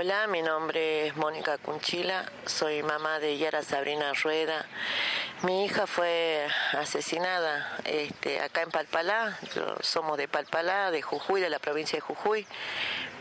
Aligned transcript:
Hola, 0.00 0.28
mi 0.28 0.42
nombre 0.42 1.08
es 1.08 1.16
Mónica 1.16 1.58
Cunchila, 1.58 2.24
soy 2.46 2.84
mamá 2.84 3.18
de 3.18 3.36
Yara 3.36 3.64
Sabrina 3.64 4.12
Rueda. 4.12 4.64
Mi 5.42 5.64
hija 5.64 5.88
fue 5.88 6.46
asesinada 6.74 7.76
este, 7.84 8.40
acá 8.40 8.62
en 8.62 8.70
Palpalá, 8.70 9.36
somos 9.80 10.16
de 10.16 10.28
Palpalá, 10.28 10.92
de 10.92 11.02
Jujuy, 11.02 11.40
de 11.40 11.50
la 11.50 11.58
provincia 11.58 11.96
de 11.96 12.00
Jujuy. 12.00 12.46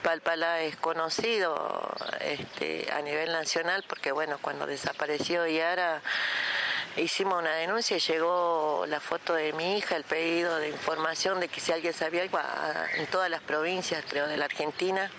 Palpalá 0.04 0.62
es 0.62 0.76
conocido 0.76 1.96
este, 2.20 2.88
a 2.94 3.02
nivel 3.02 3.32
nacional 3.32 3.84
porque, 3.90 4.12
bueno, 4.12 4.38
cuando 4.40 4.68
desapareció 4.68 5.48
Yara 5.48 6.04
hicimos 6.96 7.40
una 7.40 7.54
denuncia 7.54 7.98
y 7.98 8.02
llegó 8.02 8.86
la 8.88 9.00
foto 9.00 9.34
de 9.34 9.52
mi 9.54 9.80
hija, 9.80 9.96
el 9.96 10.04
pedido 10.04 10.58
de 10.58 10.70
información 10.70 11.40
de 11.40 11.48
que 11.48 11.60
si 11.60 11.72
alguien 11.72 11.96
sabía 11.96 12.22
algo 12.22 12.40
en 12.98 13.08
todas 13.08 13.32
las 13.32 13.42
provincias, 13.42 14.06
creo, 14.08 14.28
de 14.28 14.38
la 14.38 14.46
Argentina. 14.46 15.10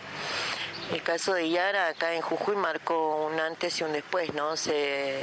El 0.93 1.03
caso 1.03 1.35
de 1.35 1.51
Yara 1.51 1.89
acá 1.89 2.15
en 2.15 2.23
Jujuy 2.23 2.57
marcó 2.57 3.27
un 3.27 3.39
antes 3.39 3.79
y 3.79 3.85
un 3.85 3.93
después, 3.93 4.33
¿no? 4.33 4.57
Se, 4.57 5.23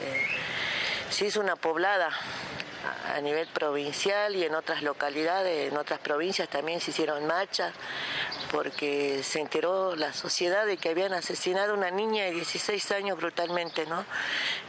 hizo 1.22 1.40
una 1.40 1.56
poblada 1.56 2.12
a 3.16 3.20
nivel 3.22 3.48
provincial 3.48 4.36
y 4.36 4.44
en 4.44 4.54
otras 4.54 4.84
localidades, 4.84 5.72
en 5.72 5.78
otras 5.78 6.00
provincias 6.00 6.50
también 6.50 6.82
se 6.82 6.92
hicieron 6.92 7.26
marchas 7.26 7.74
porque 8.52 9.24
se 9.24 9.40
enteró 9.40 9.96
la 9.96 10.14
sociedad 10.14 10.68
de 10.68 10.78
que 10.78 10.90
habían 10.90 11.14
asesinado 11.14 11.74
a 11.74 11.78
una 11.78 11.90
niña 11.90 12.26
de 12.26 12.32
16 12.34 12.92
años 12.92 13.18
brutalmente, 13.18 13.88
¿no? 13.88 14.06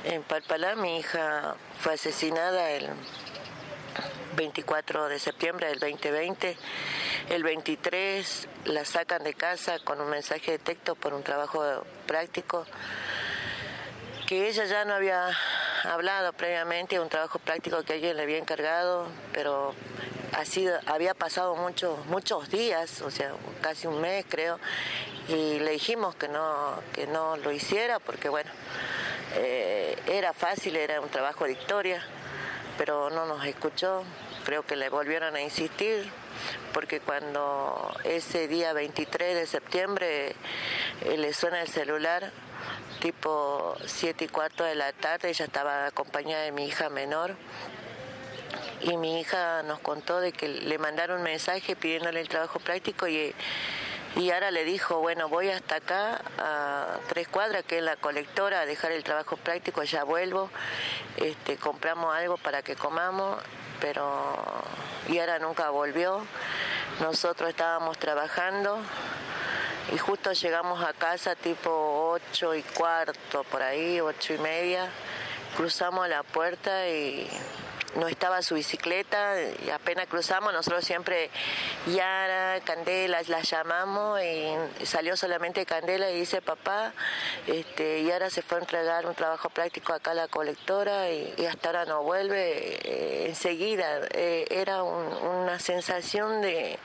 En 0.04 0.22
Palpalá 0.22 0.76
mi 0.76 1.00
hija 1.00 1.56
fue 1.78 1.92
asesinada 1.92 2.70
el 2.70 2.88
24 4.36 5.08
de 5.08 5.18
septiembre 5.18 5.68
del 5.68 5.78
2020. 5.78 6.56
El 7.30 7.42
23 7.42 8.48
la 8.66 8.84
sacan 8.84 9.24
de 9.24 9.34
casa 9.34 9.78
con 9.80 10.00
un 10.00 10.10
mensaje 10.10 10.52
de 10.52 10.58
texto 10.58 10.94
por 10.94 11.14
un 11.14 11.22
trabajo 11.22 11.84
práctico 12.06 12.66
que 14.26 14.48
ella 14.48 14.64
ya 14.64 14.84
no 14.84 14.94
había 14.94 15.30
hablado 15.84 16.32
previamente, 16.32 16.98
un 16.98 17.08
trabajo 17.08 17.38
práctico 17.38 17.82
que 17.84 17.94
alguien 17.94 18.16
le 18.16 18.24
había 18.24 18.38
encargado, 18.38 19.06
pero 19.32 19.72
así 20.32 20.66
había 20.86 21.14
pasado 21.14 21.54
muchos 21.54 22.04
muchos 22.06 22.50
días, 22.50 23.02
o 23.02 23.10
sea, 23.10 23.32
casi 23.62 23.86
un 23.86 24.00
mes 24.00 24.24
creo, 24.28 24.58
y 25.28 25.60
le 25.60 25.70
dijimos 25.72 26.16
que 26.16 26.28
no 26.28 26.82
que 26.92 27.06
no 27.06 27.36
lo 27.36 27.52
hiciera 27.52 28.00
porque 28.00 28.28
bueno, 28.28 28.50
eh, 29.36 29.96
era 30.08 30.32
fácil, 30.32 30.76
era 30.76 31.00
un 31.00 31.08
trabajo 31.08 31.44
de 31.44 31.52
historia, 31.52 32.02
pero 32.76 33.10
no 33.10 33.26
nos 33.26 33.44
escuchó, 33.46 34.02
creo 34.46 34.64
que 34.64 34.76
le 34.76 34.88
volvieron 34.90 35.34
a 35.34 35.40
insistir, 35.40 36.08
porque 36.72 37.00
cuando 37.00 37.92
ese 38.04 38.46
día 38.46 38.72
23 38.72 39.34
de 39.34 39.44
septiembre 39.44 40.36
eh, 41.00 41.16
le 41.18 41.34
suena 41.34 41.60
el 41.62 41.68
celular, 41.68 42.30
tipo 43.00 43.76
7 43.84 44.24
y 44.24 44.28
cuarto 44.28 44.62
de 44.62 44.76
la 44.76 44.92
tarde, 44.92 45.30
ella 45.30 45.46
estaba 45.46 45.86
acompañada 45.86 46.44
de 46.44 46.52
mi 46.52 46.64
hija 46.64 46.88
menor, 46.90 47.34
y 48.82 48.96
mi 48.96 49.20
hija 49.20 49.64
nos 49.64 49.80
contó 49.80 50.20
de 50.20 50.30
que 50.30 50.46
le 50.46 50.78
mandaron 50.78 51.18
un 51.18 51.24
mensaje 51.24 51.74
pidiéndole 51.74 52.20
el 52.20 52.28
trabajo 52.28 52.60
práctico 52.60 53.08
y, 53.08 53.34
y 54.16 54.30
ahora 54.30 54.50
le 54.50 54.64
dijo, 54.64 55.00
bueno, 55.00 55.28
voy 55.28 55.50
hasta 55.50 55.76
acá 55.76 56.22
a 56.38 56.98
tres 57.08 57.28
cuadras, 57.28 57.64
que 57.64 57.78
es 57.78 57.84
la 57.84 57.96
colectora, 57.96 58.60
a 58.60 58.66
dejar 58.66 58.92
el 58.92 59.04
trabajo 59.04 59.36
práctico, 59.36 59.82
ya 59.82 60.04
vuelvo, 60.04 60.50
este, 61.16 61.56
compramos 61.56 62.14
algo 62.14 62.36
para 62.36 62.62
que 62.62 62.74
comamos 62.76 63.38
pero 63.80 64.34
Yara 65.08 65.38
nunca 65.38 65.70
volvió. 65.70 66.22
Nosotros 67.00 67.50
estábamos 67.50 67.98
trabajando 67.98 68.78
y 69.92 69.98
justo 69.98 70.32
llegamos 70.32 70.82
a 70.82 70.92
casa 70.92 71.34
tipo 71.34 72.10
ocho 72.12 72.54
y 72.54 72.62
cuarto, 72.62 73.44
por 73.44 73.62
ahí, 73.62 74.00
ocho 74.00 74.34
y 74.34 74.38
media. 74.38 74.88
Cruzamos 75.56 76.08
la 76.08 76.22
puerta 76.22 76.88
y 76.88 77.28
no 77.96 78.08
estaba 78.08 78.42
su 78.42 78.54
bicicleta 78.54 79.34
y 79.64 79.70
apenas 79.70 80.06
cruzamos, 80.06 80.52
nosotros 80.52 80.84
siempre 80.84 81.30
Yara, 81.86 82.60
Candela, 82.64 83.20
la 83.28 83.40
llamamos 83.40 84.20
y 84.22 84.84
salió 84.84 85.16
solamente 85.16 85.66
Candela 85.66 86.10
y 86.10 86.20
dice 86.20 86.42
papá, 86.42 86.92
este, 87.46 88.04
Yara 88.04 88.30
se 88.30 88.42
fue 88.42 88.58
a 88.58 88.60
entregar 88.60 89.06
un 89.06 89.14
trabajo 89.14 89.50
práctico 89.50 89.92
acá 89.92 90.12
a 90.12 90.14
la 90.14 90.28
colectora 90.28 91.10
y, 91.10 91.46
hasta 91.46 91.68
ahora 91.68 91.84
no 91.84 92.02
vuelve 92.02 92.78
eh, 92.82 93.26
enseguida. 93.28 94.00
Eh, 94.10 94.46
era 94.50 94.82
una 94.82 95.58
sensación 95.58 96.42
de, 96.42 96.78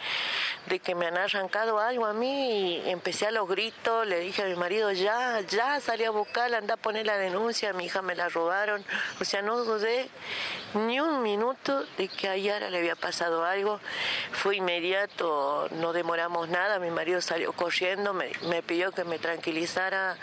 de 0.67 0.79
que 0.79 0.95
me 0.95 1.07
han 1.07 1.17
arrancado 1.17 1.79
algo 1.79 2.05
a 2.05 2.13
mí 2.13 2.77
y 2.77 2.89
empecé 2.89 3.27
a 3.27 3.31
los 3.31 3.47
gritos, 3.47 4.07
le 4.07 4.19
dije 4.19 4.43
a 4.43 4.45
mi 4.45 4.55
marido, 4.55 4.91
ya, 4.91 5.41
ya 5.41 5.79
salí 5.79 6.03
a 6.03 6.11
buscarla, 6.11 6.57
anda 6.57 6.75
a 6.75 6.77
poner 6.77 7.05
la 7.05 7.17
denuncia, 7.17 7.73
mi 7.73 7.85
hija 7.85 8.01
me 8.01 8.15
la 8.15 8.29
robaron, 8.29 8.83
o 9.19 9.25
sea, 9.25 9.41
no 9.41 9.57
dudé 9.63 10.09
ni 10.73 10.99
un 10.99 11.21
minuto 11.23 11.83
de 11.97 12.07
que 12.07 12.29
a 12.29 12.37
Yara 12.37 12.69
le 12.69 12.77
había 12.77 12.95
pasado 12.95 13.43
algo, 13.43 13.79
fue 14.31 14.57
inmediato, 14.57 15.67
no 15.71 15.93
demoramos 15.93 16.47
nada, 16.49 16.79
mi 16.79 16.91
marido 16.91 17.21
salió 17.21 17.53
corriendo, 17.53 18.13
me, 18.13 18.31
me 18.47 18.61
pidió 18.61 18.91
que 18.91 19.03
me 19.03 19.19
tranquilizara, 19.19 20.17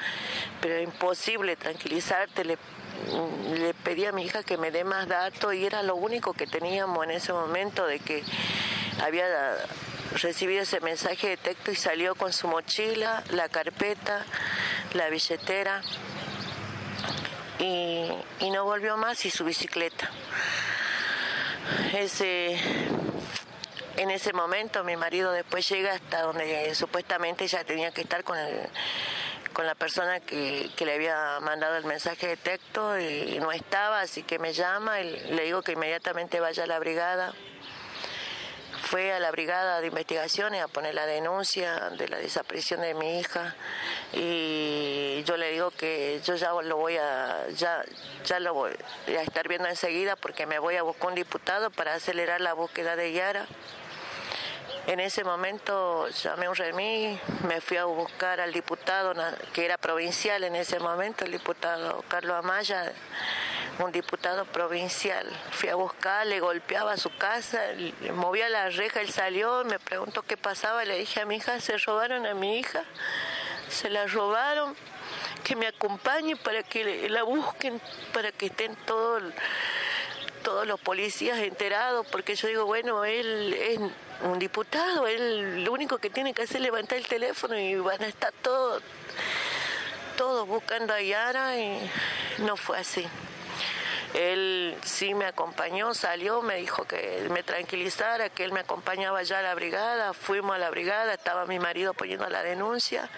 pero 0.60 0.80
imposible 0.80 1.56
tranquilizarte, 1.56 2.44
le 2.44 2.58
le 3.54 3.74
pedí 3.74 4.04
a 4.06 4.12
mi 4.12 4.24
hija 4.24 4.42
que 4.42 4.56
me 4.56 4.70
dé 4.70 4.84
más 4.84 5.06
datos 5.06 5.54
y 5.54 5.64
era 5.64 5.82
lo 5.82 5.94
único 5.94 6.32
que 6.32 6.46
teníamos 6.46 7.04
en 7.04 7.12
ese 7.12 7.32
momento 7.32 7.86
de 7.86 8.00
que 8.00 8.22
había 9.02 9.24
recibido 10.14 10.62
ese 10.62 10.80
mensaje 10.80 11.28
de 11.28 11.36
texto 11.36 11.70
y 11.70 11.76
salió 11.76 12.14
con 12.14 12.32
su 12.32 12.48
mochila, 12.48 13.22
la 13.30 13.48
carpeta, 13.48 14.24
la 14.94 15.08
billetera 15.08 15.82
y, 17.58 18.10
no 18.50 18.64
volvió 18.64 18.96
más 18.96 19.24
y 19.24 19.30
su 19.30 19.44
bicicleta. 19.44 20.10
Ese, 21.92 22.58
en 23.96 24.10
ese 24.10 24.32
momento 24.32 24.82
mi 24.84 24.96
marido 24.96 25.32
después 25.32 25.68
llega 25.68 25.92
hasta 25.92 26.22
donde 26.22 26.74
supuestamente 26.74 27.44
ella 27.44 27.62
tenía 27.64 27.90
que 27.90 28.02
estar 28.02 28.24
con 28.24 28.38
con 29.52 29.66
la 29.66 29.74
persona 29.74 30.20
que, 30.20 30.70
que, 30.76 30.86
le 30.86 30.94
había 30.94 31.40
mandado 31.40 31.76
el 31.76 31.84
mensaje 31.84 32.28
de 32.28 32.36
texto 32.36 32.96
y 33.00 33.40
no 33.40 33.50
estaba, 33.50 34.02
así 34.02 34.22
que 34.22 34.38
me 34.38 34.52
llama 34.52 35.00
y 35.00 35.32
le 35.32 35.42
digo 35.42 35.62
que 35.62 35.72
inmediatamente 35.72 36.38
vaya 36.38 36.62
a 36.62 36.66
la 36.68 36.78
brigada 36.78 37.34
fue 38.82 39.12
a 39.12 39.20
la 39.20 39.30
brigada 39.30 39.80
de 39.80 39.88
investigaciones 39.88 40.62
a 40.62 40.68
poner 40.68 40.94
la 40.94 41.06
denuncia 41.06 41.90
de 41.90 42.08
la 42.08 42.18
desaparición 42.18 42.80
de 42.80 42.94
mi 42.94 43.18
hija 43.18 43.54
y 44.12 45.22
yo 45.24 45.36
le 45.36 45.50
digo 45.50 45.70
que 45.70 46.20
yo 46.24 46.36
ya 46.36 46.52
lo 46.52 46.76
voy 46.76 46.96
a 46.96 47.46
ya 47.56 47.84
ya 48.24 48.40
lo 48.40 48.54
voy 48.54 48.72
a 49.06 49.22
estar 49.22 49.48
viendo 49.48 49.68
enseguida 49.68 50.16
porque 50.16 50.46
me 50.46 50.58
voy 50.58 50.76
a 50.76 50.82
buscar 50.82 51.08
un 51.08 51.14
diputado 51.14 51.70
para 51.70 51.94
acelerar 51.94 52.40
la 52.40 52.52
búsqueda 52.52 52.96
de 52.96 53.12
Yara. 53.12 53.46
En 54.86 55.00
ese 55.00 55.22
momento 55.22 56.08
llamé 56.08 56.46
a 56.46 56.50
un 56.50 56.56
remí, 56.56 57.20
me 57.46 57.60
fui 57.60 57.76
a 57.76 57.84
buscar 57.84 58.40
al 58.40 58.54
diputado 58.54 59.12
que 59.52 59.66
era 59.66 59.76
provincial 59.76 60.44
en 60.44 60.56
ese 60.56 60.78
momento, 60.78 61.26
el 61.26 61.32
diputado 61.32 62.02
Carlos 62.08 62.36
Amaya 62.36 62.92
un 63.78 63.92
diputado 63.92 64.44
provincial. 64.44 65.26
Fui 65.52 65.68
a 65.68 65.74
buscar, 65.74 66.26
le 66.26 66.40
golpeaba 66.40 66.96
su 66.96 67.10
casa, 67.16 67.72
le 67.72 68.12
movía 68.12 68.48
la 68.48 68.70
reja, 68.70 69.00
él 69.00 69.10
salió, 69.10 69.64
me 69.64 69.78
preguntó 69.78 70.22
qué 70.22 70.36
pasaba, 70.36 70.84
le 70.84 70.98
dije 70.98 71.20
a 71.20 71.26
mi 71.26 71.36
hija, 71.36 71.60
se 71.60 71.76
robaron 71.78 72.26
a 72.26 72.34
mi 72.34 72.58
hija, 72.58 72.84
se 73.68 73.88
la 73.90 74.06
robaron, 74.06 74.74
que 75.44 75.56
me 75.56 75.66
acompañe 75.66 76.36
para 76.36 76.62
que 76.62 77.08
la 77.08 77.22
busquen, 77.22 77.80
para 78.12 78.32
que 78.32 78.46
estén 78.46 78.74
todos 78.86 79.22
todos 80.42 80.66
los 80.66 80.80
policías 80.80 81.38
enterados, 81.40 82.06
porque 82.06 82.34
yo 82.34 82.48
digo, 82.48 82.64
bueno, 82.64 83.04
él 83.04 83.52
es 83.54 83.78
un 84.22 84.38
diputado, 84.38 85.06
él 85.06 85.64
lo 85.64 85.72
único 85.72 85.98
que 85.98 86.10
tiene 86.10 86.32
que 86.32 86.42
hacer 86.42 86.56
es 86.56 86.62
levantar 86.62 86.96
el 86.96 87.06
teléfono 87.06 87.58
y 87.58 87.74
van 87.74 88.02
a 88.02 88.06
estar 88.06 88.32
todos, 88.40 88.82
todos 90.16 90.46
buscando 90.46 90.94
a 90.94 91.02
Yara 91.02 91.58
y 91.58 91.90
no 92.38 92.56
fue 92.56 92.78
así. 92.78 93.06
Él 94.14 94.76
sí 94.82 95.14
me 95.14 95.26
acompañó, 95.26 95.92
salió, 95.94 96.40
me 96.40 96.56
dijo 96.56 96.84
que 96.84 97.26
me 97.30 97.42
tranquilizara, 97.42 98.30
que 98.30 98.44
él 98.44 98.52
me 98.52 98.60
acompañaba 98.60 99.22
ya 99.22 99.40
a 99.40 99.42
la 99.42 99.54
brigada, 99.54 100.14
fuimos 100.14 100.56
a 100.56 100.58
la 100.58 100.70
brigada, 100.70 101.14
estaba 101.14 101.44
mi 101.46 101.58
marido 101.58 101.92
poniendo 101.94 102.28
la 102.28 102.42
denuncia. 102.42 103.08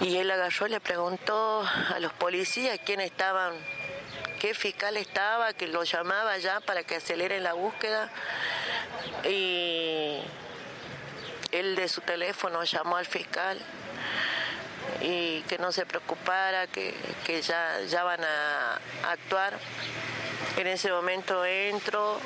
Y 0.00 0.16
él 0.16 0.30
agarró 0.30 0.66
y 0.66 0.70
le 0.70 0.80
preguntó 0.80 1.62
a 1.94 1.98
los 2.00 2.12
policías 2.12 2.78
quién 2.84 3.00
estaban, 3.00 3.54
qué 4.38 4.54
fiscal 4.54 4.96
estaba, 4.96 5.52
que 5.54 5.66
lo 5.66 5.82
llamaba 5.84 6.36
ya 6.38 6.60
para 6.60 6.82
que 6.82 6.96
aceleren 6.96 7.42
la 7.42 7.54
búsqueda. 7.54 8.10
Y 9.24 10.20
él 11.50 11.76
de 11.76 11.88
su 11.88 12.02
teléfono 12.02 12.62
llamó 12.64 12.96
al 12.96 13.06
fiscal 13.06 13.58
y 15.00 15.42
que 15.42 15.58
no 15.58 15.72
se 15.72 15.86
preocupara, 15.86 16.66
que, 16.66 16.94
ya, 17.42 17.80
ya 17.88 18.04
van 18.04 18.22
a 18.24 18.78
actuar. 19.10 19.58
En 20.56 20.66
ese 20.66 20.90
momento 20.90 21.44
entro, 21.44 22.18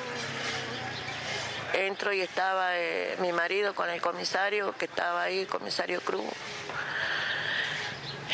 entro 1.73 2.13
y 2.13 2.21
estaba 2.21 2.77
eh, 2.79 3.17
mi 3.21 3.33
marido 3.33 3.75
con 3.75 3.91
el 3.91 4.01
comisario 4.01 4.77
que 4.77 4.87
estaba 4.87 5.23
ahí, 5.23 5.41
el 5.41 5.47
comisario 5.47 6.01
Cruz. 6.01 6.25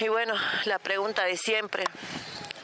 Y 0.00 0.08
bueno, 0.08 0.34
la 0.64 0.78
pregunta 0.78 1.24
de 1.24 1.36
siempre. 1.36 1.84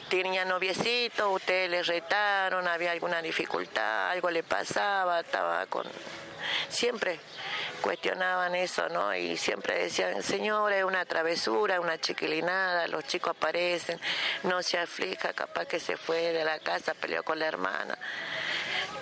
Tenía 0.09 0.45
noviecito, 0.45 1.31
ustedes 1.31 1.69
le 1.69 1.83
retaron, 1.83 2.65
había 2.65 2.93
alguna 2.93 3.21
dificultad, 3.21 4.11
algo 4.11 4.31
le 4.31 4.41
pasaba, 4.41 5.19
estaba 5.19 5.65
con... 5.65 5.85
Siempre 6.69 7.19
cuestionaban 7.81 8.55
eso, 8.55 8.87
¿no? 8.89 9.15
Y 9.15 9.37
siempre 9.37 9.83
decían, 9.83 10.21
señora, 10.23 10.77
es 10.77 10.83
una 10.83 11.05
travesura, 11.05 11.79
una 11.79 11.97
chiquilinada, 11.99 12.87
los 12.87 13.05
chicos 13.05 13.31
aparecen, 13.31 13.99
no 14.43 14.61
se 14.63 14.77
aflija, 14.77 15.33
capaz 15.33 15.65
que 15.65 15.79
se 15.79 15.97
fue 15.97 16.33
de 16.33 16.43
la 16.43 16.59
casa, 16.59 16.93
peleó 16.93 17.23
con 17.23 17.39
la 17.39 17.47
hermana. 17.47 17.97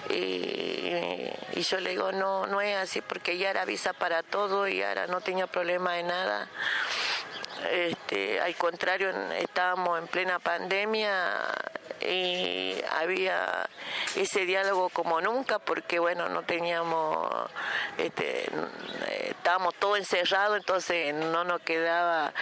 Y, 0.10 1.62
yo 1.62 1.80
le 1.80 1.92
digo, 1.92 2.12
no, 2.12 2.46
no 2.46 2.62
es 2.62 2.76
así, 2.78 3.02
porque 3.02 3.38
ya 3.38 3.50
era 3.50 3.66
visa 3.66 3.94
para 3.94 4.22
todo 4.22 4.68
y 4.68 4.84
ahora 4.84 5.08
no 5.08 5.22
tenía 5.22 5.48
problema 5.48 5.94
de 5.94 6.04
nada. 6.04 6.48
Este, 7.72 8.40
al 8.40 8.56
contrario, 8.56 9.10
estábamos 9.40 9.98
en 10.00 10.08
plena 10.08 10.38
pandemia 10.40 11.52
y 12.02 12.76
había 12.92 13.68
ese 14.16 14.46
diálogo 14.46 14.90
como 14.90 15.22
nunca 15.22 15.60
porque 15.60 15.98
bueno 15.98 16.28
no 16.30 16.44
teníamos 16.44 17.30
este, 17.98 18.46
estábamos 19.30 19.74
todos 19.76 19.98
encerrados 19.98 20.58
entonces 20.58 21.16
no 21.16 21.46
nos 21.46 21.62
quedaba 21.62 22.34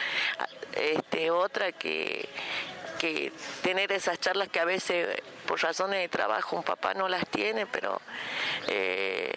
este, 0.75 1.31
otra 1.31 1.71
que, 1.71 2.27
que 2.93 3.31
tener 3.61 3.91
esas 3.91 4.19
charlas 4.19 4.49
que 4.49 4.59
a 4.59 4.65
veces 4.65 5.21
por 5.47 5.61
razones 5.61 5.99
de 5.99 6.09
trabajo 6.09 6.55
un 6.55 6.63
papá 6.63 6.93
no 6.93 7.07
las 7.07 7.27
tiene 7.27 7.65
pero 7.65 8.01
eh, 8.67 9.31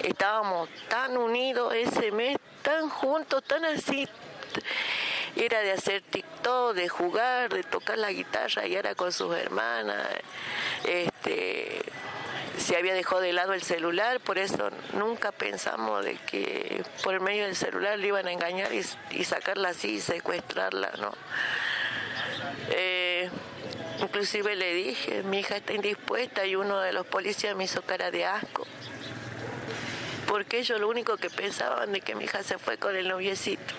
estábamos 0.00 0.68
tan 0.88 1.16
unidos 1.16 1.74
ese 1.74 2.12
mes 2.12 2.36
tan 2.62 2.88
juntos 2.88 3.42
tan 3.44 3.64
así 3.64 4.08
era 5.36 5.60
de 5.60 5.72
hacer 5.72 6.02
TikTok, 6.02 6.74
de 6.74 6.88
jugar, 6.88 7.52
de 7.52 7.64
tocar 7.64 7.98
la 7.98 8.12
guitarra 8.12 8.66
y 8.66 8.76
era 8.76 8.94
con 8.94 9.12
sus 9.12 9.34
hermanas. 9.36 10.06
Este, 10.84 11.80
se 12.58 12.76
había 12.76 12.94
dejado 12.94 13.20
de 13.20 13.32
lado 13.32 13.52
el 13.52 13.62
celular, 13.62 14.20
por 14.20 14.38
eso 14.38 14.70
nunca 14.92 15.32
pensamos 15.32 16.04
de 16.04 16.16
que 16.16 16.82
por 17.02 17.18
medio 17.20 17.44
del 17.46 17.56
celular 17.56 17.98
le 17.98 18.08
iban 18.08 18.26
a 18.26 18.32
engañar 18.32 18.70
y, 18.72 19.24
sacarla 19.24 19.70
así 19.70 19.94
y 19.94 20.00
secuestrarla, 20.00 20.92
¿no? 20.98 21.12
Eh, 22.70 23.28
inclusive 24.00 24.56
le 24.56 24.74
dije, 24.74 25.22
mi 25.22 25.40
hija 25.40 25.56
está 25.56 25.72
indispuesta 25.72 26.46
y 26.46 26.56
uno 26.56 26.80
de 26.80 26.92
los 26.92 27.06
policías 27.06 27.56
me 27.56 27.64
hizo 27.64 27.82
cara 27.82 28.10
de 28.10 28.24
asco. 28.24 28.66
Porque 30.26 30.58
ellos 30.58 30.80
lo 30.80 30.88
único 30.88 31.16
que 31.16 31.30
pensaban 31.30 31.92
de 31.92 32.00
que 32.00 32.14
mi 32.14 32.24
hija 32.24 32.42
se 32.42 32.58
fue 32.58 32.78
con 32.78 32.96
el 32.96 33.08
noviecito 33.08 33.74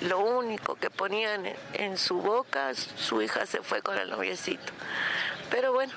lo 0.00 0.20
único 0.20 0.76
que 0.76 0.90
ponían 0.90 1.44
en 1.74 1.98
su 1.98 2.20
boca, 2.20 2.72
su 2.74 3.20
hija 3.22 3.46
se 3.46 3.62
fue 3.62 3.82
con 3.82 3.98
el 3.98 4.10
noviecito. 4.10 4.72
Pero 5.50 5.72
bueno, 5.72 5.92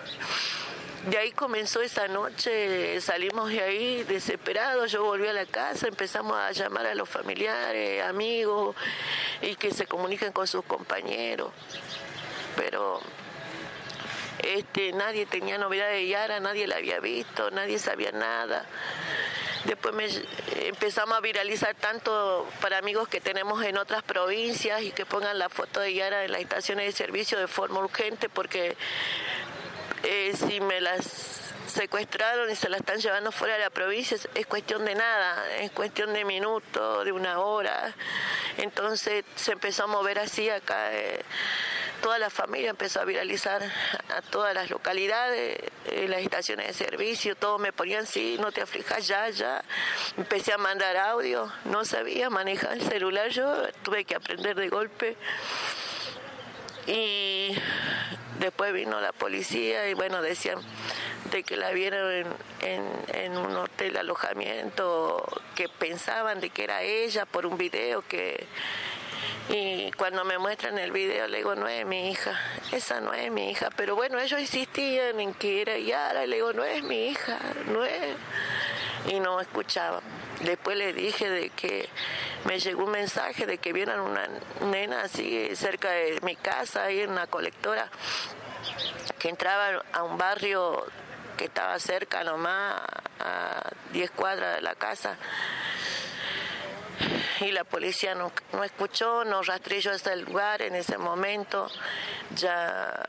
de 1.09 1.17
ahí 1.17 1.31
comenzó 1.31 1.81
esa 1.81 2.07
noche, 2.07 3.01
salimos 3.01 3.49
de 3.49 3.61
ahí 3.61 4.03
desesperados, 4.03 4.91
yo 4.91 5.03
volví 5.03 5.27
a 5.27 5.33
la 5.33 5.45
casa, 5.47 5.87
empezamos 5.87 6.37
a 6.37 6.51
llamar 6.51 6.85
a 6.85 6.93
los 6.93 7.09
familiares, 7.09 8.03
amigos, 8.03 8.75
y 9.41 9.55
que 9.55 9.71
se 9.71 9.87
comuniquen 9.87 10.31
con 10.31 10.45
sus 10.45 10.63
compañeros. 10.63 11.51
Pero 12.55 13.01
este, 14.43 14.91
nadie 14.93 15.25
tenía 15.25 15.57
novedad 15.57 15.89
de 15.89 16.07
Yara, 16.07 16.39
nadie 16.39 16.67
la 16.67 16.75
había 16.75 16.99
visto, 16.99 17.49
nadie 17.49 17.79
sabía 17.79 18.11
nada. 18.11 18.65
Después 19.65 19.93
me, 19.93 20.07
empezamos 20.67 21.17
a 21.17 21.21
viralizar 21.21 21.75
tanto 21.75 22.47
para 22.61 22.79
amigos 22.79 23.07
que 23.07 23.21
tenemos 23.21 23.63
en 23.63 23.77
otras 23.77 24.01
provincias 24.03 24.81
y 24.81 24.91
que 24.91 25.05
pongan 25.05 25.37
la 25.37 25.49
foto 25.49 25.79
de 25.79 25.93
Yara 25.93 26.25
en 26.25 26.31
las 26.31 26.41
estaciones 26.41 26.85
de 26.85 26.91
servicio 26.91 27.39
de 27.39 27.47
forma 27.47 27.79
urgente 27.79 28.27
porque 28.27 28.75
eh, 30.03 30.33
si 30.35 30.59
me 30.61 30.81
las 30.81 31.53
secuestraron 31.67 32.49
y 32.49 32.55
se 32.55 32.69
la 32.69 32.77
están 32.77 32.99
llevando 32.99 33.31
fuera 33.31 33.53
de 33.55 33.61
la 33.61 33.69
provincia, 33.69 34.17
es 34.35 34.45
cuestión 34.45 34.83
de 34.85 34.95
nada, 34.95 35.57
es 35.57 35.71
cuestión 35.71 36.13
de 36.13 36.25
minutos, 36.25 37.05
de 37.05 37.11
una 37.11 37.39
hora. 37.39 37.93
Entonces 38.57 39.23
se 39.35 39.53
empezó 39.53 39.85
a 39.85 39.87
mover 39.87 40.19
así 40.19 40.49
acá. 40.49 40.93
Eh, 40.93 41.23
toda 42.01 42.17
la 42.19 42.29
familia 42.29 42.71
empezó 42.71 42.99
a 42.99 43.05
viralizar 43.05 43.61
a 44.09 44.21
todas 44.21 44.53
las 44.53 44.69
localidades, 44.69 45.59
eh, 45.85 46.07
las 46.09 46.21
estaciones 46.21 46.67
de 46.67 46.73
servicio, 46.73 47.35
todos 47.35 47.59
me 47.59 47.71
ponían, 47.71 48.07
sí, 48.07 48.37
no 48.39 48.51
te 48.51 48.61
aflijas, 48.61 49.07
ya, 49.07 49.29
ya. 49.29 49.63
Empecé 50.17 50.51
a 50.51 50.57
mandar 50.57 50.97
audio, 50.97 51.51
no 51.65 51.85
sabía 51.85 52.29
manejar 52.29 52.73
el 52.73 52.81
celular, 52.81 53.29
yo 53.29 53.67
tuve 53.83 54.03
que 54.03 54.15
aprender 54.15 54.55
de 54.55 54.69
golpe. 54.69 55.15
Y 56.87 57.55
después 58.39 58.73
vino 58.73 58.99
la 58.99 59.11
policía 59.11 59.87
y 59.89 59.93
bueno, 59.93 60.21
decían 60.21 60.59
de 61.31 61.43
que 61.43 61.55
la 61.55 61.71
vieron 61.71 62.25
en, 62.61 63.37
un 63.37 63.55
hotel 63.55 63.97
alojamiento, 63.97 65.23
que 65.55 65.69
pensaban 65.69 66.41
de 66.41 66.49
que 66.49 66.63
era 66.63 66.81
ella 66.81 67.25
por 67.25 67.45
un 67.45 67.57
video 67.57 68.03
que 68.07 68.45
y 69.49 69.91
cuando 69.93 70.23
me 70.23 70.37
muestran 70.37 70.77
el 70.77 70.91
video 70.91 71.27
le 71.27 71.37
digo, 71.37 71.55
no 71.55 71.67
es 71.67 71.85
mi 71.85 72.11
hija, 72.11 72.39
esa 72.71 73.01
no 73.01 73.13
es 73.13 73.31
mi 73.31 73.51
hija. 73.51 73.69
Pero 73.75 73.95
bueno, 73.95 74.19
ellos 74.19 74.39
insistían 74.39 75.19
en 75.19 75.33
que 75.33 75.61
era 75.61 75.77
Yara, 75.77 76.23
y 76.23 76.27
le 76.27 76.37
digo, 76.37 76.53
no 76.53 76.63
es 76.63 76.83
mi 76.83 77.07
hija, 77.07 77.37
no 77.67 77.83
es. 77.83 78.15
Y 79.07 79.19
no 79.19 79.39
escuchaban. 79.41 80.01
Después 80.41 80.77
le 80.77 80.93
dije 80.93 81.29
de 81.29 81.49
que 81.49 81.89
me 82.45 82.59
llegó 82.59 82.85
un 82.85 82.91
mensaje 82.91 83.45
de 83.45 83.57
que 83.57 83.73
vieron 83.73 83.99
una 83.99 84.27
nena 84.61 85.03
así 85.03 85.55
cerca 85.55 85.89
de 85.91 86.19
mi 86.21 86.35
casa, 86.35 86.83
ahí 86.85 87.01
en 87.01 87.11
una 87.11 87.27
colectora, 87.27 87.89
que 89.19 89.29
entraba 89.29 89.83
a 89.93 90.03
un 90.03 90.17
barrio 90.17 90.85
que 91.37 91.45
estaba 91.45 91.77
cerca 91.79 92.23
nomás, 92.23 92.81
a 93.19 93.69
10 93.93 94.11
cuadras 94.11 94.55
de 94.55 94.61
la 94.61 94.75
casa 94.75 95.17
y 97.41 97.51
la 97.51 97.63
policía 97.63 98.15
no, 98.15 98.31
escuchó, 98.63 99.23
nos 99.25 99.47
rastrilló 99.47 99.91
hasta 99.91 100.13
el 100.13 100.21
lugar 100.21 100.61
en 100.61 100.75
ese 100.75 100.97
momento, 100.97 101.67
ya 102.35 103.03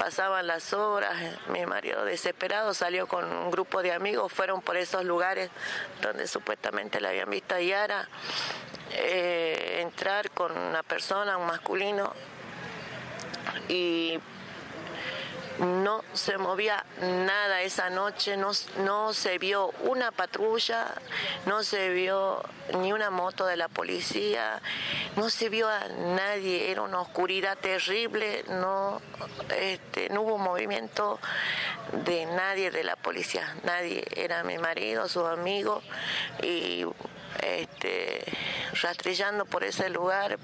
pasaban 0.00 0.46
las 0.46 0.72
horas, 0.72 1.14
mi 1.48 1.66
marido 1.66 2.06
desesperado 2.06 2.72
salió 2.72 3.06
con 3.06 3.30
un 3.30 3.50
grupo 3.50 3.82
de 3.82 3.92
amigos, 3.92 4.32
fueron 4.32 4.62
por 4.62 4.78
esos 4.78 5.04
lugares 5.04 5.50
donde 6.00 6.26
supuestamente 6.26 7.02
la 7.02 7.10
habían 7.10 7.28
visto 7.28 7.54
a 7.54 7.60
Yara, 7.60 8.08
eh, 8.92 9.80
entrar 9.82 10.30
con 10.30 10.56
una 10.56 10.82
persona, 10.82 11.36
un 11.36 11.46
masculino, 11.46 12.14
y 13.68 14.18
no 15.58 16.04
se 16.12 16.38
movía 16.38 16.84
nada 17.00 17.62
esa 17.62 17.90
noche, 17.90 18.36
no, 18.36 18.52
no 18.78 19.12
se 19.12 19.38
vio 19.38 19.68
una 19.84 20.12
patrulla, 20.12 20.94
no 21.46 21.62
se 21.62 21.90
vio 21.90 22.42
ni 22.78 22.92
una 22.92 23.10
moto 23.10 23.46
de 23.46 23.56
la 23.56 23.68
policía, 23.68 24.60
no 25.16 25.28
se 25.28 25.48
vio 25.48 25.68
a 25.68 25.88
nadie, 25.88 26.70
era 26.70 26.82
una 26.82 27.00
oscuridad 27.00 27.58
terrible, 27.58 28.44
no, 28.48 29.02
este, 29.58 30.08
no 30.08 30.22
hubo 30.22 30.38
movimiento 30.38 31.18
de 32.04 32.26
nadie 32.26 32.70
de 32.70 32.84
la 32.84 32.96
policía, 32.96 33.54
nadie, 33.64 34.04
era 34.16 34.44
mi 34.44 34.58
marido, 34.58 35.08
su 35.08 35.26
amigo 35.26 35.82
y 36.42 36.86
este, 37.42 38.24
rastrillando 38.80 39.44
por 39.44 39.64
ese 39.64 39.88
lugar 39.90 40.38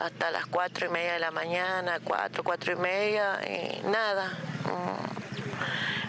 hasta 0.00 0.30
las 0.30 0.46
cuatro 0.46 0.86
y 0.86 0.88
media 0.88 1.14
de 1.14 1.20
la 1.20 1.30
mañana, 1.30 2.00
cuatro, 2.02 2.42
cuatro 2.44 2.72
y 2.72 2.76
media, 2.76 3.40
y 3.46 3.86
nada, 3.86 4.32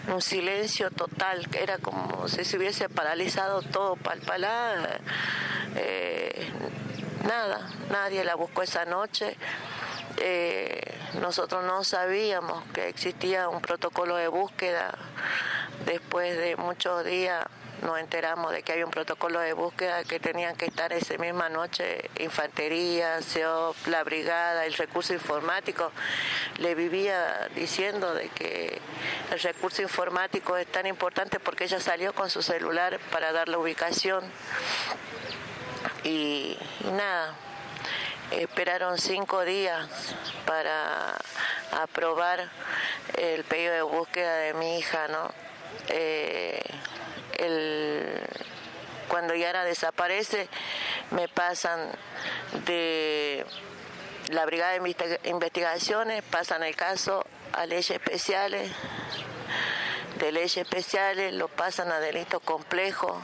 un, 0.08 0.20
silencio 0.20 0.90
total, 0.90 1.48
que 1.48 1.62
era 1.62 1.78
como 1.78 2.28
si 2.28 2.44
se 2.44 2.56
hubiese 2.56 2.88
paralizado 2.88 3.62
todo 3.62 3.96
palpalá, 3.96 5.00
eh, 5.74 6.50
nada, 7.26 7.68
nadie 7.90 8.22
la 8.24 8.36
buscó 8.36 8.62
esa 8.62 8.84
noche. 8.84 9.36
Eh, 10.18 10.80
nosotros 11.20 11.64
no 11.64 11.82
sabíamos 11.82 12.62
que 12.72 12.88
existía 12.88 13.48
un 13.48 13.60
protocolo 13.60 14.14
de 14.16 14.28
búsqueda 14.28 14.96
después 15.84 16.36
de 16.36 16.56
muchos 16.56 17.04
días 17.04 17.44
nos 17.82 17.98
enteramos 17.98 18.52
de 18.52 18.62
que 18.62 18.72
había 18.72 18.84
un 18.84 18.90
protocolo 18.90 19.40
de 19.40 19.52
búsqueda 19.52 20.04
que 20.04 20.20
tenían 20.20 20.56
que 20.56 20.66
estar 20.66 20.92
esa 20.92 21.16
misma 21.18 21.48
noche 21.48 22.10
infantería, 22.18 23.20
SEOP, 23.20 23.76
la 23.86 24.04
brigada, 24.04 24.64
el 24.64 24.74
recurso 24.74 25.12
informático. 25.12 25.90
Le 26.58 26.74
vivía 26.74 27.48
diciendo 27.54 28.14
de 28.14 28.28
que 28.28 28.80
el 29.30 29.40
recurso 29.40 29.82
informático 29.82 30.56
es 30.56 30.66
tan 30.66 30.86
importante 30.86 31.40
porque 31.40 31.64
ella 31.64 31.80
salió 31.80 32.14
con 32.14 32.30
su 32.30 32.42
celular 32.42 32.98
para 33.10 33.32
dar 33.32 33.48
la 33.48 33.58
ubicación 33.58 34.24
y, 36.04 36.56
nada, 36.92 37.34
esperaron 38.30 38.98
cinco 38.98 39.44
días 39.44 39.86
para 40.46 41.14
aprobar 41.82 42.48
el 43.16 43.44
pedido 43.44 43.74
de 43.74 43.82
búsqueda 43.82 44.36
de 44.36 44.54
mi 44.54 44.78
hija, 44.78 45.08
¿no? 45.08 45.32
Eh, 45.88 46.62
el, 47.38 48.20
cuando 49.08 49.34
Yara 49.34 49.64
desaparece, 49.64 50.48
me 51.10 51.28
pasan 51.28 51.90
de 52.66 53.44
la 54.30 54.46
Brigada 54.46 54.72
de 54.72 55.20
Investigaciones 55.24 56.22
pasan 56.22 56.62
el 56.62 56.74
caso 56.76 57.26
a 57.52 57.66
leyes 57.66 57.90
especiales, 57.90 58.70
de 60.18 60.32
leyes 60.32 60.56
especiales 60.56 61.34
lo 61.34 61.48
pasan 61.48 61.92
a 61.92 62.00
delitos 62.00 62.42
complejos 62.42 63.16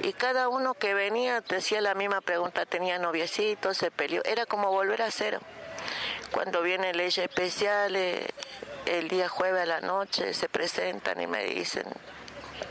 y 0.00 0.12
cada 0.12 0.48
uno 0.48 0.74
que 0.74 0.94
venía 0.94 1.40
decía 1.42 1.80
la 1.80 1.94
misma 1.94 2.20
pregunta, 2.20 2.66
tenía 2.66 2.98
noviecitos, 2.98 3.76
se 3.76 3.90
peleó, 3.90 4.22
era 4.24 4.46
como 4.46 4.70
volver 4.70 5.02
a 5.02 5.10
cero. 5.10 5.40
Cuando 6.32 6.62
vienen 6.62 6.96
leyes 6.96 7.18
especiales, 7.18 8.26
el 8.86 9.08
día 9.08 9.28
jueves 9.28 9.62
a 9.62 9.66
la 9.66 9.80
noche 9.80 10.34
se 10.34 10.48
presentan 10.48 11.20
y 11.20 11.26
me 11.26 11.44
dicen, 11.44 11.84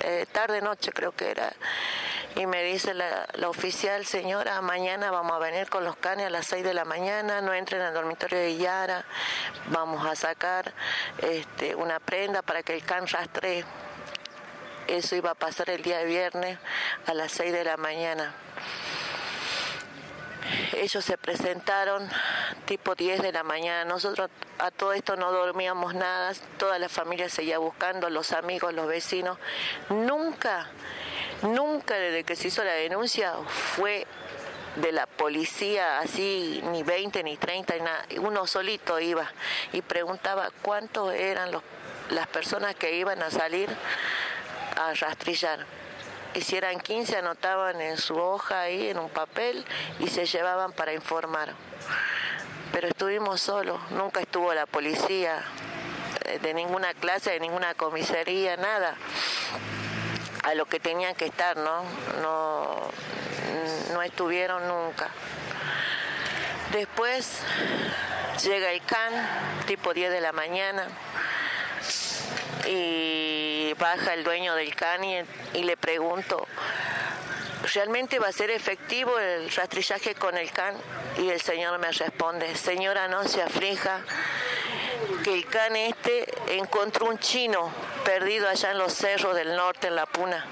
eh, 0.03 0.25
tarde 0.31 0.61
noche 0.61 0.91
creo 0.91 1.11
que 1.11 1.31
era, 1.31 1.51
y 2.35 2.45
me 2.45 2.63
dice 2.63 2.93
la, 2.93 3.27
oficial, 3.47 4.05
señora, 4.05 4.61
mañana 4.61 5.11
vamos 5.11 5.33
a 5.33 5.39
venir 5.39 5.69
con 5.69 5.83
los 5.83 5.95
canes 5.97 6.27
a 6.27 6.29
las 6.29 6.47
6 6.47 6.63
de 6.63 6.73
la 6.73 6.85
mañana, 6.85 7.41
no 7.41 7.53
entren 7.53 7.81
al 7.81 7.93
dormitorio 7.93 8.39
de 8.39 8.55
Yara, 8.57 9.05
vamos 9.67 10.05
a 10.05 10.15
sacar 10.15 10.73
este, 11.17 11.75
una 11.75 11.99
prenda 11.99 12.41
para 12.41 12.63
que 12.63 12.73
el 12.73 12.83
can 12.83 13.07
rastree. 13.07 13.65
Eso 14.87 15.15
iba 15.15 15.31
a 15.31 15.35
pasar 15.35 15.69
el 15.69 15.83
día 15.83 15.99
de 15.99 16.05
viernes 16.05 16.57
a 17.05 17.13
las 17.13 17.31
6 17.33 17.51
de 17.53 17.63
la 17.63 17.77
mañana. 17.77 18.33
Ellos 20.73 21.03
se 21.03 21.17
presentaron 21.17 22.09
tipo 22.65 22.95
10 22.95 23.21
de 23.21 23.31
la 23.31 23.43
mañana. 23.43 23.85
Nosotros 23.85 24.29
a 24.59 24.71
todo 24.71 24.93
esto 24.93 25.15
no 25.15 25.31
dormíamos 25.31 25.95
nada, 25.95 26.33
toda 26.57 26.79
la 26.79 26.89
familia 26.89 27.29
seguía 27.29 27.57
buscando, 27.57 28.09
los 28.09 28.31
amigos, 28.31 28.73
los 28.73 28.87
vecinos. 28.87 29.37
Nunca 29.89 30.69
Nunca 31.41 31.95
desde 31.95 32.23
que 32.23 32.35
se 32.35 32.49
hizo 32.49 32.63
la 32.63 32.73
denuncia 32.73 33.33
fue 33.47 34.05
de 34.75 34.91
la 34.91 35.07
policía 35.07 35.99
así 35.99 36.61
ni 36.65 36.83
20 36.83 37.23
ni 37.23 37.35
30 37.35 37.77
nada. 37.77 38.05
Uno 38.19 38.45
solito 38.45 38.99
iba 38.99 39.27
y 39.73 39.81
preguntaba 39.81 40.49
cuántos 40.61 41.13
eran 41.13 41.51
los, 41.51 41.63
las 42.11 42.27
personas 42.27 42.75
que 42.75 42.95
iban 42.95 43.23
a 43.23 43.31
salir 43.31 43.69
a 44.77 44.93
rastrillar. 44.93 45.65
Y 46.33 46.41
si 46.41 46.55
eran 46.55 46.79
15 46.79 47.17
anotaban 47.17 47.81
en 47.81 47.97
su 47.97 48.15
hoja 48.15 48.61
ahí 48.61 48.89
en 48.89 48.99
un 48.99 49.09
papel 49.09 49.65
y 49.99 50.07
se 50.07 50.25
llevaban 50.25 50.71
para 50.71 50.93
informar. 50.93 51.53
Pero 52.71 52.87
estuvimos 52.87 53.41
solos, 53.41 53.79
nunca 53.91 54.21
estuvo 54.21 54.53
la 54.53 54.65
policía 54.65 55.43
eh, 56.25 56.39
de 56.39 56.53
ninguna 56.53 56.93
clase, 56.93 57.31
de 57.31 57.39
ninguna 57.41 57.73
comisaría, 57.73 58.55
nada 58.55 58.95
a 60.43 60.55
lo 60.55 60.65
que 60.65 60.79
tenían 60.79 61.15
que 61.15 61.25
estar, 61.25 61.57
¿no? 61.57 61.83
No, 62.21 62.75
no 63.93 64.01
estuvieron 64.01 64.67
nunca. 64.67 65.09
Después 66.71 67.41
llega 68.43 68.71
el 68.71 68.81
CAN, 68.83 69.13
tipo 69.67 69.93
10 69.93 70.11
de 70.11 70.21
la 70.21 70.31
mañana, 70.31 70.87
y 72.65 73.50
baja 73.73 74.13
el 74.13 74.23
dueño 74.23 74.55
del 74.55 74.75
CAN 74.75 75.03
y, 75.03 75.63
le 75.63 75.77
pregunto, 75.77 76.47
¿realmente 77.73 78.19
va 78.19 78.27
a 78.27 78.31
ser 78.31 78.51
efectivo 78.51 79.17
el 79.19 79.51
rastrillaje 79.51 80.15
con 80.15 80.37
el 80.37 80.51
CAN? 80.51 80.75
Y 81.17 81.29
el 81.29 81.41
señor 81.41 81.77
me 81.79 81.91
responde, 81.91 82.55
señora, 82.55 83.07
no 83.07 83.27
se 83.27 83.41
aflija, 83.41 84.01
que 85.23 85.33
el 85.33 85.45
can 85.45 85.75
este 85.75 86.27
encontró 86.57 87.05
un 87.05 87.19
chino 87.19 87.71
perdido 88.03 88.49
allá 88.49 88.71
en 88.71 88.77
los 88.77 88.93
cerros 88.93 89.35
del 89.35 89.55
norte, 89.55 89.87
en 89.87 89.95
la 89.95 90.05
Puna, 90.05 90.45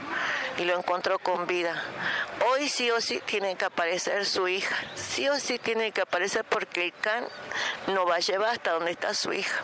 y 0.58 0.66
lo 0.66 0.78
encontró 0.78 1.20
con 1.20 1.48
vida. 1.48 1.82
Hoy 2.48 2.70
sí 2.70 2.92
o 2.92 3.02
sí 3.02 3.22
tiene 3.26 3.56
que 3.56 3.66
aparecer 3.66 4.26
su 4.26 4.48
hija, 4.48 4.76
sí 4.96 5.28
o 5.28 5.40
sí 5.40 5.58
tiene 5.60 5.92
que 5.92 6.02
aparecer 6.02 6.44
porque 6.46 6.86
el 6.86 6.94
can 6.94 7.26
no 7.88 8.06
va 8.06 8.16
a 8.16 8.20
llevar 8.20 8.52
hasta 8.52 8.72
donde 8.72 8.92
está 8.92 9.14
su 9.14 9.34
hija. 9.34 9.64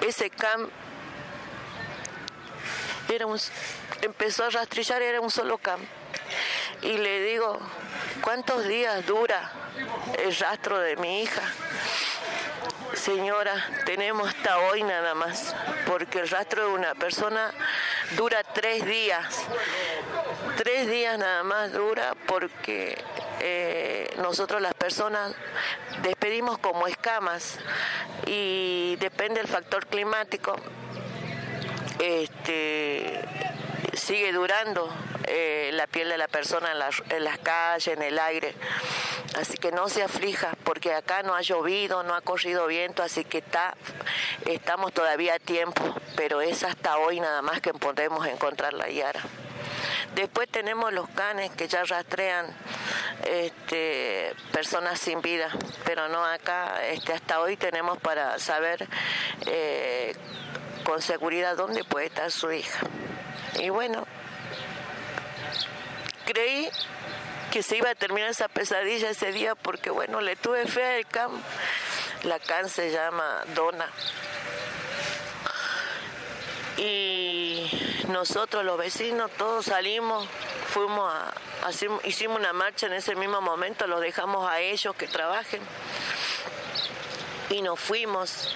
Ese 0.00 0.30
can 0.30 0.68
era 3.14 3.26
un, 3.26 3.38
empezó 4.02 4.44
a 4.44 4.50
rastrillar, 4.50 5.02
era 5.02 5.20
un 5.20 5.30
solo 5.30 5.58
can. 5.58 5.80
Y 6.82 6.98
le 6.98 7.20
digo, 7.20 7.58
¿cuántos 8.20 8.66
días 8.66 9.04
dura 9.06 9.50
el 10.18 10.36
rastro 10.36 10.78
de 10.78 10.96
mi 10.96 11.22
hija? 11.22 11.42
Señora, 12.94 13.54
tenemos 13.84 14.28
hasta 14.28 14.58
hoy 14.58 14.82
nada 14.82 15.14
más, 15.14 15.54
porque 15.86 16.20
el 16.20 16.28
rastro 16.28 16.68
de 16.68 16.74
una 16.74 16.94
persona 16.94 17.52
dura 18.16 18.42
tres 18.42 18.84
días. 18.86 19.42
Tres 20.56 20.88
días 20.88 21.18
nada 21.18 21.42
más 21.42 21.72
dura 21.72 22.14
porque 22.26 22.96
eh, 23.40 24.14
nosotros 24.18 24.62
las 24.62 24.74
personas 24.74 25.34
despedimos 26.02 26.58
como 26.58 26.86
escamas 26.86 27.58
y 28.26 28.96
depende 28.98 29.40
del 29.40 29.48
factor 29.48 29.86
climático. 29.86 30.56
Este, 31.98 33.20
sigue 33.94 34.32
durando 34.32 34.92
eh, 35.26 35.70
la 35.72 35.86
piel 35.86 36.08
de 36.08 36.18
la 36.18 36.28
persona 36.28 36.72
en, 36.72 37.16
en, 37.16 37.24
las 37.24 37.38
calles, 37.38 37.88
en 37.88 38.02
el 38.02 38.18
aire. 38.18 38.54
Así 39.36 39.56
que 39.58 39.72
no 39.72 39.88
se 39.88 40.02
aflija, 40.02 40.54
porque 40.64 40.94
acá 40.94 41.22
no 41.22 41.34
ha 41.34 41.42
llovido, 41.42 42.02
no 42.02 42.14
ha 42.14 42.20
corrido 42.20 42.66
viento, 42.66 43.02
así 43.02 43.24
que 43.24 43.38
está, 43.38 43.74
estamos 44.46 44.92
todavía 44.92 45.34
a 45.34 45.38
tiempo, 45.38 45.82
pero 46.16 46.40
es 46.40 46.64
hasta 46.64 46.98
hoy 46.98 47.20
nada 47.20 47.42
más 47.42 47.60
que 47.60 47.74
podemos 47.74 48.26
encontrar 48.26 48.72
la 48.72 48.88
Yara. 48.88 49.20
Después 50.14 50.48
tenemos 50.48 50.92
los 50.92 51.08
canes 51.10 51.50
que 51.50 51.68
ya 51.68 51.84
rastrean 51.84 52.46
este, 53.26 54.34
personas 54.52 54.98
sin 54.98 55.20
vida, 55.20 55.50
pero 55.84 56.08
no 56.08 56.24
acá, 56.24 56.86
este, 56.86 57.12
hasta 57.12 57.40
hoy 57.40 57.56
tenemos 57.56 57.98
para 57.98 58.38
saber 58.38 58.88
eh, 59.44 60.14
con 60.86 61.02
seguridad 61.02 61.56
dónde 61.56 61.82
puede 61.82 62.06
estar 62.06 62.30
su 62.30 62.52
hija. 62.52 62.86
Y 63.58 63.70
bueno, 63.70 64.06
creí 66.24 66.70
que 67.50 67.64
se 67.64 67.76
iba 67.76 67.90
a 67.90 67.94
terminar 67.96 68.30
esa 68.30 68.46
pesadilla 68.46 69.10
ese 69.10 69.32
día 69.32 69.56
porque 69.56 69.90
bueno, 69.90 70.20
le 70.20 70.36
tuve 70.36 70.64
fe 70.66 70.98
al 70.98 71.06
CAM. 71.06 71.32
La 72.22 72.38
CAN 72.38 72.68
se 72.68 72.92
llama 72.92 73.42
Dona. 73.56 73.90
Y 76.76 77.68
nosotros 78.08 78.64
los 78.64 78.78
vecinos 78.78 79.32
todos 79.36 79.64
salimos, 79.64 80.28
fuimos 80.68 81.12
a, 81.12 81.34
hicimos 82.04 82.38
una 82.38 82.52
marcha 82.52 82.86
en 82.86 82.92
ese 82.92 83.16
mismo 83.16 83.40
momento, 83.40 83.88
los 83.88 84.00
dejamos 84.00 84.48
a 84.48 84.60
ellos 84.60 84.94
que 84.94 85.08
trabajen 85.08 85.62
y 87.50 87.62
nos 87.62 87.80
fuimos. 87.80 88.54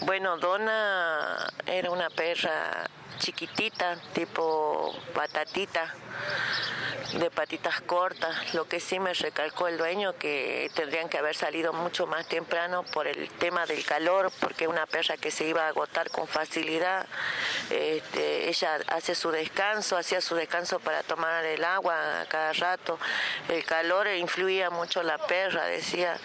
Bueno, 0.00 0.36
Dona 0.38 1.50
era 1.66 1.90
una 1.90 2.08
perra 2.08 2.88
chiquitita, 3.18 3.96
tipo 4.12 4.94
patatita 5.12 5.92
de 7.14 7.30
patitas 7.30 7.80
cortas. 7.80 8.54
Lo 8.54 8.68
que 8.68 8.80
sí 8.80 9.00
me 9.00 9.14
recalcó 9.14 9.68
el 9.68 9.78
dueño 9.78 10.14
que 10.18 10.70
tendrían 10.74 11.08
que 11.08 11.18
haber 11.18 11.34
salido 11.34 11.72
mucho 11.72 12.06
más 12.06 12.26
temprano 12.26 12.84
por 12.92 13.06
el 13.06 13.30
tema 13.30 13.66
del 13.66 13.84
calor, 13.84 14.30
porque 14.40 14.68
una 14.68 14.86
perra 14.86 15.16
que 15.16 15.30
se 15.30 15.46
iba 15.46 15.64
a 15.64 15.68
agotar 15.68 16.10
con 16.10 16.28
facilidad. 16.28 17.06
Este, 17.70 18.48
ella 18.48 18.78
hace 18.88 19.14
su 19.14 19.30
descanso, 19.30 19.96
hacía 19.96 20.20
su 20.20 20.34
descanso 20.34 20.80
para 20.80 21.02
tomar 21.02 21.44
el 21.44 21.64
agua 21.64 22.20
a 22.20 22.26
cada 22.26 22.52
rato. 22.52 22.98
El 23.48 23.64
calor 23.64 24.08
influía 24.08 24.70
mucho 24.70 25.02
la 25.02 25.18
perra, 25.18 25.64
decía, 25.66 26.18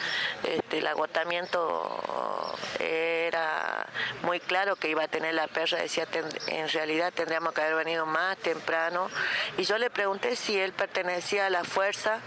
este, 0.44 0.80
el 0.80 0.88
agotamiento 0.88 2.56
era 2.80 3.88
muy 4.24 4.40
claro 4.40 4.76
que 4.76 4.90
iba 4.90 5.04
a 5.04 5.08
tener 5.08 5.34
la 5.34 5.48
perra, 5.48 5.80
decía, 5.80 6.08
en 6.48 6.70
realidad 6.70 7.14
tendríamos 7.14 7.54
que 7.54 7.62
haber 7.62 7.76
venido 7.76 8.06
más 8.06 8.38
temprano. 8.38 9.10
Y 9.58 9.64
yo 9.64 9.78
le 9.78 9.90
pregunté 9.90 10.36
si 10.36 10.60
él 10.60 10.73
pertenecía 10.74 11.48
a 11.48 11.50
la 11.50 11.64
fuerza 11.64 12.20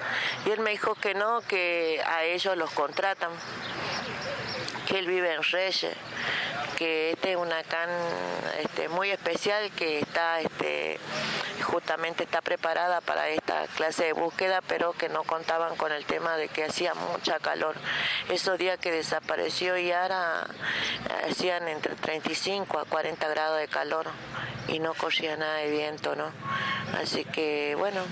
y 0.46 0.50
él 0.50 0.60
me 0.60 0.70
dijo 0.70 0.94
que 0.94 1.14
no, 1.14 1.40
que 1.42 2.02
a 2.06 2.24
ellos 2.24 2.56
los 2.56 2.70
contratan, 2.70 3.30
que 4.86 4.98
él 4.98 5.06
vive 5.06 5.34
en 5.34 5.42
Reyes, 5.42 5.94
que 6.76 7.10
este 7.10 7.32
es 7.32 7.36
una 7.36 7.62
can 7.64 7.90
este, 8.62 8.88
muy 8.88 9.10
especial 9.10 9.70
que 9.72 10.00
está 10.00 10.40
este, 10.40 10.98
justamente 11.62 12.24
está 12.24 12.40
preparada 12.40 13.00
para 13.00 13.28
esta 13.28 13.66
clase 13.76 14.04
de 14.04 14.12
búsqueda, 14.12 14.60
pero 14.66 14.92
que 14.92 15.08
no 15.08 15.24
contaban 15.24 15.76
con 15.76 15.92
el 15.92 16.04
tema 16.04 16.36
de 16.36 16.48
que 16.48 16.64
hacía 16.64 16.94
mucha 16.94 17.38
calor. 17.40 17.74
Esos 18.28 18.58
días 18.58 18.78
que 18.78 18.92
desapareció 18.92 19.76
Yara 19.76 20.46
hacían 21.28 21.68
entre 21.68 21.94
35 21.96 22.78
a 22.78 22.84
40 22.84 23.28
grados 23.28 23.58
de 23.58 23.68
calor 23.68 24.06
y 24.68 24.78
no 24.78 24.94
corría 24.94 25.36
nada 25.36 25.56
de 25.56 25.70
viento, 25.70 26.14
¿no? 26.14 26.30
Así 27.00 27.24
que 27.24 27.74
bueno, 27.76 28.02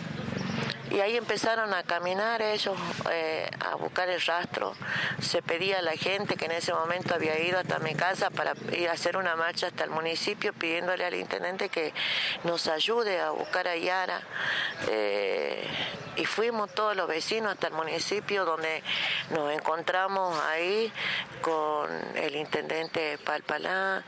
y 0.95 1.01
ahí 1.01 1.17
empezaron 1.17 1.75
a 1.75 1.83
caminar 1.83 2.41
ellos, 2.41 2.77
eh, 3.11 3.51
a 3.59 3.75
buscar 3.75 4.09
el 4.09 4.21
rastro. 4.21 4.75
Se 5.21 5.43
pedía 5.43 5.81
a 5.81 5.83
la 5.83 5.97
gente 5.97 6.37
que 6.37 6.45
en 6.45 6.53
ese 6.53 6.73
momento 6.73 7.15
había 7.15 7.37
ido 7.41 7.59
hasta 7.59 7.81
mi 7.81 7.95
casa 7.95 8.31
para 8.31 8.55
ir 8.73 8.89
a 8.89 8.93
hacer 8.93 9.17
una 9.17 9.35
marcha 9.35 9.67
hasta 9.67 9.83
el 9.83 9.91
municipio 9.91 10.53
pidiéndole 10.53 11.05
al 11.05 11.15
intendente 11.15 11.69
que 11.69 11.93
nos 12.45 12.69
ayude 12.69 13.21
a 13.21 13.31
buscar 13.31 13.67
a 13.67 13.77
Yara. 13.77 14.23
Eh, 14.89 15.67
y 16.17 16.25
fuimos 16.27 16.73
todos 16.73 16.97
los 16.97 17.09
vecinos 17.09 17.53
hasta 17.53 17.69
el 17.69 17.73
municipio 17.73 18.45
donde 18.45 18.83
nos 19.31 19.53
encontramos 19.53 20.39
ahí 20.45 20.93
con 21.41 21.91
el 22.17 22.37
intendente 22.37 23.19
Palpalá, 23.19 24.05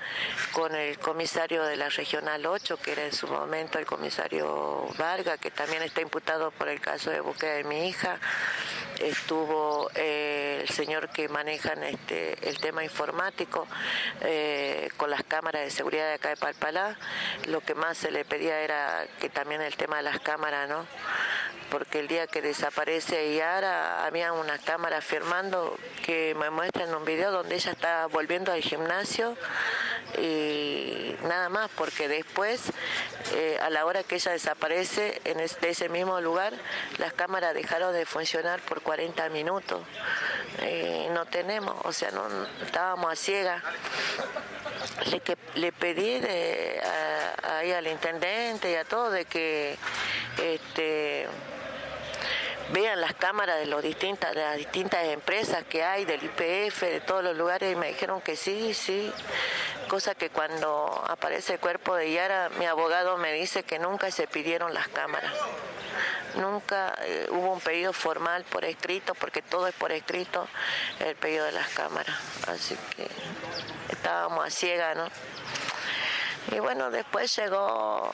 con 0.52 0.74
el 0.74 0.98
comisario 0.98 1.64
de 1.64 1.76
la 1.76 1.88
Regional 1.88 2.46
8, 2.46 2.78
que 2.78 2.92
era 2.92 3.04
en 3.04 3.12
su 3.12 3.26
momento 3.26 3.78
el 3.78 3.86
comisario 3.86 4.86
Varga, 4.96 5.36
que 5.36 5.50
también 5.50 5.82
está 5.82 6.00
imputado 6.00 6.50
por 6.52 6.68
el 6.68 6.75
caso 6.80 7.10
de 7.10 7.20
búsqueda 7.20 7.54
de 7.54 7.64
mi 7.64 7.88
hija. 7.88 8.18
Estuvo 9.00 9.90
eh, 9.94 10.60
el 10.62 10.68
señor 10.68 11.10
que 11.10 11.28
maneja 11.28 11.74
este, 11.74 12.48
el 12.48 12.58
tema 12.58 12.82
informático 12.82 13.66
eh, 14.22 14.88
con 14.96 15.10
las 15.10 15.22
cámaras 15.24 15.62
de 15.62 15.70
seguridad 15.70 16.06
de 16.08 16.14
acá 16.14 16.30
de 16.30 16.36
Palpalá. 16.36 16.96
Lo 17.46 17.60
que 17.60 17.74
más 17.74 17.98
se 17.98 18.10
le 18.10 18.24
pedía 18.24 18.60
era 18.60 19.06
que 19.20 19.28
también 19.28 19.60
el 19.60 19.76
tema 19.76 19.98
de 19.98 20.02
las 20.02 20.20
cámaras, 20.20 20.68
¿no? 20.68 20.86
porque 21.70 21.98
el 21.98 22.08
día 22.08 22.26
que 22.26 22.42
desaparece 22.42 23.34
Yara 23.34 24.06
había 24.06 24.32
una 24.32 24.58
cámara 24.58 25.00
firmando 25.00 25.76
que 26.04 26.34
me 26.38 26.50
muestran 26.50 26.94
un 26.94 27.04
video 27.04 27.32
donde 27.32 27.56
ella 27.56 27.72
está 27.72 28.06
volviendo 28.06 28.52
al 28.52 28.62
gimnasio 28.62 29.36
y 30.18 31.14
nada 31.24 31.48
más, 31.48 31.70
porque 31.76 32.08
después, 32.08 32.72
eh, 33.34 33.58
a 33.62 33.70
la 33.70 33.84
hora 33.84 34.02
que 34.02 34.16
ella 34.16 34.32
desaparece 34.32 35.20
en 35.24 35.40
ese 35.40 35.88
mismo 35.88 36.20
lugar, 36.20 36.54
las 36.98 37.12
cámaras 37.12 37.54
dejaron 37.54 37.92
de 37.92 38.06
funcionar 38.06 38.60
por 38.60 38.82
40 38.82 39.28
minutos. 39.30 39.82
y 40.62 41.08
no 41.10 41.26
tenemos, 41.26 41.74
o 41.84 41.92
sea, 41.92 42.10
no 42.10 42.26
estábamos 42.64 43.12
a 43.12 43.16
ciega. 43.16 43.62
Le, 45.10 45.20
que, 45.20 45.36
le 45.54 45.72
pedí 45.72 46.20
de, 46.20 46.80
ahí 47.42 47.72
al 47.72 47.86
intendente 47.86 48.70
y 48.70 48.74
a 48.76 48.84
todo 48.84 49.10
de 49.10 49.24
que 49.24 49.76
este, 50.42 51.28
vean 52.72 53.00
las 53.00 53.14
cámaras 53.14 53.58
de, 53.58 53.66
los 53.66 53.82
distintas, 53.82 54.34
de 54.34 54.42
las 54.42 54.56
distintas 54.56 55.04
empresas 55.06 55.64
que 55.64 55.84
hay, 55.84 56.04
del 56.04 56.22
IPF, 56.22 56.82
de 56.82 57.00
todos 57.00 57.22
los 57.22 57.36
lugares, 57.36 57.72
y 57.72 57.76
me 57.76 57.88
dijeron 57.88 58.20
que 58.20 58.36
sí, 58.36 58.74
sí. 58.74 59.12
Cosa 59.88 60.14
que 60.14 60.30
cuando 60.30 61.04
aparece 61.08 61.54
el 61.54 61.60
cuerpo 61.60 61.94
de 61.94 62.12
Yara, 62.12 62.48
mi 62.58 62.66
abogado 62.66 63.16
me 63.18 63.32
dice 63.32 63.62
que 63.62 63.78
nunca 63.78 64.10
se 64.10 64.26
pidieron 64.26 64.74
las 64.74 64.88
cámaras. 64.88 65.32
Nunca 66.36 66.94
eh, 67.02 67.28
hubo 67.30 67.52
un 67.52 67.60
pedido 67.60 67.92
formal 67.92 68.44
por 68.44 68.64
escrito, 68.64 69.14
porque 69.14 69.42
todo 69.42 69.68
es 69.68 69.74
por 69.74 69.92
escrito, 69.92 70.48
el 70.98 71.14
pedido 71.16 71.44
de 71.44 71.52
las 71.52 71.68
cámaras. 71.68 72.16
Así 72.48 72.76
que 72.96 73.08
estábamos 73.90 74.44
a 74.44 74.50
ciega, 74.50 74.94
¿no? 74.94 75.08
Y 76.52 76.60
bueno, 76.60 76.90
después 76.90 77.34
llegó, 77.36 78.10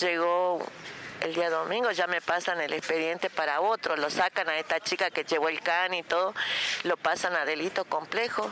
llegó 0.00 0.58
el 1.20 1.34
día 1.34 1.50
domingo 1.50 1.90
ya 1.90 2.06
me 2.06 2.20
pasan 2.20 2.60
el 2.60 2.72
expediente 2.72 3.30
para 3.30 3.60
otro, 3.60 3.96
lo 3.96 4.10
sacan 4.10 4.48
a 4.48 4.58
esta 4.58 4.80
chica 4.80 5.10
que 5.10 5.24
llevó 5.24 5.48
el 5.48 5.60
can 5.60 5.94
y 5.94 6.02
todo, 6.02 6.34
lo 6.84 6.96
pasan 6.96 7.34
a 7.34 7.44
delito 7.44 7.84
complejo. 7.84 8.50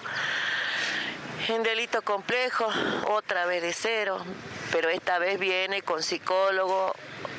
En 1.48 1.62
delito 1.62 2.02
complejo, 2.02 2.66
otra 3.06 3.46
vez 3.46 3.62
de 3.62 3.72
cero, 3.72 4.18
pero 4.72 4.88
esta 4.88 5.18
vez 5.18 5.38
viene 5.38 5.82
con 5.82 6.02
psicólogo, 6.02 6.92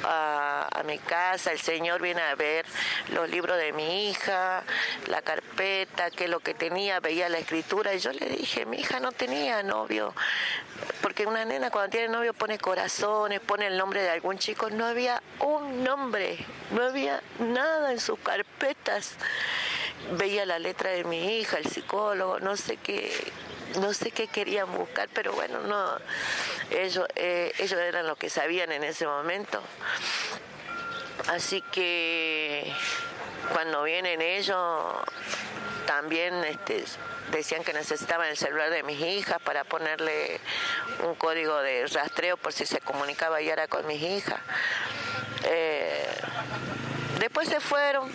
a, 0.08 0.84
mi 0.86 0.98
casa, 1.00 1.52
el 1.52 1.60
Señor 1.60 2.02
viene 2.02 2.22
a 2.22 2.36
ver 2.36 2.66
los 3.14 3.30
libros 3.30 3.58
de 3.58 3.74
mi 3.74 4.10
hija, 4.10 4.64
la 5.08 5.22
carpeta, 5.22 6.12
que 6.12 6.28
lo 6.28 6.40
que 6.40 6.54
tenía, 6.54 7.00
veía 7.00 7.28
la 7.30 7.40
escritura, 7.40 7.94
y 7.94 8.00
yo 8.00 8.12
le 8.14 8.28
dije, 8.28 8.66
mi 8.66 8.78
hija 8.78 9.00
no 9.00 9.12
tenía 9.12 9.64
novio, 9.64 10.14
porque 11.02 11.26
una 11.26 11.44
nena 11.46 11.72
cuando 11.72 11.90
tiene 11.90 12.08
novio 12.08 12.34
pone 12.34 12.58
corazones, 12.58 13.40
pone 13.42 13.68
el 13.68 13.78
nombre 13.78 14.02
de 14.02 14.10
algún 14.10 14.38
chico, 14.38 14.70
no 14.70 14.86
había 14.86 15.22
un 15.40 15.84
nombre, 15.84 16.38
no 16.72 16.84
había 16.84 17.22
nada 17.40 17.92
en 17.92 18.00
sus 18.00 18.20
carpetas. 18.20 19.16
Veía 20.12 20.46
la 20.46 20.60
letra 20.60 20.92
de 20.92 21.04
mi 21.04 21.40
hija, 21.40 21.58
el 21.58 21.66
psicólogo, 21.66 22.40
no 22.40 22.56
sé 22.56 22.78
qué, 22.78 23.12
no 23.80 23.94
sé 23.94 24.12
qué 24.12 24.28
querían 24.28 24.72
buscar, 24.74 25.10
pero 25.14 25.34
bueno, 25.34 25.62
no, 25.62 25.98
ellos, 26.72 27.08
eh, 27.16 27.52
ellos 27.60 27.80
eran 27.80 28.08
los 28.08 28.18
que 28.18 28.30
sabían 28.30 28.72
en 28.72 28.84
ese 28.84 29.06
momento. 29.06 29.62
Así 31.28 31.62
que 31.62 32.72
cuando 33.54 33.84
vienen 33.84 34.22
ellos, 34.22 34.86
también 35.86 36.34
este, 36.44 36.86
decían 37.32 37.64
que 37.64 37.74
necesitaban 37.74 38.28
el 38.28 38.38
celular 38.38 38.70
de 38.70 38.84
mis 38.84 39.00
hijas 39.00 39.42
para 39.42 39.64
ponerle 39.64 40.40
un 41.04 41.16
código 41.16 41.58
de 41.62 41.88
rastreo 41.88 42.38
por 42.38 42.54
si 42.54 42.66
se 42.66 42.80
comunicaba 42.80 43.42
Yara 43.42 43.68
con 43.68 43.86
mis 43.88 44.02
hijas. 44.02 44.40
Eh, 45.44 46.08
después 47.20 47.48
se 47.48 47.60
fueron 47.60 48.12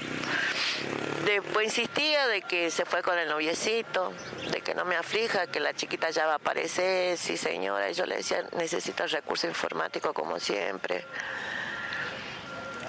Después 1.25 1.67
insistía 1.67 2.27
de 2.27 2.43
que 2.43 2.71
se 2.73 2.85
fue 2.85 3.01
con 3.01 3.17
el 3.17 3.29
noviecito, 3.29 4.13
de 4.51 4.61
que 4.61 4.75
no 4.75 4.85
me 4.85 4.97
aflija, 4.97 5.47
que 5.47 5.61
la 5.61 5.73
chiquita 5.73 6.11
ya 6.11 6.27
va 6.27 6.33
a 6.33 6.37
aparecer, 6.37 7.17
sí 7.17 7.37
señora. 7.37 7.89
Y 7.91 7.95
yo 7.95 8.07
le 8.07 8.17
decía, 8.17 8.45
necesito 8.57 9.05
el 9.05 9.11
recurso 9.11 9.47
informático 9.47 10.13
como 10.13 10.41
siempre. 10.41 11.05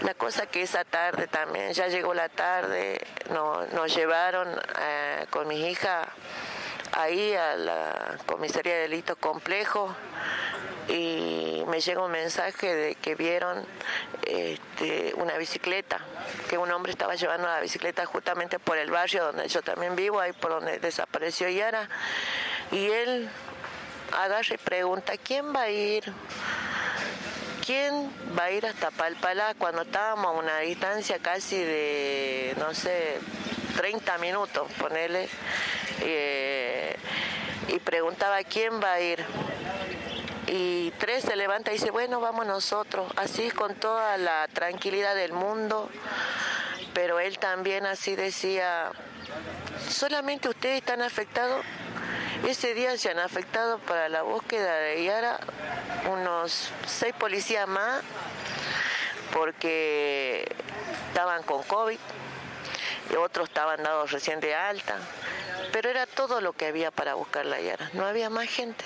La 0.01 0.15
cosa 0.15 0.47
que 0.47 0.63
esa 0.63 0.83
tarde 0.83 1.27
también, 1.27 1.73
ya 1.73 1.87
llegó 1.87 2.15
la 2.15 2.27
tarde, 2.27 2.99
nos 3.29 3.95
llevaron 3.95 4.49
eh, 4.81 5.27
con 5.29 5.47
mi 5.47 5.69
hija 5.69 6.07
ahí 6.91 7.35
a 7.35 7.55
la 7.55 8.17
comisaría 8.25 8.73
de 8.73 8.81
delitos 8.81 9.17
complejos 9.17 9.95
y 10.87 11.63
me 11.67 11.79
llega 11.79 12.03
un 12.03 12.11
mensaje 12.11 12.75
de 12.75 12.95
que 12.95 13.15
vieron 13.15 13.65
este, 14.25 15.13
una 15.15 15.37
bicicleta, 15.37 15.99
que 16.49 16.57
un 16.57 16.71
hombre 16.71 16.91
estaba 16.91 17.15
llevando 17.15 17.47
la 17.47 17.61
bicicleta 17.61 18.05
justamente 18.05 18.59
por 18.59 18.77
el 18.77 18.91
barrio 18.91 19.25
donde 19.25 19.47
yo 19.47 19.61
también 19.61 19.95
vivo, 19.95 20.19
ahí 20.19 20.33
por 20.33 20.51
donde 20.51 20.79
desapareció 20.79 21.47
Yara, 21.49 21.89
y 22.71 22.87
él 22.87 23.29
agarra 24.11 24.53
y 24.53 24.57
pregunta, 24.57 25.13
¿quién 25.17 25.53
va 25.55 25.61
a 25.63 25.69
ir? 25.69 26.11
¿Quién 27.65 28.11
va 28.37 28.45
a 28.45 28.51
ir 28.51 28.65
hasta 28.65 28.91
Palpalá 28.91 29.53
cuando 29.57 29.83
estábamos 29.83 30.27
a 30.27 30.31
una 30.31 30.59
distancia 30.59 31.19
casi 31.19 31.57
de, 31.57 32.55
no 32.57 32.73
sé, 32.73 33.19
30 33.77 34.17
minutos, 34.17 34.69
ponele? 34.77 35.29
Eh, 36.01 36.97
y 37.69 37.79
preguntaba, 37.79 38.43
¿quién 38.43 38.81
va 38.81 38.93
a 38.93 39.01
ir? 39.01 39.25
Y 40.55 40.91
tres 40.99 41.23
se 41.23 41.35
levanta 41.35 41.71
y 41.71 41.79
dice, 41.79 41.89
bueno, 41.89 42.19
vamos 42.19 42.45
nosotros, 42.45 43.11
así 43.15 43.49
con 43.49 43.73
toda 43.73 44.17
la 44.19 44.47
tranquilidad 44.53 45.15
del 45.15 45.33
mundo, 45.33 45.89
pero 46.93 47.19
él 47.19 47.39
también 47.39 47.87
así 47.87 48.15
decía, 48.15 48.91
solamente 49.89 50.47
ustedes 50.49 50.77
están 50.77 51.01
afectados, 51.01 51.65
ese 52.47 52.75
día 52.75 52.95
se 52.97 53.09
han 53.09 53.17
afectado 53.17 53.79
para 53.79 54.09
la 54.09 54.21
búsqueda 54.21 54.75
de 54.75 55.03
Yara 55.03 55.39
unos 56.11 56.69
seis 56.85 57.15
policías 57.17 57.67
más, 57.67 58.03
porque 59.33 60.55
estaban 61.07 61.41
con 61.41 61.63
COVID, 61.63 61.97
y 63.11 63.15
otros 63.15 63.49
estaban 63.49 63.81
dados 63.81 64.11
recién 64.11 64.39
de 64.39 64.53
alta, 64.53 64.99
pero 65.71 65.89
era 65.89 66.05
todo 66.05 66.41
lo 66.41 66.53
que 66.53 66.67
había 66.67 66.91
para 66.91 67.15
buscar 67.15 67.47
la 67.47 67.59
Yara, 67.59 67.89
no 67.93 68.05
había 68.05 68.29
más 68.29 68.47
gente. 68.49 68.85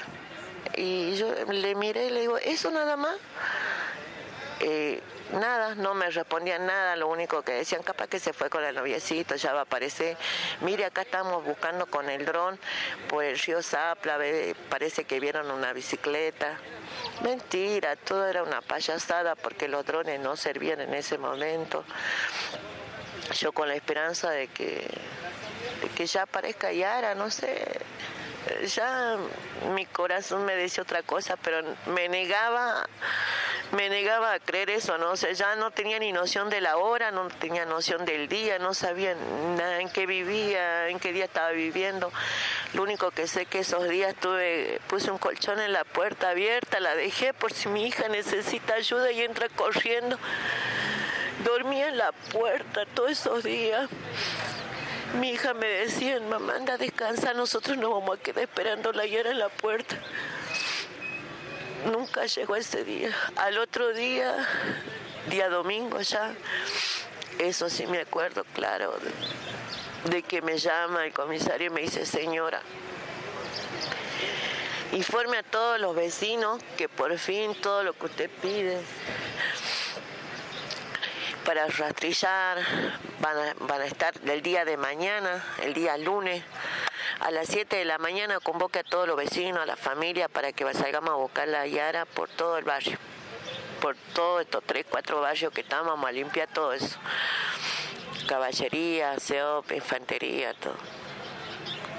Y 0.75 1.15
yo 1.15 1.33
le 1.51 1.75
miré 1.75 2.07
y 2.07 2.09
le 2.11 2.21
digo, 2.21 2.37
¿eso 2.37 2.71
nada 2.71 2.95
más? 2.97 3.15
Eh, 4.59 5.01
nada, 5.33 5.75
no 5.75 5.93
me 5.93 6.09
respondían 6.09 6.65
nada, 6.65 6.95
lo 6.95 7.07
único 7.07 7.41
que 7.43 7.51
decían, 7.51 7.83
capaz 7.83 8.07
que 8.07 8.19
se 8.19 8.33
fue 8.33 8.49
con 8.49 8.63
el 8.63 8.75
noviecito, 8.75 9.35
ya 9.35 9.53
va 9.53 9.59
a 9.59 9.63
aparecer. 9.63 10.17
Mire, 10.61 10.85
acá 10.85 11.01
estamos 11.01 11.43
buscando 11.43 11.85
con 11.85 12.09
el 12.09 12.25
dron 12.25 12.59
por 13.07 13.23
el 13.23 13.37
río 13.37 13.61
Zapla, 13.61 14.17
parece 14.69 15.03
que 15.03 15.19
vieron 15.19 15.51
una 15.51 15.73
bicicleta. 15.73 16.57
Mentira, 17.21 17.95
todo 17.95 18.27
era 18.27 18.43
una 18.43 18.61
payasada 18.61 19.35
porque 19.35 19.67
los 19.67 19.85
drones 19.85 20.19
no 20.19 20.35
servían 20.35 20.81
en 20.81 20.93
ese 20.93 21.17
momento. 21.17 21.83
Yo 23.39 23.51
con 23.51 23.67
la 23.67 23.75
esperanza 23.75 24.29
de 24.29 24.47
que, 24.47 24.87
de 25.81 25.89
que 25.95 26.05
ya 26.05 26.23
aparezca 26.23 26.71
Yara, 26.71 27.13
no 27.13 27.29
sé, 27.29 27.65
ya 28.65 29.17
mi 29.73 29.85
corazón 29.85 30.45
me 30.45 30.55
decía 30.55 30.83
otra 30.83 31.01
cosa, 31.03 31.37
pero 31.37 31.61
me 31.87 32.09
negaba, 32.09 32.87
me 33.71 33.89
negaba 33.89 34.33
a 34.33 34.39
creer 34.39 34.69
eso, 34.69 34.97
¿no? 34.97 35.11
O 35.11 35.15
ya 35.15 35.55
no 35.55 35.71
tenía 35.71 35.99
ni 35.99 36.11
noción 36.11 36.49
de 36.49 36.61
la 36.61 36.77
hora, 36.77 37.11
no 37.11 37.27
tenía 37.27 37.65
noción 37.65 38.05
del 38.05 38.27
día, 38.27 38.59
no 38.59 38.73
sabía 38.73 39.15
nada 39.55 39.79
en 39.79 39.89
qué 39.89 40.05
vivía, 40.05 40.89
en 40.89 40.99
qué 40.99 41.13
día 41.13 41.25
estaba 41.25 41.51
viviendo. 41.51 42.11
Lo 42.73 42.83
único 42.83 43.11
que 43.11 43.27
sé 43.27 43.45
que 43.45 43.59
esos 43.59 43.87
días 43.87 44.15
tuve, 44.15 44.79
puse 44.87 45.11
un 45.11 45.17
colchón 45.17 45.59
en 45.59 45.73
la 45.73 45.83
puerta 45.83 46.29
abierta, 46.29 46.79
la 46.79 46.95
dejé 46.95 47.33
por 47.33 47.53
si 47.53 47.69
mi 47.69 47.85
hija 47.87 48.07
necesita 48.07 48.75
ayuda 48.75 49.11
y 49.11 49.21
entra 49.21 49.49
corriendo. 49.49 50.17
Dormía 51.43 51.89
en 51.89 51.97
la 51.97 52.11
puerta 52.11 52.85
todos 52.93 53.11
esos 53.11 53.43
días. 53.43 53.89
Mi 55.15 55.31
hija 55.31 55.53
me 55.53 55.67
decía, 55.67 56.19
mamá, 56.19 56.55
anda 56.55 56.73
a 56.73 56.77
descansar, 56.77 57.35
nosotros 57.35 57.77
nos 57.77 57.89
vamos 57.91 58.17
a 58.17 58.21
quedar 58.21 58.43
esperando 58.43 58.91
la 58.91 59.05
en 59.05 59.39
la 59.39 59.49
puerta. 59.49 59.97
Nunca 61.91 62.25
llegó 62.25 62.55
ese 62.55 62.83
día. 62.83 63.11
Al 63.35 63.57
otro 63.57 63.93
día 63.93 64.35
día 65.29 65.49
domingo 65.49 65.99
ya. 66.01 66.33
Eso 67.39 67.69
sí 67.69 67.85
me 67.85 67.99
acuerdo, 67.99 68.43
claro, 68.53 68.93
de 70.05 70.23
que 70.23 70.41
me 70.41 70.57
llama 70.57 71.05
el 71.05 71.13
comisario 71.13 71.67
y 71.67 71.69
me 71.69 71.81
dice, 71.81 72.05
señora, 72.05 72.61
informe 74.93 75.37
a 75.37 75.43
todos 75.43 75.79
los 75.79 75.95
vecinos 75.95 76.61
que 76.77 76.89
por 76.89 77.15
fin 77.19 77.53
todo 77.61 77.83
lo 77.83 77.93
que 77.93 78.05
usted 78.05 78.29
pide 78.41 78.79
para 81.47 81.65
rastrillar 81.65 82.57
van 83.21 83.37
a, 83.37 83.53
van 83.61 83.79
a 83.79 83.85
estar 83.85 84.13
el 84.27 84.41
día 84.41 84.65
de 84.65 84.75
mañana, 84.75 85.41
el 85.63 85.73
día 85.73 85.97
lunes, 85.97 86.43
a 87.21 87.31
las 87.31 87.47
7 87.47 87.73
de 87.77 87.85
la 87.85 87.97
mañana 87.97 88.41
convoque 88.41 88.79
a 88.79 88.83
todos 88.83 89.07
los 89.07 89.15
vecinos, 89.15 89.63
a 89.63 89.65
la 89.65 89.77
familia, 89.77 90.27
para 90.27 90.51
que 90.51 90.65
salgamos 90.73 91.09
a 91.11 91.13
buscar 91.13 91.47
la 91.47 91.65
Yara 91.65 92.03
por 92.03 92.27
todo 92.27 92.57
el 92.57 92.65
barrio, 92.65 92.97
por 93.79 93.95
todos 94.13 94.41
estos 94.41 94.61
tres, 94.65 94.85
cuatro 94.89 95.21
barrios 95.21 95.53
que 95.53 95.61
estamos, 95.61 95.97
a 96.03 96.11
limpiar 96.11 96.49
todo 96.49 96.73
eso. 96.73 96.97
Caballería, 98.27 99.17
SEOP, 99.17 99.71
infantería, 99.71 100.53
todo 100.53 100.75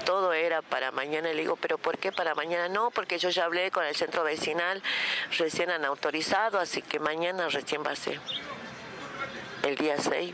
todo 0.05 0.33
era 0.33 0.63
para 0.63 0.91
mañana. 0.91 1.29
Le 1.33 1.41
digo, 1.41 1.55
¿pero 1.55 1.77
por 1.77 1.99
qué 1.99 2.11
para 2.11 2.33
mañana? 2.33 2.67
No, 2.67 2.89
porque 2.89 3.19
yo 3.19 3.29
ya 3.29 3.45
hablé 3.45 3.69
con 3.69 3.83
el 3.85 3.95
centro 3.95 4.23
vecinal, 4.23 4.81
recién 5.37 5.69
han 5.69 5.85
autorizado, 5.85 6.59
así 6.59 6.81
que 6.81 6.99
mañana 6.99 7.47
recién 7.49 7.83
va 7.83 7.91
a 7.91 7.95
ser 7.95 8.19
el 9.63 9.75
día 9.75 9.97
6. 9.97 10.33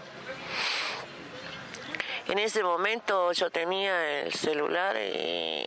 En 2.27 2.39
ese 2.39 2.63
momento 2.63 3.31
yo 3.33 3.49
tenía 3.49 4.21
el 4.21 4.33
celular 4.33 4.95
y 4.97 5.65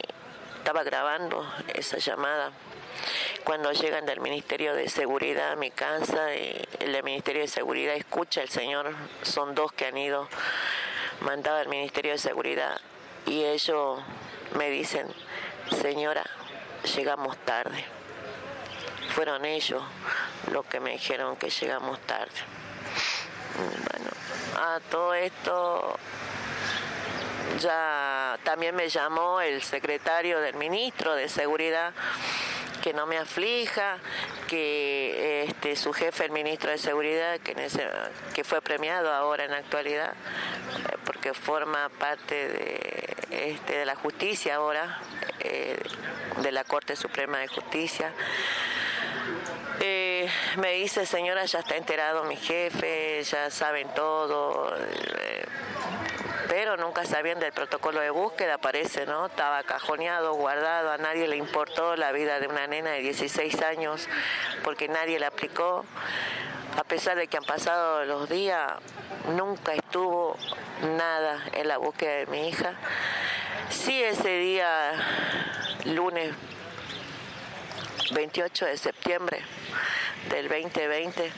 estaba 0.56 0.82
grabando 0.82 1.46
esa 1.74 1.98
llamada. 1.98 2.52
Cuando 3.44 3.72
llegan 3.72 4.06
del 4.06 4.20
Ministerio 4.20 4.74
de 4.74 4.88
Seguridad 4.88 5.52
a 5.52 5.56
mi 5.56 5.70
casa, 5.70 6.34
y 6.34 6.60
el 6.80 7.02
Ministerio 7.02 7.42
de 7.42 7.48
Seguridad 7.48 7.94
escucha 7.94 8.42
el 8.42 8.48
señor, 8.48 8.94
son 9.22 9.54
dos 9.54 9.72
que 9.72 9.86
han 9.86 9.96
ido 9.96 10.28
mandado 11.20 11.58
al 11.58 11.68
Ministerio 11.68 12.12
de 12.12 12.18
Seguridad 12.18 12.80
y 13.26 13.44
ellos 13.44 14.00
me 14.56 14.70
dicen, 14.70 15.06
señora, 15.80 16.24
llegamos 16.96 17.36
tarde. 17.38 17.84
Fueron 19.14 19.44
ellos 19.44 19.82
los 20.52 20.64
que 20.66 20.80
me 20.80 20.92
dijeron 20.92 21.36
que 21.36 21.50
llegamos 21.50 22.00
tarde. 22.00 22.57
Bueno, 23.58 24.10
a 24.56 24.80
todo 24.88 25.14
esto 25.14 25.98
ya 27.60 28.38
también 28.44 28.76
me 28.76 28.88
llamó 28.88 29.40
el 29.40 29.62
secretario 29.62 30.40
del 30.40 30.54
ministro 30.54 31.14
de 31.16 31.28
Seguridad 31.28 31.92
que 32.82 32.92
no 32.92 33.06
me 33.06 33.18
aflija, 33.18 33.98
que 34.46 35.44
este, 35.48 35.74
su 35.74 35.92
jefe, 35.92 36.24
el 36.24 36.30
ministro 36.30 36.70
de 36.70 36.78
Seguridad, 36.78 37.40
que, 37.40 37.54
que 38.32 38.44
fue 38.44 38.62
premiado 38.62 39.12
ahora 39.12 39.44
en 39.44 39.50
la 39.50 39.58
actualidad, 39.58 40.14
porque 41.04 41.34
forma 41.34 41.88
parte 41.98 42.48
de, 42.48 43.16
este, 43.30 43.78
de 43.78 43.84
la 43.84 43.96
justicia 43.96 44.54
ahora, 44.54 45.00
eh, 45.40 45.76
de 46.40 46.52
la 46.52 46.64
Corte 46.64 46.94
Suprema 46.94 47.38
de 47.38 47.48
Justicia. 47.48 48.12
Eh, 49.80 50.07
me 50.56 50.72
dice, 50.72 51.06
señora, 51.06 51.44
ya 51.44 51.60
está 51.60 51.76
enterado 51.76 52.24
mi 52.24 52.36
jefe, 52.36 53.22
ya 53.24 53.50
saben 53.50 53.88
todo 53.94 54.74
pero 56.48 56.78
nunca 56.78 57.04
sabían 57.04 57.38
del 57.38 57.52
protocolo 57.52 58.00
de 58.00 58.10
búsqueda, 58.10 58.58
parece, 58.58 59.04
¿no? 59.06 59.26
Estaba 59.26 59.62
cajoneado, 59.62 60.34
guardado, 60.34 60.90
a 60.90 60.96
nadie 60.96 61.28
le 61.28 61.36
importó 61.36 61.94
la 61.94 62.10
vida 62.10 62.40
de 62.40 62.48
una 62.48 62.66
nena 62.66 62.90
de 62.90 63.00
16 63.00 63.62
años 63.62 64.08
porque 64.64 64.88
nadie 64.88 65.20
la 65.20 65.28
aplicó. 65.28 65.84
A 66.76 66.84
pesar 66.84 67.16
de 67.16 67.26
que 67.26 67.36
han 67.36 67.44
pasado 67.44 68.04
los 68.06 68.28
días, 68.28 68.72
nunca 69.36 69.74
estuvo 69.74 70.36
nada 70.96 71.44
en 71.52 71.68
la 71.68 71.76
búsqueda 71.76 72.12
de 72.12 72.26
mi 72.26 72.48
hija. 72.48 72.74
Sí, 73.68 74.02
ese 74.02 74.38
día, 74.38 74.92
lunes 75.84 76.34
28 78.12 78.64
de 78.66 78.76
septiembre 78.78 79.42
del 80.30 80.48
2020, 80.48 81.32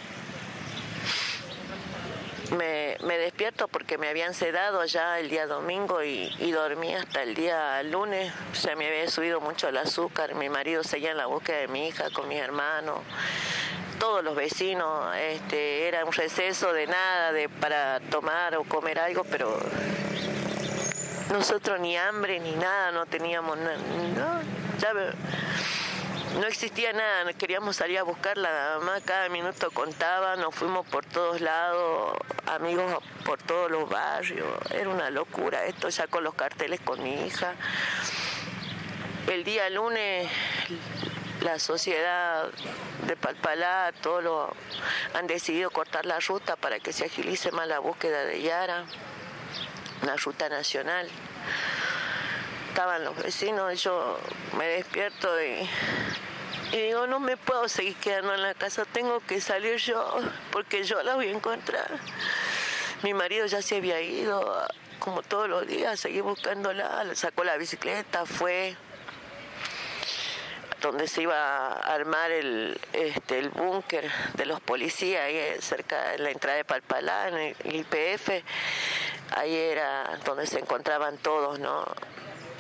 me, 2.57 3.19
despierto 3.19 3.69
porque 3.69 3.99
me 3.99 4.09
habían 4.09 4.35
sedado 4.35 4.85
ya 4.85 5.19
el 5.19 5.31
día 5.31 5.47
domingo 5.47 6.03
y, 6.03 6.51
dormí 6.53 6.95
hasta 6.95 7.23
el 7.23 7.35
día 7.35 7.83
lunes. 7.83 8.33
Se 8.53 8.75
me 8.77 8.87
había 8.87 9.09
subido 9.09 9.41
mucho 9.41 9.69
el 9.69 9.77
azúcar. 9.77 10.35
Mi 10.35 10.49
marido 10.49 10.83
seguía 10.83 11.13
en 11.13 11.17
la 11.17 11.27
búsqueda 11.27 11.59
de 11.59 11.69
mi 11.69 11.89
hija 11.89 12.11
con 12.11 12.29
mis 12.29 12.41
hermanos. 12.41 13.01
Todos 13.99 14.25
los 14.25 14.35
vecinos, 14.35 15.15
este, 15.17 15.87
era 15.87 16.05
un 16.05 16.13
receso 16.13 16.73
de 16.73 16.87
nada, 16.87 17.33
de 17.33 17.49
para 17.49 18.01
tomar 18.01 18.57
o 18.57 18.65
comer 18.65 18.99
algo, 18.99 19.25
pero 19.25 19.59
nosotros 21.31 21.79
ni 21.81 21.97
hambre 21.99 22.41
ni 22.41 22.53
nada, 22.53 22.93
no 22.93 23.05
teníamos. 23.07 23.59
No, 23.59 24.41
ya 24.79 24.93
no 26.39 26.47
existía 26.47 26.93
nada, 26.93 27.33
queríamos 27.33 27.77
salir 27.77 27.99
a 27.99 28.03
buscarla, 28.03 28.51
nada 28.51 28.79
más 28.81 29.03
cada 29.03 29.29
minuto 29.29 29.71
contaba, 29.71 30.37
nos 30.37 30.55
fuimos 30.55 30.87
por 30.87 31.05
todos 31.05 31.41
lados, 31.41 32.17
amigos 32.47 33.03
por 33.25 33.43
todos 33.43 33.71
los 33.71 33.89
barrios, 33.89 34.47
era 34.71 34.89
una 34.89 35.11
locura 35.11 35.65
esto 35.65 35.89
ya 35.89 36.07
con 36.07 36.23
los 36.23 36.35
carteles 36.35 36.81
con 36.81 37.03
mi 37.03 37.27
hija. 37.27 37.55
El 39.27 39.45
día 39.45 39.69
lunes 39.71 40.31
la 41.43 41.59
sociedad 41.59 42.49
de 43.07 43.17
Palpalá, 43.17 43.93
todos 44.01 44.23
lo, 44.23 44.55
han 45.15 45.27
decidido 45.27 45.71
cortar 45.71 46.07
la 46.07 46.21
ruta 46.21 46.57
para 46.57 46.79
que 46.79 46.93
se 46.93 47.07
agilice 47.07 47.51
más 47.51 47.67
la 47.67 47.79
búsqueda 47.79 48.25
de 48.25 48.43
Yara, 48.43 48.85
una 50.03 50.17
ruta 50.17 50.49
nacional 50.49 51.09
estaban 52.71 53.05
los 53.05 53.17
vecinos, 53.17 53.83
yo 53.83 54.17
me 54.57 54.65
despierto 54.65 55.29
y, 55.43 55.69
digo, 56.71 57.09
no 57.09 57.19
me 57.19 57.37
puedo 57.37 57.69
seguir 57.69 57.97
quedando 57.97 58.33
en 58.33 58.43
la 58.43 58.55
casa, 58.55 58.85
tengo 58.85 59.19
que 59.21 59.41
salir 59.41 59.77
yo, 59.79 60.21
porque 60.53 60.85
yo 60.85 61.03
la 61.03 61.17
voy 61.17 61.29
a 61.29 61.33
encontrar. 61.33 61.91
Mi 63.03 63.13
marido 63.13 63.47
ya 63.47 63.61
se 63.61 63.79
había 63.79 64.01
ido, 64.01 64.65
como 65.01 65.23
todos 65.23 65.49
los 65.49 65.67
días, 65.67 65.99
seguí 65.99 66.21
buscándola, 66.21 67.05
sacó 67.15 67.43
la 67.43 67.57
bicicleta, 67.57 68.25
fue 68.25 68.77
donde 70.81 71.09
se 71.09 71.23
iba 71.23 71.73
a 71.73 71.93
armar 71.93 72.31
el, 72.31 72.81
este, 72.93 73.41
el 73.41 73.49
búnker 73.51 74.09
de 74.35 74.47
los 74.47 74.61
policías, 74.61 75.25
ahí 75.25 75.57
cerca 75.61 76.13
de 76.13 76.19
la 76.19 76.31
entrada 76.31 76.57
de 76.57 76.65
Palpalá, 76.65 77.29
en 77.29 77.35
el 77.37 77.75
IPF, 77.75 78.31
ahí 79.37 79.57
era 79.57 80.19
donde 80.25 80.47
se 80.47 80.61
encontraban 80.61 81.19
todos, 81.19 81.59
¿no? 81.59 81.85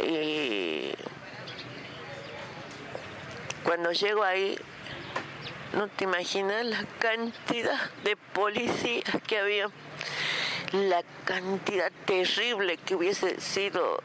Y 0.06 0.94
cuando 3.64 3.92
llego 3.92 4.22
ahí, 4.24 4.58
no 5.72 5.88
te 5.88 6.04
imaginas 6.04 6.64
la 6.66 6.84
cantidad 6.98 7.90
de 8.04 8.16
policías 8.16 9.16
que 9.26 9.38
había, 9.38 9.68
la 10.72 11.02
cantidad 11.24 11.92
terrible 12.04 12.76
que 12.78 12.94
hubiese 12.94 13.40
sido, 13.40 14.02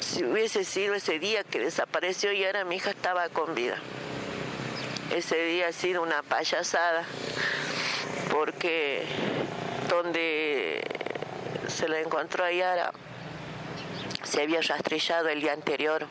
si 0.00 0.24
hubiese 0.24 0.64
sido 0.64 0.94
ese 0.94 1.18
día 1.18 1.44
que 1.44 1.60
desapareció 1.60 2.32
y 2.32 2.44
ahora 2.44 2.64
mi 2.64 2.76
hija 2.76 2.90
estaba 2.90 3.28
con 3.28 3.54
vida. 3.54 3.76
Ese 5.14 5.44
día 5.44 5.68
ha 5.68 5.72
sido 5.72 6.02
una 6.02 6.22
payasada, 6.22 7.04
porque 8.32 9.04
donde 9.88 10.82
se 11.68 11.88
la 11.88 12.00
encontró 12.00 12.44
a 12.44 12.50
Yara 12.50 12.92
se 14.24 14.42
había 14.42 14.60
rastrillado 14.60 15.28
el 15.28 15.40
día 15.40 15.52
anterior. 15.52 16.06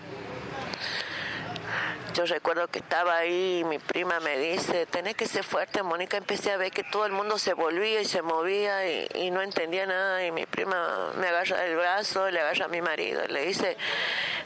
Yo 2.14 2.26
recuerdo 2.28 2.68
que 2.68 2.78
estaba 2.78 3.18
ahí 3.18 3.62
y 3.62 3.64
mi 3.64 3.80
prima 3.80 4.20
me 4.20 4.38
dice, 4.38 4.86
tenés 4.86 5.16
que 5.16 5.26
ser 5.26 5.44
fuerte, 5.44 5.82
Mónica. 5.82 6.16
Empecé 6.16 6.52
a 6.52 6.58
ver 6.58 6.72
que 6.72 6.84
todo 6.84 7.08
el 7.08 7.12
mundo 7.12 7.40
se 7.40 7.54
volvía 7.54 8.02
y 8.02 8.06
se 8.06 8.22
movía 8.22 8.88
y, 9.16 9.32
no 9.32 9.42
entendía 9.42 9.88
nada. 9.88 10.24
Y 10.24 10.32
mi 10.32 10.46
prima 10.46 11.12
me 11.18 11.28
agarra 11.28 11.66
el 11.66 11.76
brazo, 11.76 12.30
le 12.30 12.40
agarra 12.40 12.66
a 12.66 12.68
mi 12.68 12.82
marido 12.82 13.24
y 13.28 13.32
le 13.32 13.46
dice, 13.48 13.78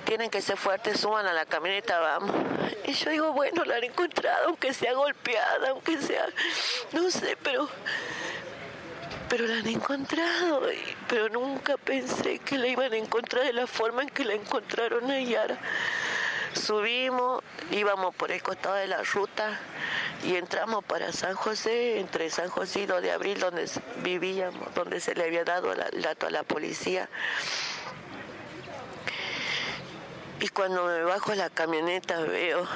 tienen 0.05 0.29
que 0.29 0.41
ser 0.41 0.55
fuertes, 0.55 0.97
suban 1.01 1.27
a 1.27 1.33
la 1.33 1.45
camioneta, 1.45 1.99
vamos. 1.99 2.31
Y 2.85 2.93
yo 2.93 3.09
digo, 3.09 3.33
bueno, 3.33 3.65
la 3.65 3.75
han 3.75 3.83
encontrado, 3.83 4.47
aunque 4.47 4.73
sea 4.73 4.93
golpeada, 4.93 5.71
aunque 5.71 5.97
sea, 6.01 6.25
no 6.93 7.11
sé, 7.11 7.37
pero 7.43 7.67
pero 9.29 9.45
la 9.45 9.57
han 9.57 9.67
encontrado, 9.67 10.61
pero 11.07 11.29
nunca 11.29 11.77
pensé 11.77 12.39
que 12.39 12.57
la 12.57 12.67
iban 12.67 12.93
a 12.93 12.97
encontrar 12.97 13.43
de 13.43 13.53
la 13.53 13.67
forma 13.67 14.03
en 14.03 14.09
que 14.09 14.23
la 14.23 14.33
encontraron 14.33 15.09
a. 15.11 15.57
Subimos, 16.53 17.43
íbamos 17.71 18.15
por 18.15 18.31
el 18.31 18.41
costado 18.41 18.75
de 18.75 18.87
la 18.87 19.03
ruta 19.03 19.59
y 20.23 20.35
entramos 20.35 20.83
para 20.83 21.11
San 21.11 21.35
José, 21.35 21.99
entre 21.99 22.29
San 22.29 22.49
José 22.49 22.81
y 22.81 22.85
2 22.85 23.01
de 23.01 23.11
abril, 23.11 23.39
donde 23.39 23.69
vivíamos, 23.97 24.73
donde 24.73 24.99
se 24.99 25.13
le 25.13 25.25
había 25.25 25.43
dado 25.43 25.71
el 25.73 26.01
dato 26.01 26.27
a 26.27 26.31
la 26.31 26.43
policía. 26.43 27.09
Y 30.39 30.47
cuando 30.49 30.85
me 30.85 31.03
bajo 31.03 31.33
la 31.35 31.49
camioneta 31.49 32.21
veo 32.21 32.67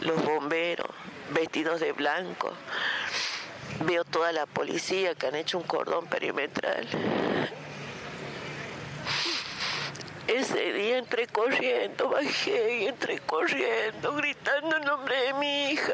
los 0.00 0.22
bomberos 0.24 0.90
vestidos 1.30 1.80
de 1.80 1.92
blanco, 1.92 2.52
veo 3.84 4.04
toda 4.04 4.32
la 4.32 4.46
policía 4.46 5.14
que 5.14 5.26
han 5.26 5.34
hecho 5.34 5.58
un 5.58 5.64
cordón 5.64 6.06
perimetral. 6.06 6.86
Ese 10.26 10.72
día 10.72 10.98
entré 10.98 11.28
corriendo, 11.28 12.08
bajé 12.08 12.78
y 12.78 12.86
entré 12.86 13.20
corriendo, 13.20 14.12
gritando 14.14 14.76
el 14.76 14.84
nombre 14.84 15.16
de 15.20 15.34
mi 15.34 15.70
hija. 15.70 15.92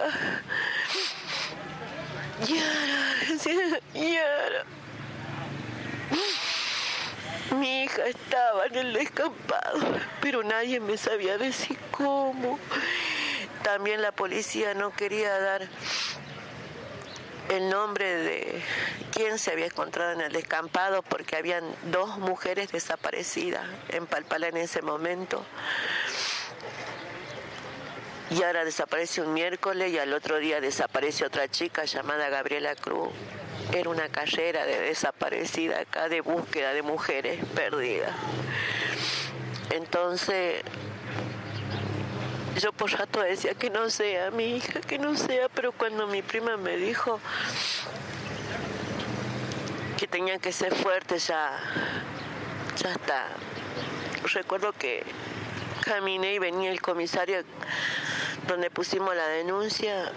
Yara, 2.47 3.81
Yara. 3.95 4.65
Mi 7.59 7.85
hija 7.85 8.07
estaba 8.07 8.67
en 8.67 8.77
el 8.77 8.93
descampado, 8.95 9.81
pero 10.23 10.43
nadie 10.43 10.81
me 10.81 10.97
sabía 10.97 11.37
decir 11.37 11.79
cómo. 11.91 12.59
También 13.63 14.01
la 14.01 14.13
policía 14.13 14.73
no 14.73 14.93
quería 14.93 15.39
dar 15.39 15.69
el 17.49 17.69
nombre 17.69 18.17
de 18.17 18.63
quién 19.13 19.39
se 19.39 19.53
había 19.53 19.67
encontrado 19.67 20.13
en 20.13 20.21
el 20.21 20.33
descampado 20.33 21.03
porque 21.03 21.37
habían 21.37 21.65
dos 21.91 22.19
mujeres 22.19 22.71
desaparecidas 22.73 23.65
en 23.89 24.07
Palpala 24.07 24.49
en 24.49 24.57
ese 24.57 24.83
momento. 24.83 25.45
Y 28.31 28.43
ahora 28.43 28.65
desaparece 28.65 29.21
un 29.21 29.35
miércoles 29.35 29.93
y 29.93 29.99
al 29.99 30.13
otro 30.15 30.39
día 30.39 30.61
desaparece 30.61 31.27
otra 31.27 31.49
chica 31.49 31.85
llamada 31.85 32.31
Gabriela 32.31 32.75
Cruz. 32.75 33.11
Era 33.75 33.91
una 33.91 34.09
carrera 34.09 34.65
de 34.65 34.81
desaparecida 34.81 35.81
acá, 35.81 36.09
de 36.09 36.23
búsqueda 36.23 36.73
de 36.73 36.83
mujeres 36.83 37.45
perdidas. 37.55 38.15
Entonces, 39.71 40.63
yo 42.61 42.73
por 42.73 42.91
rato 42.93 43.21
decía 43.21 43.55
que 43.55 43.71
no 43.71 43.89
sea 43.91 44.31
mi 44.31 44.57
hija, 44.57 44.81
que 44.81 44.99
no 44.99 45.17
sea, 45.17 45.49
pero 45.49 45.73
cuando 45.73 46.07
mi 46.07 46.23
prima 46.23 46.57
me 46.57 46.77
dijo 46.77 47.21
que 49.97 50.07
tenía 50.07 50.39
que 50.39 50.53
ser 50.53 50.75
fuerte, 50.75 51.19
ya, 51.19 51.59
ya 52.77 52.93
está. 52.93 53.29
Recuerdo 54.35 54.73
que 54.73 55.05
caminé 55.85 56.35
y 56.35 56.39
venía 56.39 56.71
el 56.71 56.81
comisario 56.81 57.45
donde 58.47 58.71
pusimos 58.71 59.15
la 59.15 59.27
denuncia, 59.29 60.13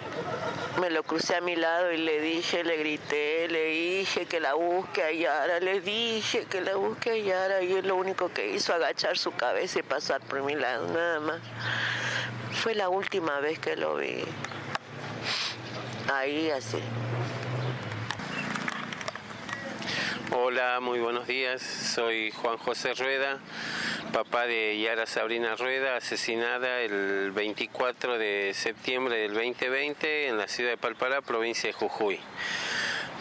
me 0.79 0.89
lo 0.89 1.03
crucé 1.03 1.35
a 1.35 1.41
mi 1.41 1.55
lado 1.55 1.91
y 1.91 1.97
le 1.97 2.19
dije, 2.19 2.63
le 2.63 2.77
grité, 2.77 3.47
le 3.47 3.65
dije 3.65 4.25
que 4.25 4.39
la 4.39 4.55
busque 4.55 5.03
a 5.03 5.11
Yara, 5.11 5.59
le 5.59 5.79
dije 5.81 6.45
que 6.45 6.61
la 6.61 6.75
busque 6.75 7.11
a 7.11 7.17
Yara 7.17 7.61
y 7.61 7.73
él 7.73 7.87
lo 7.87 7.95
único 7.95 8.31
que 8.33 8.51
hizo 8.51 8.73
agachar 8.73 9.17
su 9.17 9.31
cabeza 9.31 9.79
y 9.79 9.83
pasar 9.83 10.21
por 10.21 10.41
mi 10.41 10.55
lado, 10.55 10.87
nada 10.87 11.19
más. 11.19 11.39
Fue 12.55 12.73
la 12.73 12.89
última 12.89 13.39
vez 13.39 13.59
que 13.59 13.75
lo 13.75 13.95
vi. 13.95 14.23
Ahí 16.11 16.49
así. 16.49 16.79
Hola, 20.31 20.79
muy 20.81 20.99
buenos 20.99 21.27
días. 21.27 21.61
Soy 21.61 22.31
Juan 22.31 22.57
José 22.57 22.93
Rueda, 22.93 23.39
papá 24.11 24.47
de 24.47 24.79
Yara 24.79 25.05
Sabrina 25.05 25.55
Rueda, 25.55 25.97
asesinada 25.97 26.81
el 26.81 27.31
24 27.31 28.17
de 28.17 28.51
septiembre 28.53 29.17
del 29.17 29.33
2020 29.33 30.27
en 30.27 30.37
la 30.37 30.47
ciudad 30.47 30.71
de 30.71 30.77
Palpalá, 30.77 31.21
provincia 31.21 31.67
de 31.67 31.73
Jujuy. 31.73 32.19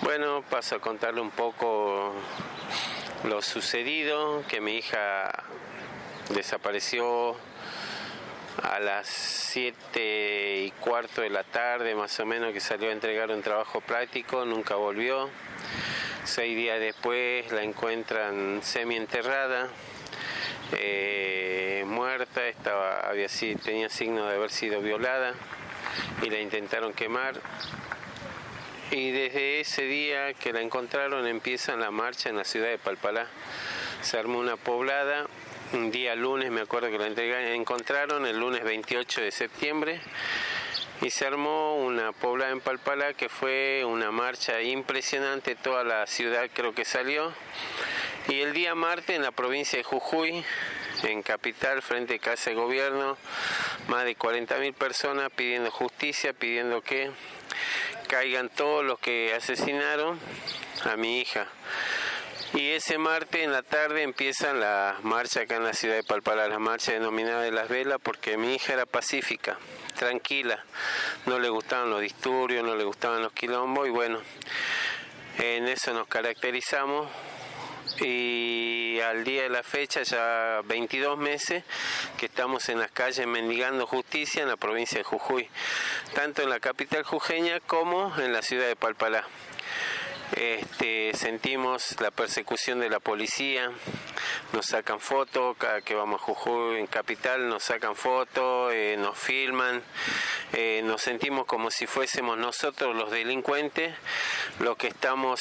Bueno, 0.02 0.42
paso 0.48 0.76
a 0.76 0.80
contarle 0.80 1.20
un 1.20 1.30
poco 1.30 2.14
lo 3.24 3.42
sucedido, 3.42 4.42
que 4.48 4.60
mi 4.60 4.78
hija 4.78 5.44
desapareció 6.30 7.36
a 8.62 8.78
las 8.78 9.06
7 9.08 10.62
y 10.64 10.70
cuarto 10.80 11.22
de 11.22 11.30
la 11.30 11.44
tarde, 11.44 11.94
más 11.94 12.18
o 12.20 12.26
menos, 12.26 12.52
que 12.52 12.60
salió 12.60 12.88
a 12.88 12.92
entregar 12.92 13.30
un 13.30 13.42
trabajo 13.42 13.80
práctico, 13.80 14.44
nunca 14.44 14.76
volvió. 14.76 15.28
Seis 16.24 16.56
días 16.56 16.80
después 16.80 17.50
la 17.52 17.62
encuentran 17.62 18.60
semi-enterrada, 18.62 19.68
eh, 20.72 21.84
muerta, 21.86 22.46
estaba, 22.46 23.00
había, 23.00 23.28
tenía 23.62 23.88
signo 23.88 24.26
de 24.26 24.36
haber 24.36 24.50
sido 24.50 24.80
violada 24.80 25.34
y 26.22 26.30
la 26.30 26.40
intentaron 26.40 26.94
quemar. 26.94 27.34
Y 28.90 29.10
desde 29.10 29.60
ese 29.60 29.82
día 29.82 30.34
que 30.34 30.52
la 30.52 30.60
encontraron 30.60 31.26
empieza 31.26 31.76
la 31.76 31.90
marcha 31.90 32.28
en 32.28 32.36
la 32.36 32.44
ciudad 32.44 32.68
de 32.68 32.78
Palpalá. 32.78 33.26
Se 34.02 34.18
armó 34.18 34.38
una 34.38 34.56
poblada, 34.56 35.26
un 35.74 35.90
día 35.90 36.14
lunes 36.14 36.50
me 36.50 36.60
acuerdo 36.60 36.88
que 36.90 36.98
la 36.98 37.54
encontraron, 37.54 38.26
el 38.26 38.38
lunes 38.38 38.62
28 38.62 39.22
de 39.22 39.30
septiembre 39.32 40.00
y 41.02 41.10
se 41.10 41.26
armó 41.26 41.76
una 41.76 42.12
poblada 42.12 42.52
en 42.52 42.60
Palpalá 42.60 43.12
que 43.14 43.28
fue 43.28 43.84
una 43.84 44.12
marcha 44.12 44.62
impresionante, 44.62 45.56
toda 45.56 45.82
la 45.82 46.06
ciudad 46.06 46.48
creo 46.52 46.74
que 46.74 46.84
salió. 46.84 47.32
Y 48.28 48.40
el 48.40 48.54
día 48.54 48.74
martes 48.74 49.16
en 49.16 49.22
la 49.22 49.32
provincia 49.32 49.76
de 49.76 49.82
Jujuy, 49.82 50.44
en 51.02 51.22
capital, 51.22 51.82
frente 51.82 52.14
a 52.14 52.18
Casa 52.18 52.50
de 52.50 52.56
Gobierno, 52.56 53.18
más 53.88 54.04
de 54.04 54.16
40.000 54.16 54.72
personas 54.72 55.30
pidiendo 55.34 55.70
justicia, 55.70 56.32
pidiendo 56.32 56.80
que 56.80 57.10
caigan 58.06 58.48
todos 58.48 58.84
los 58.84 58.98
que 59.00 59.34
asesinaron 59.34 60.18
a 60.84 60.96
mi 60.96 61.20
hija. 61.20 61.48
Y 62.54 62.70
ese 62.70 62.98
martes 62.98 63.42
en 63.42 63.50
la 63.50 63.62
tarde 63.62 64.02
empieza 64.02 64.54
la 64.54 64.96
marcha 65.02 65.40
acá 65.40 65.56
en 65.56 65.64
la 65.64 65.74
ciudad 65.74 65.96
de 65.96 66.04
Palpalá, 66.04 66.46
la 66.46 66.60
marcha 66.60 66.92
denominada 66.92 67.42
de 67.42 67.50
las 67.50 67.68
velas, 67.68 67.98
porque 68.00 68.36
mi 68.36 68.54
hija 68.54 68.74
era 68.74 68.86
pacífica, 68.86 69.58
tranquila, 69.96 70.64
no 71.26 71.40
le 71.40 71.48
gustaban 71.48 71.90
los 71.90 72.00
disturbios, 72.00 72.64
no 72.64 72.76
le 72.76 72.84
gustaban 72.84 73.22
los 73.22 73.32
quilombos 73.32 73.88
y 73.88 73.90
bueno, 73.90 74.20
en 75.40 75.66
eso 75.66 75.92
nos 75.94 76.06
caracterizamos 76.06 77.08
y 78.00 79.00
al 79.00 79.24
día 79.24 79.42
de 79.42 79.48
la 79.48 79.64
fecha, 79.64 80.04
ya 80.04 80.60
22 80.64 81.18
meses, 81.18 81.64
que 82.16 82.26
estamos 82.26 82.68
en 82.68 82.78
las 82.78 82.92
calles 82.92 83.26
mendigando 83.26 83.84
justicia 83.88 84.42
en 84.42 84.48
la 84.48 84.56
provincia 84.56 84.98
de 84.98 85.04
Jujuy, 85.04 85.48
tanto 86.14 86.42
en 86.42 86.50
la 86.50 86.60
capital 86.60 87.02
jujeña 87.02 87.58
como 87.58 88.16
en 88.16 88.32
la 88.32 88.42
ciudad 88.42 88.68
de 88.68 88.76
Palpalá. 88.76 89.26
Este, 90.36 91.12
sentimos 91.14 92.00
la 92.00 92.10
persecución 92.10 92.80
de 92.80 92.90
la 92.90 92.98
policía, 92.98 93.70
nos 94.52 94.66
sacan 94.66 94.98
fotos, 94.98 95.56
cada 95.58 95.80
que 95.80 95.94
vamos 95.94 96.20
a 96.20 96.24
Jujuy 96.24 96.78
en 96.78 96.86
Capital 96.88 97.48
nos 97.48 97.64
sacan 97.64 97.94
fotos, 97.94 98.72
eh, 98.72 98.96
nos 98.98 99.16
filman, 99.16 99.82
eh, 100.52 100.82
nos 100.84 101.02
sentimos 101.02 101.46
como 101.46 101.70
si 101.70 101.86
fuésemos 101.86 102.36
nosotros 102.36 102.96
los 102.96 103.10
delincuentes 103.10 103.94
los 104.58 104.76
que 104.76 104.88
estamos 104.88 105.40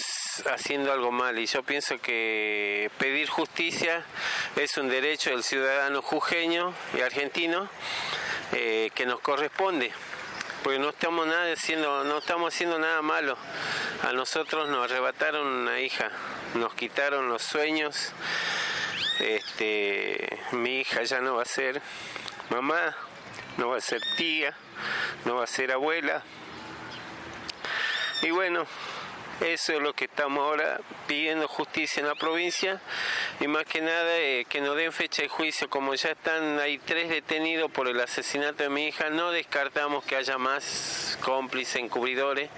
haciendo 0.52 0.92
algo 0.92 1.12
mal. 1.12 1.38
Y 1.40 1.46
yo 1.46 1.64
pienso 1.64 2.00
que 2.00 2.92
pedir 2.98 3.30
justicia 3.30 4.06
es 4.56 4.78
un 4.78 4.90
derecho 4.90 5.32
del 5.32 5.44
ciudadano 5.44 6.02
jujeño 6.02 6.74
y 6.96 7.02
argentino 7.02 7.68
eh, 8.52 8.92
que 8.94 9.06
nos 9.06 9.20
corresponde. 9.22 9.92
Porque 10.64 10.80
no 10.80 10.90
estamos 10.90 11.28
nada 11.28 11.52
haciendo, 11.52 12.06
no 12.06 12.20
estamos 12.20 12.54
haciendo 12.54 12.80
nada 12.80 13.02
malo. 13.02 13.38
A 14.04 14.12
nosotros 14.12 14.68
nos 14.68 14.84
arrebataron 14.84 15.48
una 15.48 15.80
hija, 15.80 16.12
nos 16.56 16.74
quitaron 16.74 17.30
los 17.30 17.42
sueños. 17.42 18.12
Este, 19.22 20.40
mi 20.52 20.82
hija 20.82 21.04
ya 21.04 21.22
no 21.22 21.36
va 21.36 21.44
a 21.44 21.46
ser 21.46 21.82
mamá, 22.50 22.98
no 23.58 23.70
va 23.70 23.78
a 23.78 23.82
ser 23.82 24.02
tía, 24.18 24.54
no 25.24 25.36
va 25.36 25.46
a 25.46 25.48
ser 25.48 25.72
abuela. 25.72 26.22
Y 28.24 28.32
bueno, 28.32 28.66
eso 29.44 29.74
es 29.74 29.82
lo 29.82 29.94
que 29.94 30.06
estamos 30.06 30.40
ahora 30.40 30.80
pidiendo 31.06 31.50
justicia 31.50 32.00
en 32.00 32.08
la 32.08 32.16
provincia 32.16 32.80
y 33.42 33.48
más 33.48 33.66
que 33.66 33.82
nada 33.82 34.18
eh, 34.18 34.46
que 34.48 34.62
nos 34.62 34.78
den 34.78 34.94
fecha 34.94 35.22
de 35.22 35.28
juicio. 35.28 35.70
Como 35.70 35.94
ya 35.96 36.12
están, 36.12 36.60
hay 36.60 36.78
tres 36.78 37.10
detenidos 37.10 37.70
por 37.70 37.90
el 37.90 38.00
asesinato 38.00 38.64
de 38.64 38.70
mi 38.70 38.88
hija, 38.88 39.10
no 39.10 39.32
descartamos 39.32 40.06
que 40.06 40.16
haya 40.16 40.38
más 40.38 41.20
cómplices, 41.22 41.76
encubridores 41.76 42.50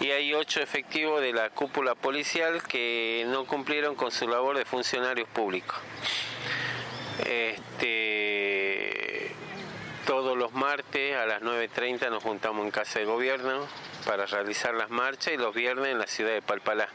y 0.00 0.12
hay 0.12 0.32
ocho 0.32 0.60
efectivos 0.62 1.20
de 1.20 1.34
la 1.34 1.50
cúpula 1.50 1.94
policial 1.94 2.62
que 2.62 3.24
no 3.28 3.44
cumplieron 3.44 3.94
con 3.94 4.10
su 4.10 4.26
labor 4.26 4.56
de 4.56 4.64
funcionarios 4.64 5.28
públicos. 5.28 5.76
Este, 7.26 8.64
todos 10.06 10.38
los 10.38 10.52
martes 10.52 11.16
a 11.16 11.26
las 11.26 11.42
9.30 11.42 12.08
nos 12.10 12.22
juntamos 12.22 12.64
en 12.64 12.70
Casa 12.70 12.98
de 12.98 13.04
Gobierno 13.04 13.68
para 14.04 14.26
realizar 14.26 14.74
las 14.74 14.90
marchas 14.90 15.34
y 15.34 15.36
los 15.36 15.54
viernes 15.54 15.88
en 15.88 15.98
la 15.98 16.06
ciudad 16.06 16.32
de 16.32 16.42
Palpalá 16.42 16.88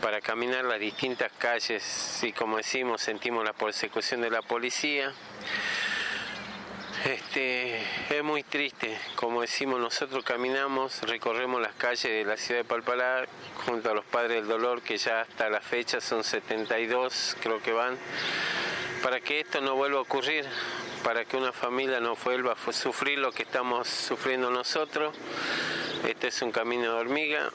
para 0.00 0.20
caminar 0.20 0.64
las 0.64 0.80
distintas 0.80 1.32
calles. 1.38 2.20
Y 2.22 2.32
como 2.32 2.58
decimos 2.58 3.02
sentimos 3.02 3.44
la 3.44 3.52
persecución 3.52 4.20
de 4.20 4.30
la 4.30 4.42
policía. 4.42 5.12
Este, 7.04 7.80
es 8.10 8.24
muy 8.24 8.42
triste, 8.42 8.98
como 9.14 9.42
decimos 9.42 9.78
nosotros 9.78 10.24
caminamos, 10.24 11.02
recorremos 11.02 11.60
las 11.60 11.74
calles 11.74 12.02
de 12.02 12.24
la 12.24 12.36
ciudad 12.36 12.62
de 12.62 12.64
Palpalá 12.64 13.26
junto 13.64 13.90
a 13.90 13.94
los 13.94 14.04
padres 14.04 14.38
del 14.38 14.48
dolor 14.48 14.82
que 14.82 14.96
ya 14.96 15.20
hasta 15.20 15.48
la 15.48 15.60
fecha 15.60 16.00
son 16.00 16.24
72 16.24 17.36
creo 17.40 17.62
que 17.62 17.72
van, 17.72 17.96
para 19.04 19.20
que 19.20 19.38
esto 19.38 19.60
no 19.60 19.76
vuelva 19.76 19.98
a 19.98 20.02
ocurrir, 20.02 20.46
para 21.04 21.24
que 21.24 21.36
una 21.36 21.52
familia 21.52 22.00
no 22.00 22.16
vuelva 22.16 22.54
a 22.54 22.72
sufrir 22.72 23.18
lo 23.18 23.30
que 23.30 23.44
estamos 23.44 23.86
sufriendo 23.86 24.50
nosotros 24.50 25.14
Este 26.06 26.28
es 26.28 26.40
un 26.40 26.52
camino 26.52 26.82
de 26.82 26.90
hormiga. 26.90 27.50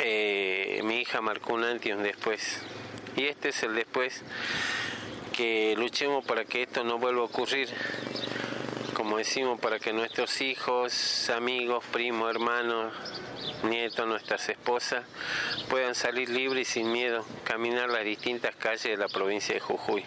Eh, 0.00 0.80
mi 0.82 0.96
hija 1.02 1.20
marcó 1.20 1.54
un 1.54 1.62
antes 1.62 1.86
y 1.86 1.92
un 1.92 2.02
después. 2.02 2.58
Y 3.16 3.26
este 3.26 3.50
es 3.50 3.62
el 3.62 3.76
después 3.76 4.22
que 5.32 5.76
luchemos 5.78 6.24
para 6.24 6.44
que 6.44 6.64
esto 6.64 6.82
no 6.82 6.98
vuelva 6.98 7.22
a 7.22 7.26
ocurrir. 7.26 7.68
Como 8.94 9.18
decimos, 9.18 9.60
para 9.60 9.78
que 9.78 9.92
nuestros 9.92 10.40
hijos, 10.40 11.30
amigos, 11.30 11.84
primos, 11.92 12.28
hermanos, 12.28 12.92
nietos, 13.62 14.04
nuestras 14.08 14.48
esposas 14.48 15.04
puedan 15.70 15.94
salir 15.94 16.28
libres 16.28 16.70
y 16.70 16.72
sin 16.72 16.90
miedo, 16.90 17.24
caminar 17.44 17.88
las 17.88 18.04
distintas 18.04 18.56
calles 18.56 18.82
de 18.82 18.96
la 18.96 19.06
provincia 19.06 19.54
de 19.54 19.60
Jujuy. 19.60 20.04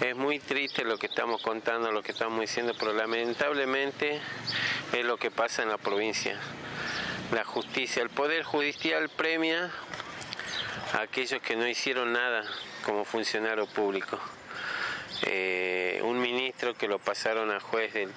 Es 0.00 0.14
muy 0.14 0.38
triste 0.38 0.84
lo 0.84 0.96
que 0.96 1.06
estamos 1.06 1.42
contando, 1.42 1.90
lo 1.90 2.04
que 2.04 2.12
estamos 2.12 2.40
diciendo, 2.40 2.72
pero 2.78 2.92
lamentablemente 2.92 4.20
es 4.92 5.04
lo 5.04 5.16
que 5.16 5.32
pasa 5.32 5.64
en 5.64 5.70
la 5.70 5.78
provincia. 5.78 6.38
La 7.32 7.44
justicia, 7.44 8.04
el 8.04 8.08
poder 8.08 8.44
judicial 8.44 9.08
premia 9.08 9.72
a 10.94 11.00
aquellos 11.00 11.42
que 11.42 11.56
no 11.56 11.66
hicieron 11.66 12.12
nada 12.12 12.44
como 12.84 13.04
funcionario 13.04 13.66
público. 13.66 14.20
Eh, 15.22 16.00
un 16.04 16.20
ministro 16.20 16.74
que 16.74 16.86
lo 16.86 17.00
pasaron 17.00 17.50
a 17.50 17.58
juez 17.58 17.92
del 17.92 18.12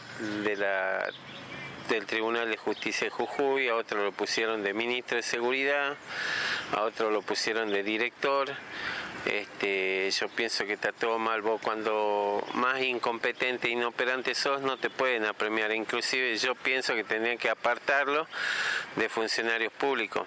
Tribunal 2.06 2.52
de 2.52 2.58
Justicia 2.58 3.06
de 3.06 3.12
Jujuy, 3.12 3.70
a 3.70 3.76
otro 3.76 4.04
lo 4.04 4.12
pusieron 4.12 4.62
de 4.62 4.76
ministro 4.76 5.17
de 5.17 5.24
Seguridad, 5.24 5.96
a 6.74 6.84
otro 6.84 7.10
lo 7.10 7.24
pusieron 7.24 7.72
de 7.72 7.82
director. 7.82 8.54
Este, 9.25 10.10
yo 10.12 10.29
pienso 10.29 10.65
que 10.65 10.73
está 10.73 10.91
todo 10.91 11.19
mal. 11.19 11.41
Vos 11.41 11.62
cuando 11.62 12.45
más 12.53 12.81
incompetente 12.81 13.67
e 13.67 13.71
inoperante 13.71 14.34
sos 14.34 14.62
no 14.62 14.77
te 14.77 14.89
pueden 14.89 15.25
apremiar. 15.25 15.71
Inclusive 15.71 16.38
yo 16.38 16.55
pienso 16.55 16.95
que 16.95 17.03
tendrían 17.03 17.38
que 17.38 17.49
apartarlo 17.49 18.27
de 18.95 19.10
funcionarios 19.10 19.71
públicos, 19.73 20.25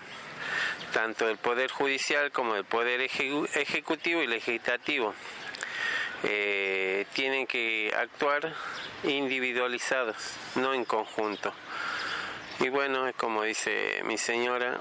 tanto 0.92 1.26
del 1.26 1.38
Poder 1.38 1.70
Judicial 1.70 2.30
como 2.30 2.54
del 2.54 2.64
Poder 2.64 3.00
Ejecutivo 3.00 4.22
y 4.22 4.26
Legislativo. 4.26 5.14
Eh, 6.26 7.04
tienen 7.12 7.46
que 7.46 7.92
actuar 7.94 8.54
individualizados, 9.02 10.16
no 10.54 10.72
en 10.72 10.84
conjunto. 10.84 11.52
Y 12.60 12.68
bueno, 12.68 13.06
es 13.08 13.14
como 13.16 13.42
dice 13.42 14.00
mi 14.04 14.16
señora, 14.16 14.80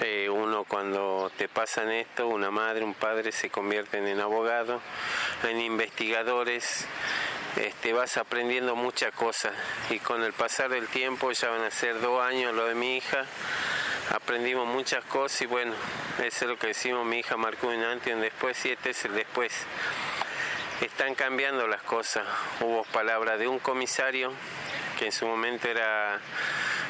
eh, 0.00 0.28
uno 0.28 0.64
cuando 0.64 1.30
te 1.36 1.48
pasan 1.48 1.90
esto, 1.90 2.26
una 2.28 2.50
madre, 2.50 2.84
un 2.84 2.94
padre 2.94 3.32
se 3.32 3.50
convierten 3.50 4.06
en 4.06 4.20
abogados, 4.20 4.80
en 5.48 5.60
investigadores, 5.60 6.86
este, 7.56 7.92
vas 7.92 8.16
aprendiendo 8.16 8.76
muchas 8.76 9.12
cosas 9.12 9.52
y 9.90 9.98
con 9.98 10.22
el 10.22 10.32
pasar 10.32 10.70
del 10.70 10.88
tiempo, 10.88 11.32
ya 11.32 11.50
van 11.50 11.62
a 11.62 11.70
ser 11.70 12.00
dos 12.00 12.22
años 12.24 12.54
lo 12.54 12.66
de 12.66 12.74
mi 12.74 12.96
hija, 12.96 13.24
aprendimos 14.10 14.66
muchas 14.66 15.04
cosas 15.04 15.42
y 15.42 15.46
bueno, 15.46 15.74
eso 16.18 16.44
es 16.44 16.50
lo 16.50 16.58
que 16.58 16.68
decimos, 16.68 17.04
mi 17.04 17.18
hija 17.18 17.36
marcó 17.36 17.68
un 17.68 17.82
antes 17.82 18.08
y 18.08 18.12
un 18.12 18.20
después 18.20 18.64
y 18.66 18.70
este 18.70 18.90
es 18.90 19.04
el 19.04 19.14
después 19.14 19.52
están 20.80 21.14
cambiando 21.14 21.66
las 21.66 21.82
cosas. 21.82 22.24
Hubo 22.60 22.84
palabras 22.84 23.38
de 23.38 23.48
un 23.48 23.58
comisario, 23.58 24.32
que 24.98 25.06
en 25.06 25.12
su 25.12 25.26
momento 25.26 25.68
era 25.68 26.18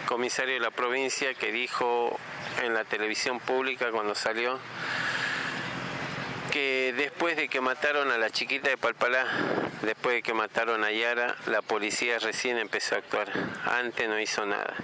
comisario 0.07 0.55
de 0.55 0.61
la 0.61 0.70
provincia, 0.70 1.35
que 1.35 1.51
dijo 1.51 2.18
en 2.61 2.75
la 2.75 2.85
televisión 2.85 3.40
pública 3.40 3.90
cuando 3.90 4.14
salió 4.14 4.59
que 6.51 6.92
después 6.96 7.37
de 7.37 7.49
que 7.49 7.61
mataron 7.61 8.11
a 8.11 8.18
la 8.18 8.31
chiquita 8.31 8.68
de 8.70 8.77
Palpalá, 8.77 9.25
después 9.83 10.16
de 10.16 10.23
que 10.23 10.35
mataron 10.35 10.83
a 10.83 10.90
Yara, 10.90 11.37
la 11.46 11.62
policía 11.62 12.18
recién 12.18 12.59
empezó 12.59 12.96
a 12.96 12.99
actuar. 12.99 13.31
Antes 13.66 14.09
no 14.09 14.18
hizo 14.18 14.44
nada. 14.44 14.75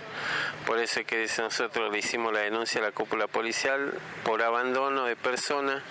Por 0.65 0.79
eso 0.79 1.01
es 1.01 1.07
que 1.07 1.27
nosotros 1.39 1.93
le 1.93 1.99
hicimos 1.99 2.33
la 2.33 2.41
denuncia 2.41 2.81
a 2.81 2.85
la 2.85 2.93
cúpula 2.93 3.27
policial 3.27 3.93
por 4.25 4.43
abandono 4.43 5.05
de 5.05 5.17
personas 5.17 5.83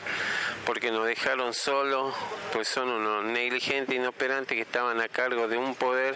porque 0.66 0.92
nos 0.92 1.06
dejaron 1.06 1.54
solos, 1.54 2.16
pues 2.54 2.68
son 2.68 2.90
unos 2.90 3.26
negligentes, 3.26 3.96
inoperantes 3.96 4.56
que 4.56 4.62
estaban 4.62 5.00
a 5.02 5.10
cargo 5.10 5.48
de 5.48 5.58
un 5.58 5.76
poder 5.76 6.16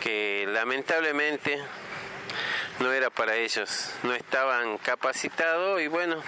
que 0.00 0.46
lamentablemente 0.48 1.58
no 2.80 2.92
era 2.92 3.10
para 3.10 3.36
ellos, 3.36 3.90
no 4.02 4.14
estaban 4.14 4.78
capacitados 4.78 5.80
y 5.80 5.88
bueno, 5.88 6.22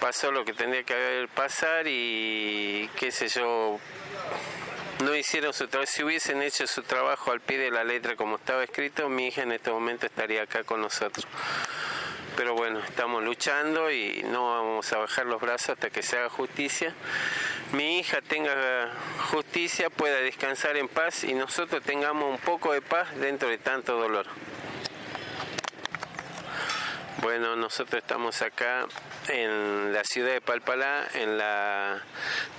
pasó 0.00 0.32
lo 0.32 0.44
que 0.44 0.52
tendría 0.52 0.82
que 0.82 0.94
haber 0.94 1.28
pasar 1.28 1.86
y 1.86 2.88
qué 2.96 3.10
sé 3.10 3.28
yo, 3.28 3.78
no 5.02 5.14
hicieron 5.14 5.52
su 5.52 5.68
trabajo. 5.68 5.90
Si 5.92 6.02
hubiesen 6.02 6.42
hecho 6.42 6.66
su 6.66 6.82
trabajo 6.82 7.32
al 7.32 7.40
pie 7.40 7.58
de 7.58 7.70
la 7.70 7.84
letra 7.84 8.16
como 8.16 8.36
estaba 8.36 8.64
escrito, 8.64 9.08
mi 9.08 9.28
hija 9.28 9.42
en 9.42 9.52
este 9.52 9.70
momento 9.70 10.06
estaría 10.06 10.42
acá 10.42 10.64
con 10.64 10.80
nosotros 10.80 11.26
pero 12.36 12.54
bueno, 12.54 12.80
estamos 12.80 13.22
luchando 13.22 13.90
y 13.90 14.24
no 14.24 14.50
vamos 14.50 14.92
a 14.92 14.98
bajar 14.98 15.26
los 15.26 15.40
brazos 15.40 15.70
hasta 15.70 15.90
que 15.90 16.02
se 16.02 16.18
haga 16.18 16.28
justicia. 16.28 16.92
Mi 17.72 17.98
hija 17.98 18.20
tenga 18.22 18.92
justicia, 19.30 19.90
pueda 19.90 20.18
descansar 20.18 20.76
en 20.76 20.88
paz 20.88 21.24
y 21.24 21.34
nosotros 21.34 21.82
tengamos 21.82 22.30
un 22.30 22.38
poco 22.38 22.72
de 22.72 22.82
paz 22.82 23.14
dentro 23.16 23.48
de 23.48 23.58
tanto 23.58 23.96
dolor. 23.96 24.26
Bueno, 27.24 27.56
nosotros 27.56 28.02
estamos 28.02 28.42
acá 28.42 28.86
en 29.28 29.94
la 29.94 30.04
ciudad 30.04 30.34
de 30.34 30.42
Palpalá, 30.42 31.08
en 31.14 31.38
la 31.38 32.02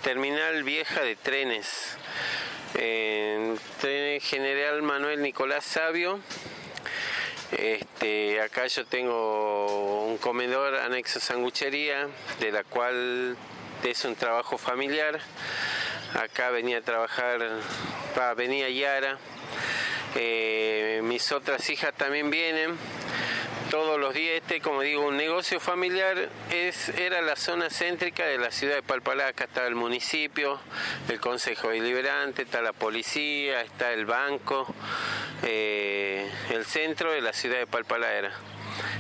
terminal 0.04 0.64
vieja 0.64 1.02
de 1.02 1.16
trenes, 1.16 1.96
en 2.74 3.60
Tren 3.80 4.20
General 4.22 4.82
Manuel 4.82 5.22
Nicolás 5.22 5.66
Sabio, 5.66 6.20
este, 7.52 8.42
acá 8.42 8.66
yo 8.66 8.88
tengo 8.88 10.08
un 10.08 10.18
comedor 10.18 10.74
anexo 10.78 11.20
sanguchería, 11.20 12.08
de 12.40 12.52
la 12.52 12.64
cual 12.64 13.38
es 13.84 14.04
un 14.04 14.16
trabajo 14.16 14.58
familiar. 14.58 15.20
Acá 16.20 16.50
venía 16.50 16.80
a 16.80 16.82
trabajar, 16.82 17.40
venía 18.36 18.68
Yara. 18.70 19.20
Eh, 20.16 21.02
mis 21.04 21.32
otras 21.32 21.70
hijas 21.70 21.94
también 21.94 22.32
vienen 22.32 22.80
todos 23.76 24.00
los 24.00 24.14
días. 24.14 24.38
Este, 24.38 24.62
como 24.62 24.80
digo, 24.84 25.06
un 25.06 25.18
negocio 25.18 25.60
familiar 25.60 26.30
es, 26.50 26.88
era 26.88 27.22
la 27.22 27.36
zona 27.36 27.70
céntrica 27.70 28.26
de 28.26 28.38
la 28.38 28.50
ciudad 28.50 28.76
de 28.76 28.84
Palpalá. 28.84 29.28
Acá 29.28 29.44
está 29.44 29.68
el 29.68 29.76
municipio, 29.76 30.62
el 31.10 31.20
Consejo 31.20 31.68
Deliberante, 31.68 32.44
está 32.44 32.62
la 32.62 32.72
policía, 32.72 33.60
está 33.60 33.92
el 33.92 34.06
banco, 34.06 34.66
eh, 35.44 36.32
el 36.52 36.64
centro 36.64 37.12
de 37.12 37.20
la 37.20 37.34
ciudad 37.34 37.58
de 37.58 37.68
Palpalá 37.68 38.14
era. 38.14 38.32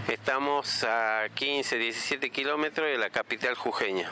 Estamos 0.09 0.83
a 0.83 1.29
15, 1.33 1.77
17 1.77 2.29
kilómetros 2.29 2.85
de 2.85 2.97
la 2.97 3.09
capital 3.09 3.55
jujeña. 3.55 4.11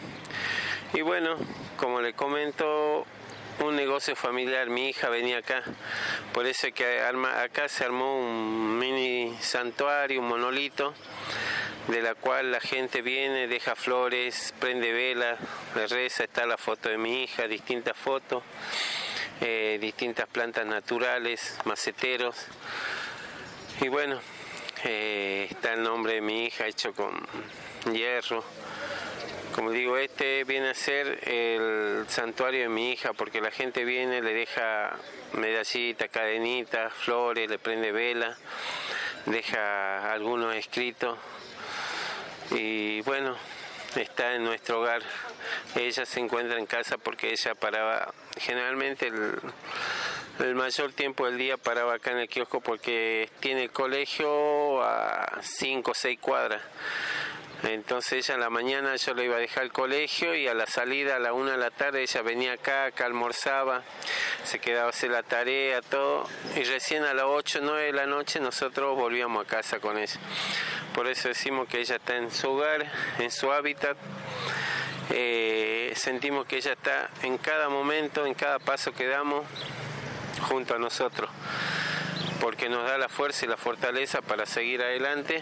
Y 0.93 1.01
bueno, 1.01 1.35
como 1.75 1.99
le 1.99 2.13
comento, 2.13 3.05
un 3.59 3.75
negocio 3.75 4.15
familiar, 4.15 4.69
mi 4.69 4.89
hija 4.89 5.09
venía 5.09 5.39
acá, 5.39 5.63
por 6.33 6.45
eso 6.45 6.67
que 6.73 7.01
acá 7.01 7.67
se 7.69 7.83
armó 7.83 8.19
un 8.19 8.77
mini 8.79 9.35
santuario, 9.39 10.19
un 10.21 10.27
monolito, 10.27 10.93
de 11.87 12.01
la 12.01 12.15
cual 12.15 12.51
la 12.51 12.59
gente 12.59 13.01
viene, 13.01 13.47
deja 13.47 13.75
flores, 13.75 14.53
prende 14.59 14.91
velas, 14.91 15.37
reza, 15.89 16.23
está 16.23 16.45
la 16.45 16.57
foto 16.57 16.89
de 16.89 16.97
mi 16.97 17.23
hija, 17.23 17.47
distintas 17.47 17.97
fotos, 17.97 18.43
eh, 19.41 19.77
distintas 19.81 20.27
plantas 20.27 20.65
naturales, 20.65 21.57
maceteros, 21.65 22.35
y 23.81 23.87
bueno, 23.89 24.19
eh, 24.85 25.47
está 25.49 25.73
el 25.73 25.83
nombre 25.83 26.13
de 26.15 26.21
mi 26.21 26.45
hija 26.45 26.67
hecho 26.67 26.93
con 26.93 27.13
hierro, 27.91 28.43
como 29.53 29.71
digo, 29.71 29.97
este 29.97 30.43
viene 30.45 30.69
a 30.69 30.73
ser 30.73 31.19
el 31.29 32.05
santuario 32.07 32.61
de 32.61 32.69
mi 32.69 32.91
hija 32.91 33.13
porque 33.13 33.39
la 33.39 33.51
gente 33.51 33.85
viene, 33.85 34.21
le 34.21 34.33
deja 34.33 34.97
medallitas, 35.33 36.09
cadenitas, 36.09 36.93
flores, 36.93 37.49
le 37.49 37.59
prende 37.59 37.91
vela, 37.91 38.35
deja 39.25 40.11
algunos 40.11 40.55
escritos 40.55 41.17
y 42.51 43.01
bueno, 43.01 43.35
está 43.95 44.33
en 44.35 44.43
nuestro 44.43 44.81
hogar. 44.81 45.01
Ella 45.75 46.05
se 46.05 46.19
encuentra 46.19 46.57
en 46.57 46.65
casa 46.65 46.97
porque 46.97 47.31
ella 47.31 47.53
paraba, 47.53 48.13
generalmente 48.37 49.07
el, 49.07 49.39
el 50.39 50.55
mayor 50.55 50.93
tiempo 50.93 51.25
del 51.27 51.37
día 51.37 51.57
paraba 51.57 51.95
acá 51.95 52.11
en 52.11 52.19
el 52.19 52.27
kiosco 52.27 52.59
porque 52.61 53.29
tiene 53.39 53.63
el 53.63 53.71
colegio 53.71 54.81
a 54.81 55.39
5 55.41 55.91
o 55.91 55.93
6 55.93 56.19
cuadras. 56.19 56.61
Entonces 57.63 58.27
ella 58.27 58.35
en 58.35 58.41
la 58.41 58.49
mañana 58.49 58.95
yo 58.97 59.13
le 59.13 59.25
iba 59.25 59.37
a 59.37 59.39
dejar 59.39 59.63
al 59.63 59.71
colegio 59.71 60.35
y 60.35 60.47
a 60.47 60.53
la 60.53 60.65
salida 60.65 61.15
a 61.15 61.19
la 61.19 61.31
una 61.31 61.51
de 61.51 61.57
la 61.57 61.71
tarde 61.71 62.01
ella 62.01 62.21
venía 62.21 62.53
acá, 62.53 62.85
acá 62.85 63.05
almorzaba, 63.05 63.83
se 64.43 64.59
quedaba 64.59 64.87
a 64.87 64.89
hacer 64.89 65.11
la 65.11 65.23
tarea, 65.23 65.81
todo. 65.81 66.27
Y 66.57 66.63
recién 66.63 67.03
a 67.03 67.13
las 67.13 67.25
8 67.25 67.59
o 67.59 67.61
9 67.63 67.83
de 67.83 67.93
la 67.93 68.05
noche 68.05 68.41
nosotros 68.41 68.97
volvíamos 68.97 69.45
a 69.45 69.47
casa 69.47 69.79
con 69.79 69.97
ella. 69.97 70.19
Por 70.93 71.07
eso 71.07 71.29
decimos 71.29 71.67
que 71.69 71.79
ella 71.79 71.95
está 71.95 72.17
en 72.17 72.31
su 72.31 72.49
hogar, 72.49 72.85
en 73.19 73.31
su 73.31 73.51
hábitat. 73.51 73.97
Eh, 75.09 75.93
sentimos 75.95 76.45
que 76.45 76.57
ella 76.57 76.73
está 76.73 77.09
en 77.21 77.37
cada 77.37 77.69
momento, 77.69 78.25
en 78.25 78.33
cada 78.33 78.59
paso 78.59 78.91
que 78.93 79.07
damos, 79.07 79.45
junto 80.49 80.75
a 80.75 80.79
nosotros 80.79 81.29
porque 82.43 82.67
nos 82.67 82.83
da 82.83 82.97
la 82.97 83.07
fuerza 83.07 83.45
y 83.45 83.47
la 83.47 83.55
fortaleza 83.55 84.21
para 84.21 84.45
seguir 84.45 84.81
adelante. 84.81 85.41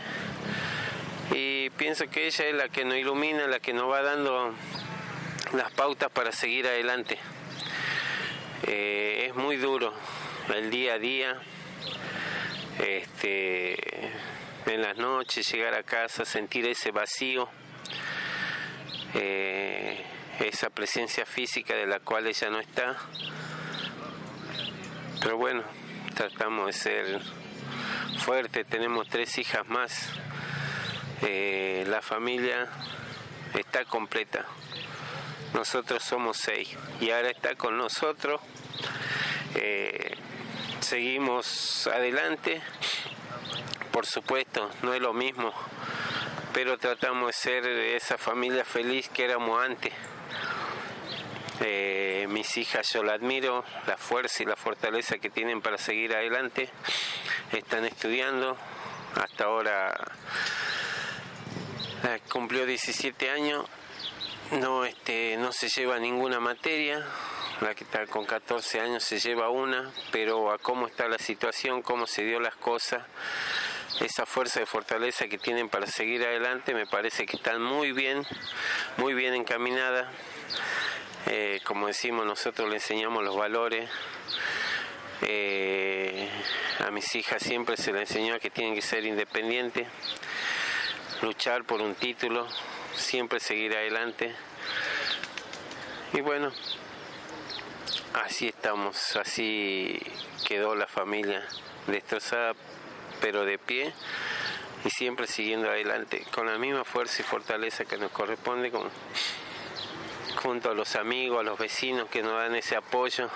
Y 1.33 1.69
pienso 1.71 2.07
que 2.09 2.27
ella 2.27 2.45
es 2.45 2.55
la 2.55 2.69
que 2.69 2.83
nos 2.83 2.97
ilumina, 2.97 3.47
la 3.47 3.59
que 3.59 3.73
nos 3.73 3.89
va 3.89 4.01
dando 4.01 4.53
las 5.53 5.71
pautas 5.71 6.11
para 6.11 6.31
seguir 6.31 6.67
adelante. 6.67 7.17
Eh, 8.67 9.27
es 9.27 9.35
muy 9.35 9.57
duro 9.57 9.93
el 10.53 10.69
día 10.69 10.93
a 10.95 10.99
día, 10.99 11.41
este, 12.79 13.77
en 14.65 14.81
las 14.81 14.97
noches 14.97 15.51
llegar 15.51 15.73
a 15.73 15.83
casa, 15.83 16.25
sentir 16.25 16.67
ese 16.67 16.91
vacío, 16.91 17.49
eh, 19.13 20.03
esa 20.39 20.69
presencia 20.69 21.25
física 21.25 21.75
de 21.75 21.85
la 21.85 21.99
cual 21.99 22.27
ella 22.27 22.49
no 22.49 22.59
está. 22.59 22.97
Pero 25.21 25.37
bueno, 25.37 25.63
tratamos 26.15 26.67
de 26.67 26.73
ser 26.73 27.21
fuertes, 28.17 28.65
tenemos 28.67 29.07
tres 29.07 29.37
hijas 29.37 29.67
más, 29.67 30.09
eh, 31.23 31.85
la 31.87 32.01
familia 32.01 32.67
está 33.53 33.85
completa. 33.85 34.45
Nosotros 35.53 36.03
somos 36.03 36.37
seis 36.37 36.69
y 36.99 37.11
ahora 37.11 37.29
está 37.29 37.55
con 37.55 37.77
nosotros. 37.77 38.41
Eh, 39.55 40.15
seguimos 40.79 41.87
adelante. 41.87 42.61
Por 43.91 44.05
supuesto, 44.05 44.69
no 44.83 44.93
es 44.93 45.01
lo 45.01 45.13
mismo, 45.13 45.53
pero 46.53 46.77
tratamos 46.77 47.27
de 47.27 47.33
ser 47.33 47.67
esa 47.67 48.17
familia 48.17 48.63
feliz 48.63 49.09
que 49.09 49.25
éramos 49.25 49.61
antes. 49.63 49.93
Eh, 51.59 52.25
mis 52.29 52.57
hijas 52.57 52.91
yo 52.93 53.03
la 53.03 53.13
admiro, 53.13 53.63
la 53.85 53.97
fuerza 53.97 54.41
y 54.41 54.45
la 54.47 54.55
fortaleza 54.55 55.19
que 55.19 55.29
tienen 55.29 55.61
para 55.61 55.77
seguir 55.77 56.15
adelante. 56.15 56.69
Están 57.51 57.85
estudiando, 57.85 58.57
hasta 59.21 59.43
ahora 59.43 59.93
cumplió 62.29 62.65
17 62.65 63.29
años 63.29 63.65
no, 64.51 64.83
este, 64.85 65.37
no 65.37 65.51
se 65.51 65.69
lleva 65.69 65.97
ninguna 65.99 66.39
materia, 66.39 67.05
la 67.61 67.73
que 67.73 67.83
está 67.83 68.05
con 68.07 68.25
14 68.25 68.81
años 68.81 69.03
se 69.03 69.19
lleva 69.19 69.49
una, 69.49 69.91
pero 70.11 70.51
a 70.51 70.57
cómo 70.57 70.87
está 70.87 71.07
la 71.07 71.17
situación, 71.17 71.81
cómo 71.81 72.05
se 72.05 72.23
dio 72.23 72.39
las 72.39 72.55
cosas, 72.55 73.03
esa 74.01 74.25
fuerza 74.25 74.59
de 74.59 74.65
fortaleza 74.65 75.27
que 75.27 75.37
tienen 75.37 75.69
para 75.69 75.87
seguir 75.87 76.23
adelante, 76.25 76.73
me 76.73 76.85
parece 76.85 77.25
que 77.25 77.37
están 77.37 77.61
muy 77.61 77.91
bien, 77.91 78.25
muy 78.97 79.13
bien 79.13 79.33
encaminadas. 79.33 80.07
Eh, 81.27 81.61
como 81.63 81.87
decimos, 81.87 82.25
nosotros 82.25 82.67
le 82.67 82.75
enseñamos 82.75 83.23
los 83.23 83.37
valores. 83.37 83.89
Eh, 85.21 86.27
a 86.79 86.89
mis 86.89 87.13
hijas 87.15 87.43
siempre 87.43 87.77
se 87.77 87.93
les 87.93 88.09
enseñó 88.09 88.39
que 88.39 88.49
tienen 88.49 88.73
que 88.73 88.81
ser 88.81 89.05
independientes, 89.05 89.87
luchar 91.21 91.63
por 91.63 91.81
un 91.81 91.95
título, 91.95 92.47
siempre 92.95 93.39
seguir 93.39 93.75
adelante. 93.75 94.33
Y 96.13 96.21
bueno, 96.21 96.51
así 98.13 98.47
estamos, 98.47 99.15
así 99.15 100.01
quedó 100.47 100.75
la 100.75 100.87
familia 100.87 101.47
destrozada, 101.87 102.53
pero 103.21 103.45
de 103.45 103.57
pie 103.57 103.93
y 104.83 104.89
siempre 104.89 105.27
siguiendo 105.27 105.69
adelante, 105.69 106.25
con 106.33 106.47
la 106.47 106.57
misma 106.57 106.83
fuerza 106.83 107.21
y 107.21 107.25
fortaleza 107.25 107.85
que 107.85 107.97
nos 107.97 108.11
corresponde, 108.11 108.71
con, 108.71 108.89
junto 110.41 110.71
a 110.71 110.73
los 110.73 110.95
amigos, 110.95 111.39
a 111.39 111.43
los 111.43 111.59
vecinos 111.59 112.09
que 112.09 112.23
nos 112.23 112.33
dan 112.33 112.55
ese 112.55 112.75
apoyo 112.75 113.29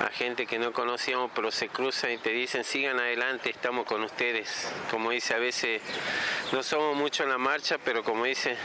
a 0.00 0.08
gente 0.08 0.46
que 0.46 0.58
no 0.58 0.72
conocíamos, 0.72 1.30
pero 1.34 1.50
se 1.50 1.68
cruzan 1.68 2.12
y 2.12 2.18
te 2.18 2.30
dicen, 2.30 2.64
sigan 2.64 2.98
adelante, 2.98 3.50
estamos 3.50 3.86
con 3.86 4.02
ustedes. 4.02 4.68
Como 4.90 5.10
dice, 5.10 5.34
a 5.34 5.38
veces 5.38 5.80
no 6.52 6.62
somos 6.62 6.96
mucho 6.96 7.22
en 7.22 7.30
la 7.30 7.38
marcha, 7.38 7.78
pero 7.78 8.02
como 8.02 8.24
dice, 8.24 8.56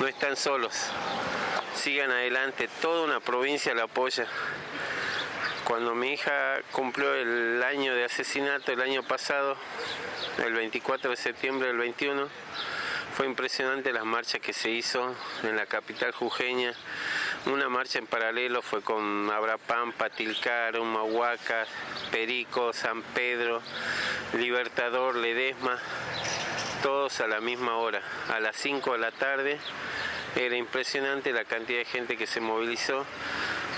no 0.00 0.06
están 0.06 0.36
solos. 0.36 0.74
Sigan 1.74 2.10
adelante, 2.10 2.68
toda 2.80 3.04
una 3.04 3.20
provincia 3.20 3.74
la 3.74 3.84
apoya. 3.84 4.26
Cuando 5.64 5.94
mi 5.94 6.12
hija 6.12 6.60
cumplió 6.72 7.14
el 7.14 7.62
año 7.62 7.94
de 7.94 8.04
asesinato 8.04 8.70
el 8.70 8.80
año 8.80 9.02
pasado, 9.02 9.56
el 10.44 10.52
24 10.52 11.10
de 11.10 11.16
septiembre 11.16 11.68
del 11.68 11.78
21, 11.78 12.28
fue 13.16 13.26
impresionante 13.26 13.92
las 13.92 14.04
marchas 14.04 14.40
que 14.42 14.52
se 14.52 14.70
hizo 14.70 15.14
en 15.42 15.56
la 15.56 15.64
capital 15.66 16.12
jujeña 16.12 16.74
una 17.46 17.68
marcha 17.68 18.00
en 18.00 18.06
paralelo 18.06 18.60
fue 18.60 18.82
con 18.82 19.30
Abrapampa, 19.30 20.10
Tilcara, 20.10 20.80
Humahuaca, 20.80 21.64
Perico, 22.10 22.72
San 22.72 23.02
Pedro, 23.02 23.62
Libertador, 24.34 25.14
Ledesma, 25.14 25.78
todos 26.82 27.20
a 27.20 27.28
la 27.28 27.40
misma 27.40 27.76
hora, 27.76 28.02
a 28.30 28.40
las 28.40 28.56
5 28.56 28.92
de 28.92 28.98
la 28.98 29.12
tarde. 29.12 29.58
Era 30.34 30.56
impresionante 30.56 31.32
la 31.32 31.44
cantidad 31.44 31.78
de 31.78 31.84
gente 31.84 32.16
que 32.16 32.26
se 32.26 32.40
movilizó, 32.40 33.06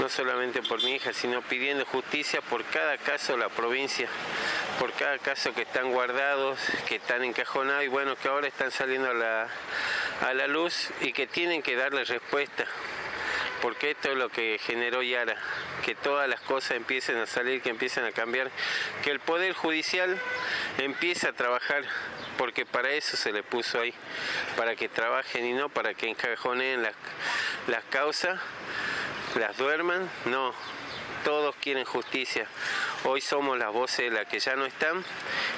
no 0.01 0.09
solamente 0.09 0.63
por 0.63 0.83
mi 0.83 0.95
hija, 0.95 1.13
sino 1.13 1.43
pidiendo 1.43 1.85
justicia 1.85 2.41
por 2.41 2.65
cada 2.65 2.97
caso 2.97 3.35
de 3.35 3.39
la 3.39 3.51
provincia, 3.51 4.09
por 4.79 4.93
cada 4.93 5.19
caso 5.19 5.53
que 5.53 5.63
están 5.63 5.93
guardados, 5.93 6.59
que 6.89 6.97
están 6.97 7.23
encajonados 7.23 7.85
y 7.85 7.89
bueno, 7.89 8.17
que 8.17 8.29
ahora 8.29 8.49
están 8.49 8.71
saliendo 8.71 9.11
a 9.11 9.15
la, 9.15 9.49
a 10.23 10.33
la 10.33 10.47
luz 10.47 10.91
y 11.03 11.13
que 11.13 11.27
tienen 11.27 11.63
que 11.63 11.77
darle 11.77 12.05
respuesta 12.05 12.65
porque 13.63 13.93
esto 13.93 14.11
es 14.11 14.17
lo 14.17 14.29
que 14.29 14.59
generó 14.63 15.03
Yara, 15.03 15.37
que 15.85 15.95
todas 15.95 16.29
las 16.29 16.41
cosas 16.41 16.73
empiecen 16.73 17.17
a 17.19 17.27
salir, 17.27 17.63
que 17.63 17.71
empiecen 17.71 18.05
a 18.05 18.13
cambiar, 18.13 18.51
que 19.03 19.11
el 19.11 19.21
Poder 19.21 19.53
Judicial 19.53 20.19
empiece 20.79 21.29
a 21.29 21.33
trabajar, 21.33 21.85
porque 22.37 22.65
para 22.65 22.91
eso 22.91 23.17
se 23.17 23.33
le 23.33 23.43
puso 23.43 23.81
ahí, 23.81 23.93
para 24.57 24.77
que 24.77 24.89
trabajen 24.89 25.45
y 25.45 25.53
no 25.53 25.69
para 25.69 25.95
que 25.95 26.09
encajoneen 26.09 26.83
las, 26.83 26.95
las 27.67 27.85
causas, 27.85 28.41
las 29.35 29.57
duerman, 29.57 30.09
no, 30.25 30.55
todos 31.25 31.55
quieren 31.57 31.85
justicia. 31.85 32.47
Hoy 33.05 33.21
somos 33.21 33.59
las 33.59 33.73
voces 33.73 34.11
de 34.11 34.11
las 34.11 34.27
que 34.27 34.41
ya 34.41 34.57
no 34.57 34.67
están 34.67 35.05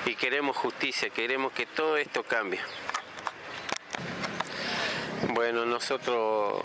y 0.07 0.15
queremos 0.15 0.57
justicia, 0.57 1.11
queremos 1.11 1.53
que 1.53 1.67
todo 1.67 1.97
esto 1.97 2.23
cambie. 2.23 2.61
Bueno, 5.35 5.65
nosotros 5.67 6.63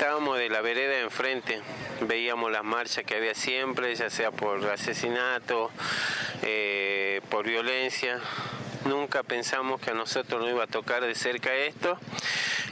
estábamos 0.00 0.38
de 0.38 0.48
la 0.48 0.62
vereda 0.62 0.98
enfrente, 1.00 1.60
veíamos 2.00 2.50
las 2.50 2.64
marchas 2.64 3.04
que 3.04 3.16
había 3.16 3.34
siempre, 3.34 3.94
ya 3.94 4.08
sea 4.08 4.30
por 4.30 4.64
asesinato, 4.70 5.70
eh, 6.40 7.20
por 7.28 7.46
violencia. 7.46 8.18
Nunca 8.86 9.22
pensamos 9.22 9.78
que 9.78 9.90
a 9.90 9.94
nosotros 9.94 10.40
nos 10.40 10.48
iba 10.48 10.64
a 10.64 10.68
tocar 10.68 11.04
de 11.04 11.14
cerca 11.14 11.54
esto. 11.54 11.98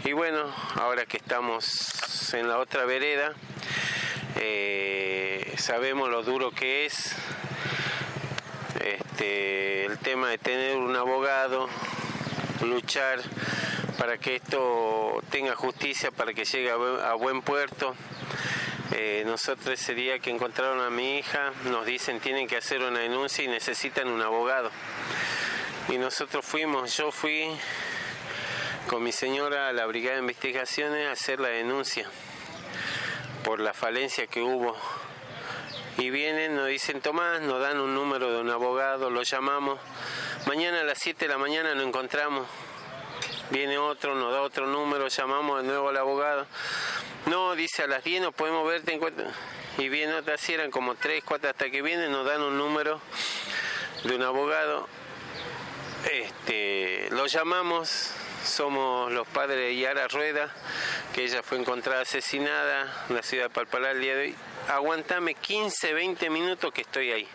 Y 0.06 0.12
bueno, 0.12 0.42
ahora 0.76 1.04
que 1.04 1.18
estamos 1.18 2.32
en 2.32 2.48
la 2.48 2.56
otra 2.56 2.86
vereda, 2.86 3.34
eh, 4.36 5.54
sabemos 5.58 6.08
lo 6.08 6.22
duro 6.22 6.50
que 6.50 6.86
es 6.86 7.14
este, 8.82 9.84
el 9.84 9.98
tema 9.98 10.30
de 10.30 10.38
tener 10.38 10.78
un 10.78 10.96
abogado, 10.96 11.68
luchar 12.62 13.20
para 13.98 14.16
que 14.16 14.36
esto 14.36 15.20
tenga 15.28 15.56
justicia, 15.56 16.12
para 16.12 16.32
que 16.32 16.44
llegue 16.44 16.70
a 16.70 17.14
buen 17.14 17.42
puerto. 17.42 17.94
Eh, 18.92 19.24
nosotros 19.26 19.78
ese 19.78 19.94
día 19.94 20.18
que 20.20 20.30
encontraron 20.30 20.80
a 20.80 20.88
mi 20.88 21.18
hija 21.18 21.52
nos 21.64 21.84
dicen 21.84 22.20
tienen 22.20 22.46
que 22.46 22.56
hacer 22.56 22.80
una 22.80 23.00
denuncia 23.00 23.44
y 23.44 23.48
necesitan 23.48 24.08
un 24.08 24.22
abogado. 24.22 24.70
Y 25.88 25.98
nosotros 25.98 26.46
fuimos, 26.46 26.96
yo 26.96 27.10
fui 27.10 27.48
con 28.88 29.02
mi 29.02 29.12
señora 29.12 29.68
a 29.68 29.72
la 29.72 29.84
Brigada 29.86 30.14
de 30.14 30.22
Investigaciones 30.22 31.08
a 31.08 31.12
hacer 31.12 31.40
la 31.40 31.48
denuncia 31.48 32.08
por 33.44 33.58
la 33.58 33.74
falencia 33.74 34.26
que 34.28 34.40
hubo. 34.40 34.76
Y 35.98 36.10
vienen, 36.10 36.54
nos 36.54 36.68
dicen 36.68 37.00
Tomás, 37.00 37.40
nos 37.40 37.60
dan 37.60 37.80
un 37.80 37.94
número 37.94 38.30
de 38.30 38.40
un 38.40 38.50
abogado, 38.50 39.10
lo 39.10 39.24
llamamos. 39.24 39.80
Mañana 40.46 40.80
a 40.82 40.84
las 40.84 40.98
7 40.98 41.26
de 41.26 41.32
la 41.32 41.38
mañana 41.38 41.74
lo 41.74 41.82
encontramos 41.82 42.46
viene 43.50 43.78
otro, 43.78 44.14
nos 44.14 44.32
da 44.32 44.42
otro 44.42 44.66
número, 44.66 45.08
llamamos 45.08 45.62
de 45.62 45.68
nuevo 45.68 45.88
al 45.88 45.96
abogado. 45.96 46.46
No, 47.26 47.54
dice 47.54 47.82
a 47.82 47.86
las 47.86 48.04
10 48.04 48.22
no 48.22 48.32
podemos 48.32 48.66
verte 48.66 48.92
en 48.92 48.98
cuenta. 48.98 49.24
Y 49.76 49.88
viene 49.88 50.14
otra, 50.14 50.36
si 50.36 50.54
eran 50.54 50.70
como 50.70 50.94
3, 50.94 51.22
4 51.24 51.50
hasta 51.50 51.70
que 51.70 51.82
vienen, 51.82 52.10
nos 52.10 52.26
dan 52.26 52.42
un 52.42 52.58
número 52.58 53.00
de 54.04 54.16
un 54.16 54.22
abogado. 54.22 54.88
Este, 56.10 57.08
lo 57.10 57.26
llamamos, 57.26 58.12
somos 58.44 59.12
los 59.12 59.26
padres 59.28 59.56
de 59.56 59.76
Yara 59.76 60.08
Rueda, 60.08 60.50
que 61.14 61.24
ella 61.24 61.42
fue 61.42 61.58
encontrada 61.58 62.02
asesinada 62.02 63.06
en 63.08 63.16
la 63.16 63.22
ciudad 63.22 63.44
de 63.44 63.50
Palpalá 63.50 63.90
el 63.90 64.00
día 64.00 64.14
de 64.14 64.20
hoy. 64.22 64.34
Aguantame 64.68 65.34
15, 65.34 65.92
20 65.92 66.30
minutos 66.30 66.72
que 66.72 66.82
estoy 66.82 67.12
ahí. 67.12 67.28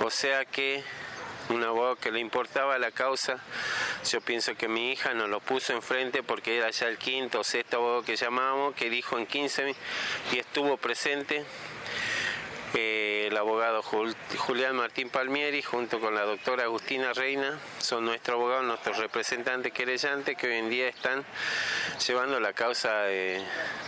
O 0.00 0.10
sea 0.10 0.44
que 0.44 0.84
un 1.48 1.64
abogado 1.64 1.96
que 1.96 2.10
le 2.10 2.20
importaba 2.20 2.78
la 2.78 2.90
causa. 2.90 3.38
Yo 4.10 4.20
pienso 4.20 4.54
que 4.54 4.68
mi 4.68 4.92
hija 4.92 5.14
nos 5.14 5.28
lo 5.28 5.40
puso 5.40 5.72
enfrente 5.72 6.22
porque 6.22 6.58
era 6.58 6.70
ya 6.70 6.88
el 6.88 6.98
quinto 6.98 7.40
o 7.40 7.44
sexto 7.44 7.78
abogado 7.78 8.02
que 8.02 8.16
llamamos, 8.16 8.74
que 8.74 8.90
dijo 8.90 9.18
en 9.18 9.26
15 9.26 9.74
y 10.32 10.38
estuvo 10.38 10.76
presente. 10.76 11.44
Eh, 12.74 13.08
abogado 13.38 13.82
Julián 13.82 14.76
Martín 14.76 15.08
Palmieri 15.10 15.62
junto 15.62 16.00
con 16.00 16.14
la 16.14 16.22
doctora 16.22 16.64
Agustina 16.64 17.12
Reina, 17.12 17.58
son 17.78 18.04
nuestros 18.04 18.34
abogados, 18.34 18.64
nuestros 18.64 18.98
representantes 18.98 19.72
querellantes 19.72 20.36
que 20.36 20.48
hoy 20.48 20.56
en 20.56 20.68
día 20.68 20.88
están 20.88 21.24
llevando 22.06 22.40
la 22.40 22.52
causa 22.52 23.04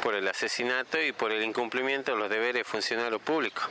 por 0.02 0.14
el 0.14 0.26
asesinato 0.28 1.02
y 1.02 1.12
por 1.12 1.32
el 1.32 1.42
incumplimiento 1.42 2.12
de 2.12 2.18
los 2.18 2.30
deberes 2.30 2.54
de 2.54 2.64
funcionarios 2.64 3.20
públicos. 3.20 3.64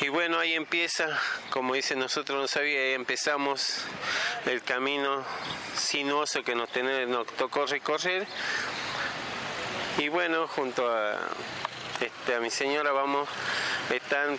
Y 0.00 0.10
bueno, 0.10 0.38
ahí 0.38 0.54
empieza, 0.54 1.08
como 1.50 1.74
dicen 1.74 1.98
nosotros 1.98 2.40
no 2.40 2.46
sabía, 2.46 2.78
ahí 2.78 2.92
empezamos 2.92 3.80
el 4.46 4.62
camino 4.62 5.24
sinuoso 5.74 6.44
que 6.44 6.54
nos, 6.54 6.68
tocó 7.36 7.66
recorrer. 7.66 8.24
Y 9.98 10.08
bueno, 10.08 10.46
junto 10.46 10.88
a, 10.88 11.18
este, 12.00 12.36
a 12.36 12.38
mi 12.38 12.48
señora 12.48 12.92
vamos, 12.92 13.28
están 13.92 14.38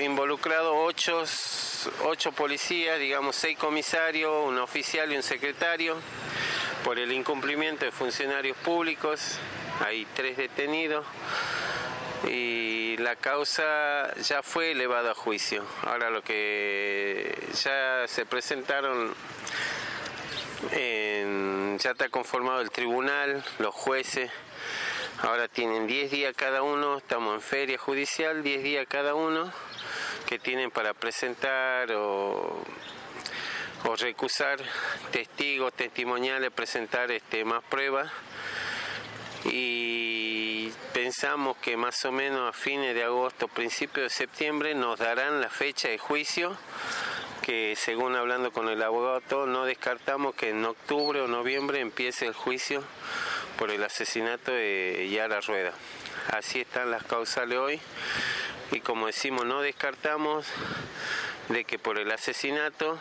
involucrados 0.00 0.72
ocho, 0.76 1.24
ocho 2.04 2.30
policías, 2.30 3.00
digamos 3.00 3.34
seis 3.34 3.58
comisarios, 3.58 4.46
un 4.46 4.58
oficial 4.58 5.12
y 5.12 5.16
un 5.16 5.24
secretario, 5.24 5.96
por 6.84 7.00
el 7.00 7.10
incumplimiento 7.10 7.84
de 7.84 7.90
funcionarios 7.90 8.56
públicos. 8.58 9.40
Hay 9.84 10.06
tres 10.14 10.36
detenidos 10.36 11.04
y 12.28 12.77
la 12.96 13.16
causa 13.16 14.14
ya 14.16 14.42
fue 14.42 14.72
elevada 14.72 15.12
a 15.12 15.14
juicio. 15.14 15.64
Ahora 15.82 16.10
lo 16.10 16.22
que 16.22 17.36
ya 17.62 18.06
se 18.06 18.26
presentaron, 18.26 19.14
ya 20.72 21.90
está 21.90 22.08
conformado 22.08 22.60
el 22.60 22.70
tribunal, 22.70 23.44
los 23.58 23.74
jueces, 23.74 24.30
ahora 25.22 25.48
tienen 25.48 25.86
10 25.86 26.10
días 26.10 26.34
cada 26.36 26.62
uno, 26.62 26.98
estamos 26.98 27.34
en 27.34 27.40
feria 27.40 27.78
judicial, 27.78 28.42
10 28.42 28.62
días 28.62 28.86
cada 28.88 29.14
uno 29.14 29.52
que 30.26 30.38
tienen 30.38 30.70
para 30.70 30.94
presentar 30.94 31.92
o, 31.92 32.64
o 33.84 33.96
recusar 33.96 34.58
testigos, 35.10 35.72
testimoniales, 35.72 36.50
presentar 36.50 37.10
este, 37.10 37.44
más 37.44 37.62
pruebas 37.64 38.10
y 39.44 39.87
pensamos 41.08 41.56
que 41.56 41.74
más 41.78 42.04
o 42.04 42.12
menos 42.12 42.50
a 42.50 42.52
fines 42.52 42.94
de 42.94 43.02
agosto, 43.02 43.48
principios 43.48 44.04
de 44.04 44.10
septiembre 44.10 44.74
nos 44.74 44.98
darán 44.98 45.40
la 45.40 45.48
fecha 45.48 45.88
de 45.88 45.96
juicio 45.96 46.54
que 47.40 47.76
según 47.76 48.14
hablando 48.14 48.52
con 48.52 48.68
el 48.68 48.82
abogado 48.82 49.46
no 49.46 49.64
descartamos 49.64 50.34
que 50.34 50.50
en 50.50 50.62
octubre 50.66 51.22
o 51.22 51.26
noviembre 51.26 51.80
empiece 51.80 52.26
el 52.26 52.34
juicio 52.34 52.84
por 53.58 53.70
el 53.70 53.82
asesinato 53.84 54.52
de 54.52 55.08
Yara 55.10 55.40
Rueda. 55.40 55.72
Así 56.30 56.60
están 56.60 56.90
las 56.90 57.04
causales 57.04 57.56
hoy 57.56 57.80
y 58.70 58.80
como 58.80 59.06
decimos 59.06 59.46
no 59.46 59.62
descartamos 59.62 60.44
de 61.48 61.64
que 61.64 61.78
por 61.78 61.98
el 61.98 62.10
asesinato 62.10 62.98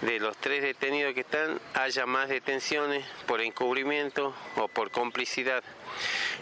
de 0.00 0.18
los 0.18 0.34
tres 0.38 0.62
detenidos 0.62 1.12
que 1.12 1.20
están 1.20 1.60
haya 1.74 2.06
más 2.06 2.30
detenciones 2.30 3.04
por 3.26 3.42
encubrimiento 3.42 4.34
o 4.56 4.66
por 4.68 4.90
complicidad. 4.90 5.62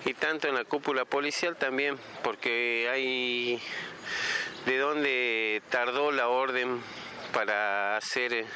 Y 0.04 0.14
tanto 0.14 0.48
en 0.48 0.54
la 0.54 0.64
cúpula 0.64 1.04
policial 1.04 1.56
también, 1.56 1.98
porque 2.22 2.88
hay 2.90 3.60
de 4.66 4.78
dónde 4.78 5.62
tardó 5.70 6.12
la 6.12 6.28
orden 6.28 6.80
para 7.32 7.96
hacer... 7.96 8.46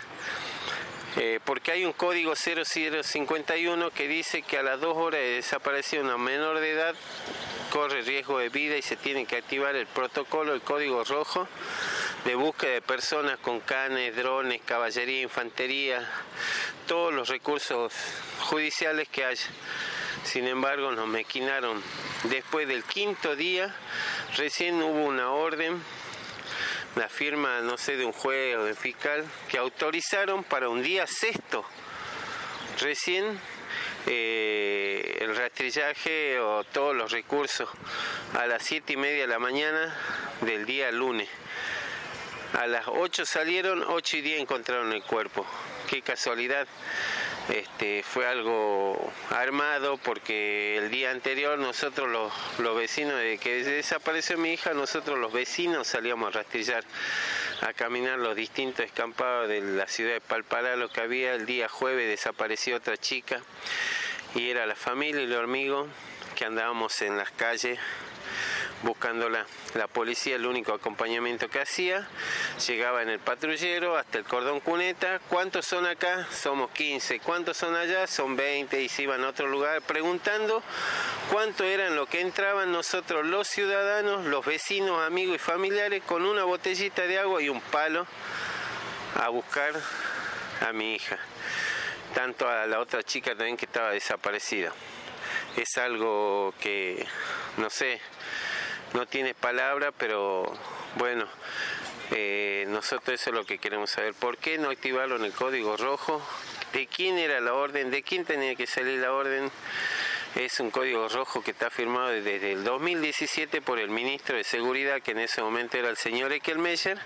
Eh, 1.18 1.40
porque 1.44 1.72
hay 1.72 1.84
un 1.84 1.92
código 1.92 2.34
0051 2.34 3.90
que 3.90 4.08
dice 4.08 4.40
que 4.40 4.56
a 4.56 4.62
las 4.62 4.80
dos 4.80 4.96
horas 4.96 5.20
de 5.20 5.32
desaparición 5.32 6.06
una 6.06 6.16
menor 6.16 6.58
de 6.58 6.70
edad 6.70 6.94
corre 7.70 8.00
riesgo 8.00 8.38
de 8.38 8.48
vida 8.48 8.78
y 8.78 8.82
se 8.82 8.96
tiene 8.96 9.26
que 9.26 9.36
activar 9.36 9.76
el 9.76 9.86
protocolo, 9.86 10.54
el 10.54 10.62
código 10.62 11.04
rojo 11.04 11.46
de 12.24 12.34
búsqueda 12.34 12.72
de 12.72 12.82
personas 12.82 13.38
con 13.38 13.60
canes, 13.60 14.14
drones, 14.16 14.62
caballería, 14.64 15.22
infantería, 15.22 16.08
todos 16.86 17.12
los 17.12 17.28
recursos 17.28 17.92
judiciales 18.40 19.08
que 19.08 19.24
haya. 19.24 19.46
Sin 20.24 20.46
embargo, 20.46 20.92
nos 20.92 21.08
mequinaron. 21.08 21.82
Después 22.24 22.68
del 22.68 22.84
quinto 22.84 23.36
día, 23.36 23.74
recién 24.36 24.82
hubo 24.82 25.04
una 25.04 25.30
orden, 25.30 25.82
la 26.96 27.08
firma, 27.08 27.60
no 27.60 27.76
sé, 27.76 27.96
de 27.96 28.04
un 28.04 28.12
juez 28.12 28.56
o 28.56 28.64
de 28.64 28.74
fiscal, 28.74 29.24
que 29.48 29.58
autorizaron 29.58 30.44
para 30.44 30.68
un 30.68 30.82
día 30.82 31.06
sexto. 31.06 31.64
Recién 32.80 33.38
eh, 34.06 35.18
el 35.20 35.36
rastrillaje 35.36 36.40
o 36.40 36.64
todos 36.64 36.94
los 36.94 37.12
recursos 37.12 37.68
a 38.34 38.46
las 38.46 38.62
siete 38.62 38.94
y 38.94 38.96
media 38.96 39.22
de 39.22 39.28
la 39.28 39.38
mañana 39.38 39.94
del 40.40 40.66
día 40.66 40.90
lunes. 40.90 41.28
A 42.52 42.66
las 42.66 42.84
8 42.86 43.24
salieron, 43.24 43.82
8 43.82 44.18
y 44.18 44.20
10 44.20 44.40
encontraron 44.42 44.92
el 44.92 45.02
cuerpo. 45.02 45.46
Qué 45.88 46.02
casualidad. 46.02 46.66
Este, 47.48 48.04
fue 48.04 48.26
algo 48.26 49.12
armado 49.30 49.96
porque 49.96 50.76
el 50.76 50.90
día 50.90 51.10
anterior 51.10 51.58
nosotros 51.58 52.08
los, 52.08 52.76
vecinos, 52.76 53.16
de 53.18 53.38
que 53.38 53.64
desapareció 53.64 54.38
mi 54.38 54.52
hija, 54.52 54.74
nosotros 54.74 55.18
los 55.18 55.32
vecinos 55.32 55.88
salíamos 55.88 56.28
a 56.28 56.38
rastrillar, 56.38 56.84
a 57.60 57.72
caminar 57.72 58.20
los 58.20 58.36
distintos 58.36 58.86
escampados 58.86 59.48
de 59.48 59.60
la 59.60 59.88
ciudad 59.88 60.12
de 60.12 60.20
Palpará, 60.20 60.76
lo 60.76 60.88
que 60.88 61.00
había. 61.00 61.34
El 61.34 61.46
día 61.46 61.68
jueves 61.68 62.08
desapareció 62.08 62.76
otra 62.76 62.96
chica 62.96 63.40
y 64.36 64.48
era 64.48 64.64
la 64.64 64.76
familia 64.76 65.22
y 65.22 65.26
los 65.26 65.42
amigos 65.42 65.88
que 66.36 66.44
andábamos 66.44 67.02
en 67.02 67.16
las 67.16 67.30
calles 67.32 67.78
buscándola. 68.82 69.46
La 69.74 69.86
policía, 69.86 70.36
el 70.36 70.46
único 70.46 70.72
acompañamiento 70.72 71.48
que 71.48 71.60
hacía, 71.60 72.08
llegaba 72.66 73.02
en 73.02 73.08
el 73.08 73.18
patrullero 73.18 73.96
hasta 73.96 74.18
el 74.18 74.24
cordón 74.24 74.60
cuneta. 74.60 75.20
¿Cuántos 75.28 75.66
son 75.66 75.86
acá? 75.86 76.26
Somos 76.30 76.70
15. 76.70 77.20
¿Cuántos 77.20 77.56
son 77.56 77.74
allá? 77.74 78.06
Son 78.06 78.36
20 78.36 78.82
y 78.82 78.88
se 78.88 79.02
iban 79.02 79.24
a 79.24 79.28
otro 79.28 79.46
lugar 79.48 79.82
preguntando 79.82 80.62
cuánto 81.30 81.64
eran 81.64 81.96
lo 81.96 82.06
que 82.06 82.20
entraban 82.20 82.72
nosotros 82.72 83.26
los 83.26 83.48
ciudadanos, 83.48 84.26
los 84.26 84.44
vecinos, 84.44 85.04
amigos 85.06 85.36
y 85.36 85.38
familiares 85.38 86.02
con 86.04 86.24
una 86.24 86.44
botellita 86.44 87.02
de 87.02 87.18
agua 87.18 87.42
y 87.42 87.48
un 87.48 87.60
palo 87.60 88.06
a 89.22 89.28
buscar 89.28 89.72
a 90.60 90.72
mi 90.72 90.94
hija. 90.94 91.18
Tanto 92.14 92.48
a 92.48 92.66
la 92.66 92.80
otra 92.80 93.02
chica 93.02 93.30
también 93.30 93.56
que 93.56 93.64
estaba 93.64 93.90
desaparecida. 93.90 94.72
Es 95.56 95.76
algo 95.76 96.54
que, 96.60 97.06
no 97.56 97.70
sé, 97.70 98.00
no 98.94 99.06
tiene 99.06 99.34
palabra, 99.34 99.92
pero 99.92 100.52
bueno, 100.96 101.26
eh, 102.10 102.66
nosotros 102.68 103.20
eso 103.20 103.30
es 103.30 103.36
lo 103.36 103.44
que 103.44 103.58
queremos 103.58 103.90
saber. 103.90 104.14
¿Por 104.14 104.36
qué 104.36 104.58
no 104.58 104.70
activaron 104.70 105.24
el 105.24 105.32
código 105.32 105.76
rojo? 105.76 106.22
¿De 106.72 106.86
quién 106.86 107.18
era 107.18 107.40
la 107.40 107.54
orden? 107.54 107.90
¿De 107.90 108.02
quién 108.02 108.24
tenía 108.24 108.54
que 108.54 108.66
salir 108.66 109.00
la 109.00 109.12
orden? 109.12 109.50
Es 110.34 110.60
un 110.60 110.70
código 110.70 111.08
rojo 111.08 111.42
que 111.42 111.50
está 111.50 111.70
firmado 111.70 112.08
desde 112.08 112.52
el 112.52 112.64
2017 112.64 113.60
por 113.60 113.78
el 113.78 113.90
ministro 113.90 114.36
de 114.36 114.44
Seguridad, 114.44 115.02
que 115.02 115.10
en 115.10 115.18
ese 115.20 115.42
momento 115.42 115.76
era 115.76 115.90
el 115.90 115.96
señor 115.96 116.32
Ekelmeyer. 116.32 116.98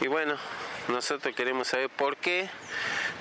Y 0.00 0.08
bueno, 0.08 0.36
nosotros 0.88 1.34
queremos 1.34 1.68
saber 1.68 1.90
por 1.90 2.16
qué 2.16 2.48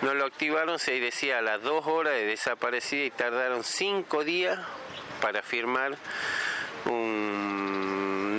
no 0.01 0.13
lo 0.13 0.25
activaron. 0.25 0.79
Se 0.79 0.99
decía 0.99 1.39
a 1.39 1.41
las 1.41 1.61
dos 1.61 1.85
horas 1.85 2.13
de 2.13 2.25
desaparecida 2.25 3.03
y 3.03 3.11
tardaron 3.11 3.63
cinco 3.63 4.23
días 4.23 4.59
para 5.21 5.41
firmar 5.43 5.97
un, 6.85 7.48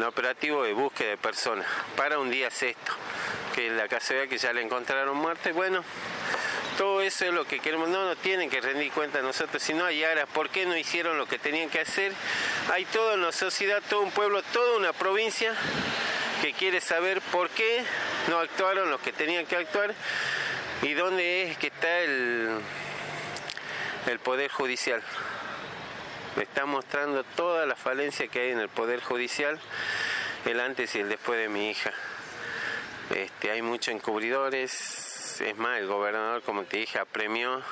operativo 0.09 0.63
de 0.65 0.73
búsqueda 0.73 1.11
de 1.11 1.17
personas 1.17 1.67
para 1.97 2.19
un 2.19 2.31
día 2.31 2.51
sexto, 2.51 2.93
que 3.55 3.67
en 3.67 3.77
la 3.77 3.89
casualidad 3.89 4.29
que 4.29 4.39
ya 4.39 4.53
le 4.53 4.63
encontraron 4.63 5.17
muerte. 5.17 5.53
Bueno, 5.53 5.85
todo 6.79 7.03
eso 7.03 7.25
es 7.27 7.33
lo 7.33 7.47
que 7.47 7.61
queremos. 7.61 7.89
No 7.89 8.05
nos 8.05 8.17
tienen 8.19 8.49
que 8.49 8.61
rendir 8.61 8.93
cuenta 8.93 9.21
nosotros, 9.23 9.63
si 9.63 9.75
no 9.75 9.85
hay 9.85 10.05
aras, 10.05 10.27
¿por 10.33 10.49
qué 10.49 10.67
no 10.67 10.77
hicieron 10.77 11.19
lo 11.19 11.27
que 11.27 11.39
tenían 11.39 11.69
que 11.69 11.81
hacer? 11.81 12.13
Hay 12.73 12.85
toda 12.87 13.15
una 13.15 13.33
sociedad, 13.33 13.83
todo 13.89 14.01
un 14.01 14.11
pueblo, 14.11 14.43
toda 14.53 14.77
una 14.77 14.93
provincia 14.93 15.55
que 16.41 16.53
quiere 16.53 16.81
saber 16.81 17.21
por 17.33 17.51
qué 17.51 17.85
no 18.29 18.39
actuaron 18.39 18.91
los 18.91 19.01
que 19.01 19.13
tenían 19.13 19.45
que 19.47 19.57
actuar 19.57 19.95
y 20.83 20.95
dónde 20.95 21.51
es 21.51 21.59
que 21.59 21.67
está 21.67 21.99
el, 22.01 22.61
el 24.07 24.19
Poder 24.21 24.51
Judicial 24.51 25.03
está 26.39 26.65
mostrando 26.67 27.25
toda 27.25 27.67
la 27.67 27.77
falencia 27.77 28.29
que 28.29 28.41
hay 28.41 28.51
en 28.51 28.61
el 28.61 28.69
Poder 28.69 29.01
Judicial, 29.01 29.59
el 30.45 30.61
antes 30.61 30.95
y 30.95 31.01
el 31.01 31.09
después 31.09 31.39
de 31.39 31.49
mi 31.49 31.71
hija. 31.71 31.93
Este, 33.15 33.51
hay 33.51 33.63
muchos 33.63 33.95
encubridores, 33.95 35.41
es 35.41 35.57
más, 35.57 35.79
el 35.79 35.87
gobernador, 35.87 36.43
como 36.43 36.65
te 36.65 36.77
dije, 36.77 36.99
apremió 36.99 37.63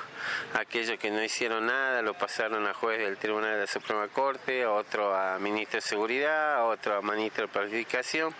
a 0.53 0.59
aquellos 0.59 0.99
que 0.99 1.11
no 1.11 1.23
hicieron 1.23 1.67
nada, 1.67 2.01
lo 2.01 2.13
pasaron 2.13 2.67
a 2.67 2.73
juez 2.73 2.99
del 2.99 3.17
Tribunal 3.17 3.53
de 3.53 3.61
la 3.61 3.67
Suprema 3.67 4.07
Corte, 4.09 4.63
a 4.63 4.71
otro 4.71 5.15
a 5.15 5.39
ministro 5.39 5.77
de 5.77 5.81
Seguridad, 5.81 6.55
a 6.55 6.65
otro 6.65 6.97
a 6.97 7.01
ministro 7.01 7.47
de 7.47 7.53
Planificación, 7.53 8.33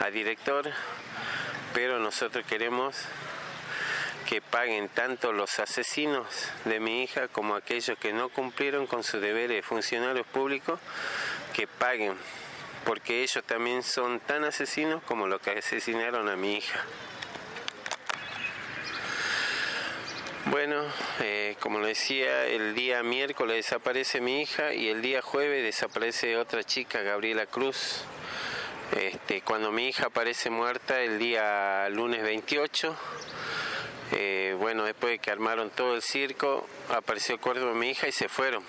a 0.00 0.10
director, 0.10 0.68
pero 1.72 1.98
nosotros 2.00 2.44
queremos 2.46 2.96
que 4.28 4.42
paguen 4.42 4.88
tanto 4.88 5.32
los 5.32 5.58
asesinos 5.58 6.26
de 6.64 6.80
mi 6.80 7.02
hija 7.02 7.28
como 7.28 7.54
aquellos 7.54 7.96
que 7.98 8.12
no 8.12 8.28
cumplieron 8.28 8.86
con 8.86 9.02
su 9.02 9.20
deber 9.20 9.48
de 9.48 9.62
funcionarios 9.62 10.26
públicos, 10.26 10.80
que 11.54 11.66
paguen 11.66 12.16
porque 12.86 13.24
ellos 13.24 13.42
también 13.44 13.82
son 13.82 14.20
tan 14.20 14.44
asesinos 14.44 15.02
como 15.02 15.26
los 15.26 15.40
que 15.40 15.50
asesinaron 15.50 16.28
a 16.28 16.36
mi 16.36 16.54
hija. 16.54 16.84
Bueno, 20.46 20.84
eh, 21.18 21.56
como 21.58 21.80
le 21.80 21.88
decía, 21.88 22.46
el 22.46 22.76
día 22.76 23.02
miércoles 23.02 23.56
desaparece 23.56 24.20
mi 24.20 24.40
hija 24.40 24.72
y 24.72 24.88
el 24.88 25.02
día 25.02 25.20
jueves 25.20 25.64
desaparece 25.64 26.36
otra 26.36 26.62
chica, 26.62 27.02
Gabriela 27.02 27.46
Cruz. 27.46 28.04
Este, 28.96 29.42
cuando 29.42 29.72
mi 29.72 29.88
hija 29.88 30.06
aparece 30.06 30.48
muerta 30.48 31.00
el 31.00 31.18
día 31.18 31.88
lunes 31.88 32.22
28, 32.22 32.96
eh, 34.12 34.56
bueno, 34.58 34.84
después 34.84 35.12
de 35.12 35.18
que 35.18 35.30
armaron 35.30 35.70
todo 35.70 35.94
el 35.94 36.02
circo, 36.02 36.68
apareció 36.90 37.34
el 37.34 37.40
cuerpo 37.40 37.66
de 37.66 37.74
mi 37.74 37.90
hija 37.90 38.08
y 38.08 38.12
se 38.12 38.28
fueron. 38.28 38.62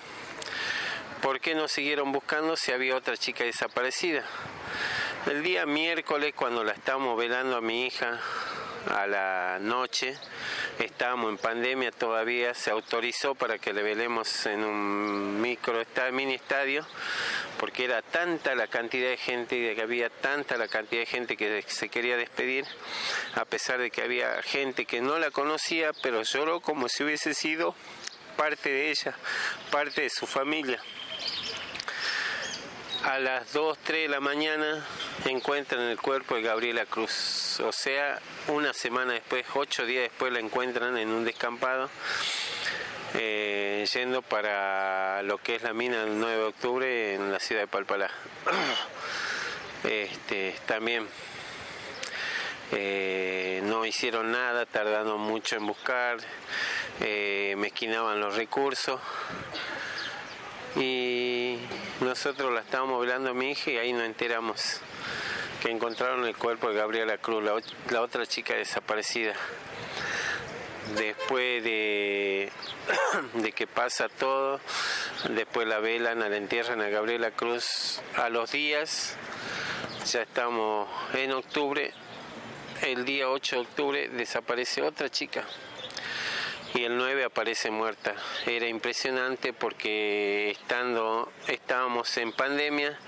¿Por 1.22 1.40
qué 1.40 1.54
no 1.54 1.68
siguieron 1.68 2.12
buscando 2.12 2.56
si 2.56 2.72
había 2.72 2.96
otra 2.96 3.16
chica 3.16 3.44
desaparecida? 3.44 4.24
El 5.26 5.42
día 5.42 5.66
miércoles, 5.66 6.32
cuando 6.34 6.62
la 6.64 6.72
estábamos 6.72 7.18
velando 7.18 7.56
a 7.56 7.60
mi 7.60 7.86
hija 7.86 8.20
a 8.88 9.06
la 9.06 9.58
noche, 9.60 10.16
estábamos 10.78 11.30
en 11.30 11.38
pandemia 11.38 11.90
todavía, 11.90 12.54
se 12.54 12.70
autorizó 12.70 13.34
para 13.34 13.58
que 13.58 13.72
le 13.72 13.82
velemos 13.82 14.46
en 14.46 14.64
un 14.64 15.40
micro 15.40 15.82
mini 16.12 16.34
estadio, 16.34 16.86
porque 17.58 17.84
era 17.84 18.02
tanta 18.02 18.54
la 18.54 18.66
cantidad 18.66 19.08
de 19.08 19.16
gente 19.16 19.56
y 19.56 19.62
de 19.62 19.74
que 19.74 19.82
había 19.82 20.10
tanta 20.10 20.56
la 20.56 20.68
cantidad 20.68 21.02
de 21.02 21.06
gente 21.06 21.36
que 21.36 21.62
se 21.66 21.88
quería 21.88 22.16
despedir, 22.16 22.64
a 23.34 23.44
pesar 23.44 23.78
de 23.78 23.90
que 23.90 24.02
había 24.02 24.42
gente 24.42 24.84
que 24.84 25.00
no 25.00 25.18
la 25.18 25.30
conocía, 25.30 25.92
pero 26.02 26.22
lloró 26.22 26.60
como 26.60 26.88
si 26.88 27.04
hubiese 27.04 27.34
sido 27.34 27.74
parte 28.36 28.70
de 28.70 28.90
ella, 28.90 29.14
parte 29.70 30.02
de 30.02 30.10
su 30.10 30.26
familia. 30.26 30.80
A 33.04 33.18
las 33.18 33.52
2, 33.52 33.78
3 33.84 34.02
de 34.02 34.08
la 34.08 34.20
mañana 34.20 34.84
encuentran 35.24 35.82
el 35.82 35.98
cuerpo 36.00 36.34
de 36.34 36.42
Gabriela 36.42 36.84
Cruz, 36.84 37.60
o 37.60 37.72
sea, 37.72 38.20
una 38.48 38.72
semana 38.74 39.12
después, 39.14 39.46
ocho 39.54 39.86
días 39.86 40.02
después 40.02 40.32
la 40.32 40.40
encuentran 40.40 40.96
en 40.98 41.08
un 41.08 41.24
descampado, 41.24 41.90
eh, 43.14 43.86
yendo 43.92 44.22
para 44.22 45.22
lo 45.22 45.38
que 45.38 45.56
es 45.56 45.62
la 45.62 45.72
mina 45.72 46.04
del 46.04 46.18
9 46.18 46.36
de 46.36 46.44
octubre 46.44 47.14
en 47.14 47.32
la 47.32 47.38
ciudad 47.38 47.62
de 47.62 47.66
Palpalá. 47.68 48.10
Este, 49.84 50.56
también 50.66 51.06
eh, 52.72 53.60
no 53.64 53.86
hicieron 53.86 54.32
nada, 54.32 54.66
tardaron 54.66 55.20
mucho 55.20 55.54
en 55.54 55.66
buscar, 55.68 56.18
eh, 57.00 57.54
mezquinaban 57.56 58.20
los 58.20 58.34
recursos 58.34 59.00
y 60.74 61.58
nosotros 62.00 62.52
la 62.52 62.60
estábamos 62.60 63.00
velando 63.00 63.30
a 63.30 63.34
mi 63.34 63.52
hija 63.52 63.70
y 63.70 63.78
ahí 63.78 63.92
nos 63.92 64.02
enteramos 64.02 64.80
que 65.62 65.70
encontraron 65.70 66.24
el 66.24 66.36
cuerpo 66.36 66.68
de 66.68 66.76
Gabriela 66.76 67.18
Cruz, 67.18 67.42
la, 67.42 68.00
otra 68.00 68.26
chica 68.26 68.54
desaparecida. 68.54 69.34
Después 70.96 71.62
de, 71.64 72.50
de, 73.34 73.52
que 73.52 73.66
pasa 73.66 74.08
todo, 74.08 74.60
después 75.30 75.66
la 75.66 75.78
velan, 75.78 76.20
la 76.20 76.36
entierran 76.36 76.80
a 76.80 76.88
Gabriela 76.88 77.30
Cruz 77.30 78.00
a 78.16 78.28
los 78.28 78.52
días, 78.52 79.16
ya 80.10 80.22
estamos 80.22 80.88
en 81.14 81.32
octubre, 81.32 81.92
el 82.82 83.04
día 83.04 83.28
8 83.28 83.56
de 83.56 83.62
octubre 83.62 84.08
desaparece 84.08 84.82
otra 84.82 85.10
chica 85.10 85.44
y 86.74 86.84
el 86.84 86.96
9 86.96 87.24
aparece 87.24 87.70
muerta. 87.70 88.14
Era 88.46 88.68
impresionante 88.68 89.52
porque 89.52 90.50
estando 90.50 91.30
estábamos 91.46 92.16
en 92.18 92.32
pandemia, 92.32 92.98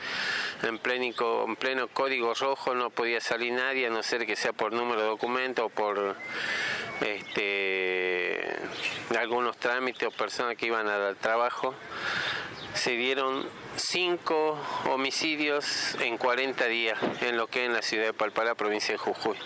en 0.63 0.79
pleno, 0.79 1.45
en 1.47 1.57
pleno 1.57 1.89
código 1.89 2.35
rojo, 2.35 2.75
no 2.75 2.91
podía 2.91 3.21
salir 3.21 3.53
nadie 3.53 3.87
a 3.87 3.91
no 3.91 4.03
ser 4.03 4.27
que 4.27 4.37
sea 4.37 4.53
por 4.53 4.73
número 4.73 5.03
de 5.03 5.09
documento 5.09 5.67
o 5.67 5.69
por 5.69 6.17
este, 7.01 8.57
algunos 9.19 9.57
trámites 9.57 10.09
o 10.09 10.11
personas 10.11 10.57
que 10.57 10.67
iban 10.67 10.89
al 10.89 11.17
trabajo. 11.17 11.75
Se 12.75 12.93
dieron 12.93 13.49
cinco 13.77 14.59
homicidios 14.89 15.97
en 16.01 16.19
40 16.19 16.67
días 16.67 16.99
en 17.21 17.37
lo 17.37 17.49
que 17.49 17.65
es 17.65 17.67
en 17.67 17.73
la 17.73 17.83
ciudad 17.83 18.05
de 18.05 18.13
Palpalá, 18.13 18.55
provincia 18.55 18.93
de 18.93 18.99
Jujuy. 18.99 19.37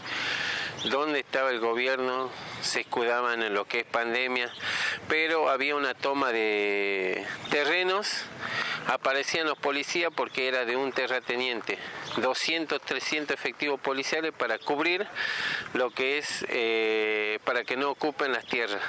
¿Dónde 0.85 1.21
estaba 1.21 1.51
el 1.51 1.61
gobierno? 1.61 2.31
Se 2.61 2.81
escudaban 2.81 3.43
en 3.43 3.55
lo 3.55 3.65
que 3.65 3.81
es 3.81 3.87
pandemia, 3.87 4.53
pero 5.09 5.49
había 5.49 5.77
una 5.77 5.95
toma 5.95 6.31
de 6.31 7.27
terrenos, 7.51 8.27
aparecían 8.87 9.47
los 9.47 9.57
policías 9.57 10.13
porque 10.15 10.47
era 10.47 10.67
de 10.67 10.77
un 10.77 10.93
terrateniente, 10.93 11.79
200, 12.17 12.81
300 12.81 13.35
efectivos 13.35 13.81
policiales 13.81 14.33
para 14.33 14.59
cubrir 14.59 15.07
lo 15.73 15.91
que 15.91 16.19
es, 16.19 16.45
eh, 16.49 17.39
para 17.45 17.65
que 17.65 17.77
no 17.77 17.91
ocupen 17.91 18.33
las 18.33 18.45
tierras. 18.47 18.83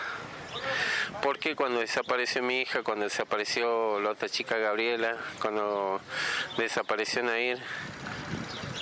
Porque 1.22 1.56
cuando 1.56 1.80
desapareció 1.80 2.42
mi 2.42 2.62
hija, 2.62 2.84
cuando 2.84 3.06
desapareció 3.06 4.00
la 4.00 4.12
otra 4.12 4.30
chica 4.30 4.58
Gabriela, 4.58 5.16
cuando 5.42 6.02
desapareció 6.58 7.24
Nair, 7.24 7.60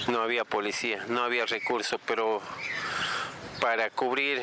no 0.08 0.22
había 0.22 0.44
policía, 0.44 1.04
no 1.08 1.24
había 1.24 1.46
recursos, 1.46 2.00
pero 2.06 2.42
para 3.60 3.90
cubrir 3.90 4.42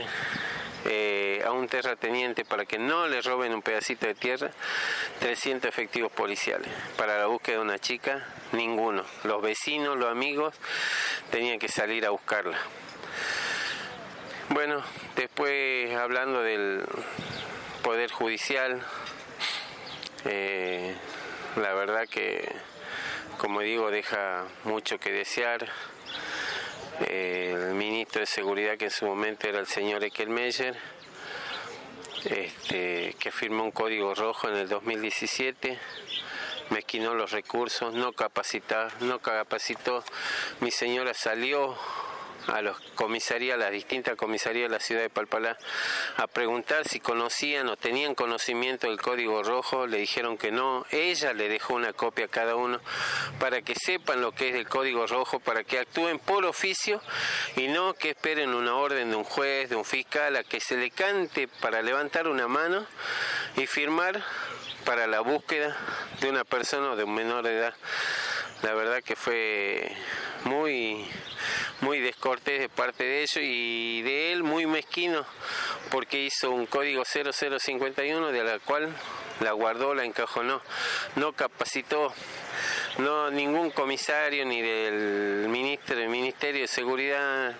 eh, 0.86 1.42
a 1.44 1.52
un 1.52 1.68
terrateniente 1.68 2.44
para 2.44 2.64
que 2.64 2.78
no 2.78 3.06
le 3.06 3.20
roben 3.20 3.52
un 3.52 3.62
pedacito 3.62 4.06
de 4.06 4.14
tierra, 4.14 4.50
300 5.20 5.68
efectivos 5.68 6.10
policiales. 6.12 6.68
Para 6.96 7.18
la 7.18 7.26
búsqueda 7.26 7.56
de 7.56 7.62
una 7.62 7.78
chica, 7.78 8.26
ninguno. 8.52 9.04
Los 9.24 9.42
vecinos, 9.42 9.96
los 9.96 10.10
amigos, 10.10 10.54
tenían 11.30 11.58
que 11.58 11.68
salir 11.68 12.06
a 12.06 12.10
buscarla. 12.10 12.58
Bueno, 14.48 14.82
después 15.16 15.94
hablando 15.94 16.42
del 16.42 16.84
Poder 17.82 18.10
Judicial, 18.10 18.82
eh, 20.24 20.94
la 21.56 21.72
verdad 21.74 22.08
que, 22.08 22.50
como 23.38 23.60
digo, 23.60 23.90
deja 23.90 24.44
mucho 24.64 24.98
que 24.98 25.12
desear 25.12 25.68
el 27.08 27.74
ministro 27.74 28.20
de 28.20 28.26
Seguridad, 28.26 28.76
que 28.76 28.86
en 28.86 28.90
su 28.90 29.06
momento 29.06 29.48
era 29.48 29.58
el 29.58 29.66
señor 29.66 30.04
Ekelmeyer, 30.04 30.76
este, 32.24 33.16
que 33.18 33.30
firmó 33.30 33.64
un 33.64 33.70
código 33.70 34.14
rojo 34.14 34.48
en 34.48 34.56
el 34.56 34.68
2017, 34.68 35.78
mezquinó 36.70 37.14
los 37.14 37.30
recursos, 37.30 37.94
no 37.94 38.12
capacitó, 38.12 38.88
no 39.00 39.18
capacitó. 39.20 40.04
Mi 40.60 40.70
señora 40.70 41.14
salió 41.14 41.76
a 42.46 42.62
los 42.62 42.78
comisarías, 42.94 43.58
las 43.58 43.70
distintas 43.70 44.16
comisarías 44.16 44.70
de 44.70 44.76
la 44.76 44.82
ciudad 44.82 45.02
de 45.02 45.10
Palpalá, 45.10 45.58
a 46.16 46.26
preguntar 46.26 46.86
si 46.86 47.00
conocían 47.00 47.68
o 47.68 47.76
tenían 47.76 48.14
conocimiento 48.14 48.88
del 48.88 49.00
código 49.00 49.42
rojo, 49.42 49.86
le 49.86 49.98
dijeron 49.98 50.38
que 50.38 50.50
no, 50.50 50.86
ella 50.90 51.32
le 51.32 51.48
dejó 51.48 51.74
una 51.74 51.92
copia 51.92 52.26
a 52.26 52.28
cada 52.28 52.56
uno 52.56 52.80
para 53.38 53.62
que 53.62 53.74
sepan 53.74 54.20
lo 54.20 54.32
que 54.32 54.50
es 54.50 54.54
el 54.54 54.68
código 54.68 55.06
rojo, 55.06 55.40
para 55.40 55.64
que 55.64 55.78
actúen 55.78 56.18
por 56.18 56.44
oficio 56.44 57.00
y 57.56 57.68
no 57.68 57.94
que 57.94 58.10
esperen 58.10 58.54
una 58.54 58.74
orden 58.74 59.10
de 59.10 59.16
un 59.16 59.24
juez, 59.24 59.68
de 59.68 59.76
un 59.76 59.84
fiscal, 59.84 60.36
a 60.36 60.44
que 60.44 60.60
se 60.60 60.76
le 60.76 60.90
cante 60.90 61.48
para 61.48 61.82
levantar 61.82 62.28
una 62.28 62.48
mano 62.48 62.86
y 63.56 63.66
firmar 63.66 64.22
para 64.84 65.06
la 65.06 65.20
búsqueda 65.20 65.76
de 66.20 66.30
una 66.30 66.44
persona 66.44 66.92
o 66.92 66.96
de 66.96 67.04
un 67.04 67.14
menor 67.14 67.44
de 67.44 67.58
edad. 67.58 67.74
La 68.62 68.74
verdad 68.74 69.02
que 69.02 69.16
fue 69.16 69.90
muy 70.44 71.06
muy 71.80 72.00
descortés 72.00 72.60
de 72.60 72.68
parte 72.68 73.04
de 73.04 73.22
ellos 73.22 73.38
y 73.40 74.02
de 74.02 74.32
él 74.32 74.42
muy 74.42 74.66
mezquino 74.66 75.24
porque 75.90 76.24
hizo 76.24 76.50
un 76.50 76.66
código 76.66 77.04
0051 77.04 78.32
de 78.32 78.44
la 78.44 78.58
cual 78.58 78.94
la 79.40 79.52
guardó, 79.52 79.94
la 79.94 80.04
encajonó, 80.04 80.60
no 81.16 81.32
capacitó 81.32 82.12
no 82.98 83.30
ningún 83.30 83.70
comisario 83.70 84.44
ni 84.44 84.60
del 84.60 85.48
ministro 85.48 85.96
del 85.96 86.08
Ministerio 86.08 86.62
de 86.62 86.68
Seguridad 86.68 87.54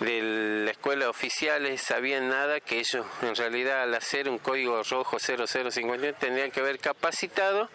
de 0.00 0.62
la 0.64 0.70
escuela 0.70 1.10
oficiales 1.10 1.82
sabían 1.82 2.28
nada 2.28 2.60
que 2.60 2.78
ellos 2.78 3.04
en 3.22 3.34
realidad 3.34 3.82
al 3.82 3.94
hacer 3.94 4.28
un 4.28 4.38
código 4.38 4.80
rojo 4.84 5.18
0051 5.18 6.14
tendrían 6.14 6.52
que 6.52 6.60
haber 6.60 6.78
capacitado 6.78 7.68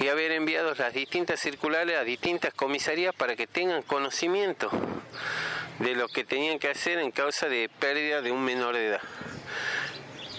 y 0.00 0.08
haber 0.08 0.32
enviado 0.32 0.74
las 0.74 0.92
distintas 0.92 1.40
circulares 1.40 1.96
a 1.96 2.04
distintas 2.04 2.52
comisarías 2.54 3.14
para 3.14 3.36
que 3.36 3.46
tengan 3.46 3.82
conocimiento 3.82 4.70
de 5.78 5.94
lo 5.94 6.08
que 6.08 6.24
tenían 6.24 6.58
que 6.58 6.68
hacer 6.68 6.98
en 6.98 7.10
causa 7.10 7.48
de 7.48 7.70
pérdida 7.78 8.20
de 8.22 8.32
un 8.32 8.44
menor 8.44 8.74
de 8.74 8.86
edad. 8.88 9.02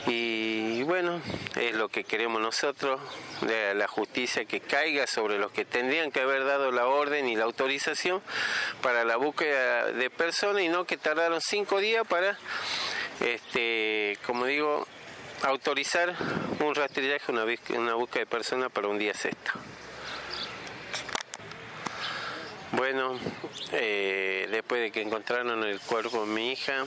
Y 0.08 0.84
bueno, 0.84 1.20
es 1.56 1.74
lo 1.74 1.90
que 1.90 2.04
queremos 2.04 2.40
nosotros, 2.40 3.02
de 3.42 3.74
la 3.74 3.88
justicia 3.88 4.46
que 4.46 4.60
caiga 4.60 5.08
sobre 5.08 5.40
los 5.40 5.52
que 5.52 5.66
tendrían 5.66 6.12
que 6.12 6.22
haber 6.22 6.46
dado 6.46 6.72
la 6.72 6.86
orden 6.86 7.28
y 7.28 7.36
la 7.36 7.46
autorización 7.46 8.22
para 8.84 9.04
la 9.04 9.16
búsqueda 9.16 9.92
de 9.92 10.10
personas 10.12 10.62
y 10.62 10.70
no 10.70 10.86
que 10.86 10.98
tardaron 10.98 11.42
cinco 11.42 11.80
días 11.80 12.06
para, 12.08 12.38
este, 13.20 14.20
como 14.28 14.46
digo, 14.46 14.88
autorizar 15.44 16.16
un 16.60 16.76
rastrillaje, 16.76 17.32
una, 17.32 17.46
una 17.70 17.94
búsqueda 17.96 18.22
de 18.22 18.26
personas 18.26 18.72
para 18.72 18.88
un 18.88 18.98
día 18.98 19.14
sexto. 19.14 19.52
Bueno, 22.72 23.18
eh, 23.72 24.48
después 24.52 24.82
de 24.82 24.92
que 24.92 25.02
encontraron 25.02 25.64
el 25.64 25.80
cuerpo 25.80 26.26
de 26.26 26.28
mi 26.28 26.52
hija, 26.52 26.86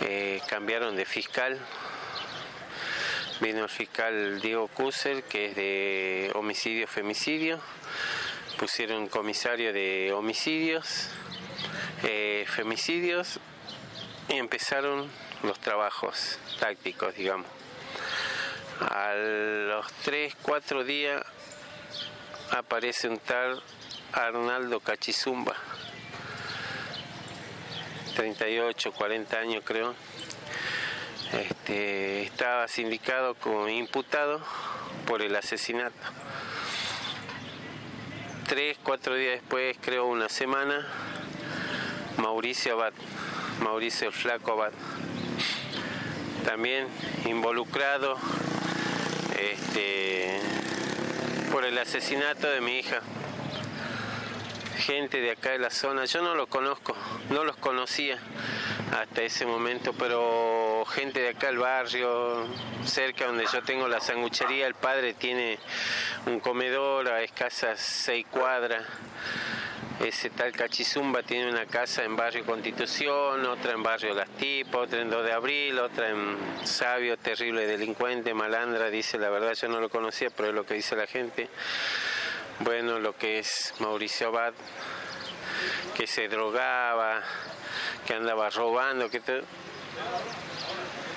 eh, 0.00 0.40
cambiaron 0.48 0.96
de 0.96 1.04
fiscal. 1.04 1.58
Vino 3.40 3.62
el 3.62 3.68
fiscal 3.68 4.40
Diego 4.40 4.66
Kusel, 4.68 5.22
que 5.24 5.46
es 5.46 5.56
de 5.56 6.32
homicidio-femicidio. 6.34 7.60
Pusieron 8.58 9.08
comisario 9.08 9.72
de 9.72 10.12
homicidios, 10.12 11.10
eh, 12.02 12.44
femicidios, 12.48 13.38
y 14.28 14.34
empezaron 14.34 15.08
los 15.42 15.58
trabajos 15.60 16.38
tácticos, 16.58 17.14
digamos. 17.14 17.46
A 18.80 19.14
los 19.14 19.90
3, 20.04 20.34
4 20.42 20.84
días 20.84 21.22
aparece 22.50 23.08
un 23.08 23.18
tal 23.18 23.62
Arnaldo 24.12 24.80
Cachizumba, 24.80 25.54
38, 28.16 28.92
40 28.92 29.38
años 29.38 29.62
creo. 29.64 29.94
Este, 31.32 32.22
estaba 32.22 32.68
sindicado 32.68 33.34
como 33.34 33.68
imputado 33.68 34.40
por 35.06 35.22
el 35.22 35.34
asesinato. 35.36 35.96
Tres, 38.46 38.78
cuatro 38.82 39.16
días 39.16 39.40
después, 39.40 39.76
creo 39.80 40.06
una 40.06 40.28
semana, 40.28 40.86
Mauricio 42.16 42.74
Abad, 42.74 42.92
Mauricio 43.60 44.06
el 44.06 44.14
Flaco 44.14 44.52
Abad, 44.52 44.72
también 46.46 46.86
involucrado 47.26 48.16
este, 49.38 50.40
por 51.50 51.64
el 51.64 51.76
asesinato 51.76 52.48
de 52.48 52.60
mi 52.60 52.78
hija 52.78 53.02
gente 54.76 55.20
de 55.20 55.32
acá 55.32 55.50
de 55.50 55.58
la 55.58 55.70
zona, 55.70 56.04
yo 56.04 56.22
no 56.22 56.36
lo 56.36 56.46
conozco, 56.46 56.94
no 57.30 57.42
los 57.42 57.56
conocía 57.56 58.18
hasta 58.96 59.22
ese 59.22 59.44
momento, 59.44 59.92
pero 59.94 60.84
gente 60.86 61.18
de 61.20 61.30
acá 61.30 61.48
del 61.48 61.58
barrio, 61.58 62.46
cerca 62.84 63.26
donde 63.26 63.46
yo 63.52 63.62
tengo 63.62 63.88
la 63.88 64.00
sanguchería, 64.00 64.68
el 64.68 64.74
padre 64.74 65.14
tiene 65.14 65.58
un 66.26 66.38
comedor 66.38 67.08
a 67.08 67.22
escasas 67.22 67.80
seis 67.80 68.24
cuadras. 68.30 68.84
Ese 70.04 70.30
tal 70.30 70.52
Cachizumba 70.52 71.22
tiene 71.22 71.50
una 71.50 71.66
casa 71.66 72.04
en 72.04 72.16
barrio 72.16 72.44
Constitución, 72.44 73.46
otra 73.46 73.72
en 73.72 73.82
barrio 73.82 74.14
Las 74.14 74.28
Tipas, 74.30 74.82
otra 74.82 75.00
en 75.00 75.08
2 75.08 75.24
de 75.24 75.32
abril, 75.32 75.78
otra 75.78 76.10
en 76.10 76.36
Sabio, 76.64 77.16
terrible 77.16 77.66
delincuente, 77.66 78.34
malandra, 78.34 78.90
dice 78.90 79.18
la 79.18 79.30
verdad, 79.30 79.54
yo 79.54 79.68
no 79.68 79.80
lo 79.80 79.88
conocía, 79.88 80.28
pero 80.30 80.50
es 80.50 80.54
lo 80.54 80.66
que 80.66 80.74
dice 80.74 80.96
la 80.96 81.06
gente 81.06 81.48
bueno, 82.60 82.98
lo 82.98 83.16
que 83.16 83.38
es 83.38 83.74
Mauricio 83.80 84.28
Abad, 84.28 84.54
que 85.94 86.06
se 86.06 86.28
drogaba, 86.28 87.22
que 88.06 88.14
andaba 88.14 88.48
robando, 88.48 89.10
que 89.10 89.20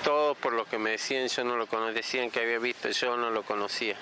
todo 0.03 0.35
por 0.35 0.53
lo 0.53 0.65
que 0.65 0.77
me 0.77 0.91
decían, 0.91 1.27
yo 1.27 1.43
no 1.45 1.55
lo 1.55 1.67
conocía, 1.67 1.93
decían 1.93 2.31
que 2.31 2.41
había 2.41 2.59
visto, 2.59 2.89
yo 2.89 3.15
no 3.15 3.29
lo 3.29 3.43
conocía. 3.43 3.95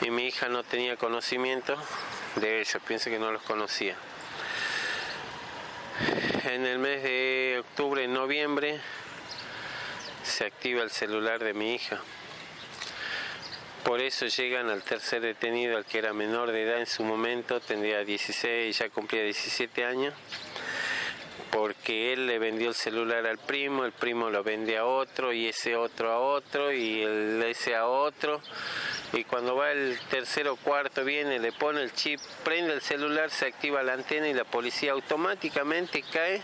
Y 0.00 0.10
mi 0.10 0.26
hija 0.26 0.48
no 0.48 0.62
tenía 0.62 0.96
conocimiento 0.96 1.76
de 2.36 2.60
ellos, 2.60 2.82
pienso 2.86 3.10
que 3.10 3.18
no 3.18 3.32
los 3.32 3.42
conocía. 3.42 3.96
En 6.44 6.66
el 6.66 6.78
mes 6.78 7.02
de 7.02 7.56
octubre, 7.60 8.06
noviembre, 8.06 8.80
se 10.22 10.44
activa 10.44 10.82
el 10.82 10.90
celular 10.90 11.42
de 11.42 11.54
mi 11.54 11.74
hija. 11.74 12.00
Por 13.84 14.00
eso 14.00 14.26
llegan 14.26 14.68
al 14.68 14.82
tercer 14.82 15.22
detenido, 15.22 15.76
al 15.76 15.84
que 15.84 15.98
era 15.98 16.12
menor 16.12 16.50
de 16.50 16.64
edad 16.64 16.80
en 16.80 16.86
su 16.86 17.04
momento, 17.04 17.60
tendría 17.60 18.04
16, 18.04 18.76
ya 18.76 18.90
cumplía 18.90 19.22
17 19.22 19.84
años, 19.84 20.12
porque 21.50 22.12
él 22.12 22.26
le 22.26 22.38
vendió 22.38 22.68
el 22.68 22.74
celular 22.74 23.26
al 23.26 23.38
primo, 23.38 23.84
el 23.84 23.92
primo 23.92 24.30
lo 24.30 24.42
vende 24.42 24.76
a 24.76 24.84
otro 24.84 25.32
y 25.32 25.46
ese 25.46 25.76
otro 25.76 26.10
a 26.10 26.18
otro 26.18 26.72
y 26.72 27.02
ese 27.44 27.74
a 27.74 27.86
otro. 27.86 28.40
Y 29.12 29.24
cuando 29.24 29.56
va 29.56 29.70
el 29.70 29.98
tercero 30.10 30.54
o 30.54 30.56
cuarto 30.56 31.04
viene, 31.04 31.38
le 31.38 31.52
pone 31.52 31.82
el 31.82 31.92
chip, 31.92 32.20
prende 32.44 32.74
el 32.74 32.80
celular, 32.80 33.30
se 33.30 33.46
activa 33.46 33.82
la 33.82 33.94
antena 33.94 34.28
y 34.28 34.34
la 34.34 34.44
policía 34.44 34.92
automáticamente 34.92 36.02
cae 36.12 36.42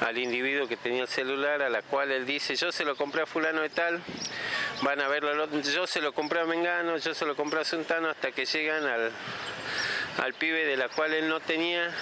al 0.00 0.16
individuo 0.16 0.68
que 0.68 0.76
tenía 0.76 1.02
el 1.02 1.08
celular, 1.08 1.60
a 1.62 1.68
la 1.68 1.82
cual 1.82 2.10
él 2.12 2.24
dice, 2.24 2.54
yo 2.54 2.70
se 2.70 2.84
lo 2.84 2.96
compré 2.96 3.22
a 3.22 3.26
fulano 3.26 3.62
de 3.62 3.68
tal, 3.68 4.00
van 4.82 5.00
a 5.00 5.08
verlo, 5.08 5.48
yo 5.60 5.86
se 5.86 6.00
lo 6.00 6.12
compré 6.12 6.40
a 6.40 6.44
Mengano, 6.44 6.96
yo 6.98 7.14
se 7.14 7.26
lo 7.26 7.34
compré 7.34 7.60
a 7.60 7.64
Suntano, 7.64 8.08
hasta 8.08 8.30
que 8.30 8.46
llegan 8.46 8.86
al, 8.86 9.10
al 10.18 10.34
pibe 10.34 10.64
de 10.66 10.76
la 10.76 10.88
cual 10.88 11.14
él 11.14 11.28
no 11.28 11.40
tenía 11.40 11.92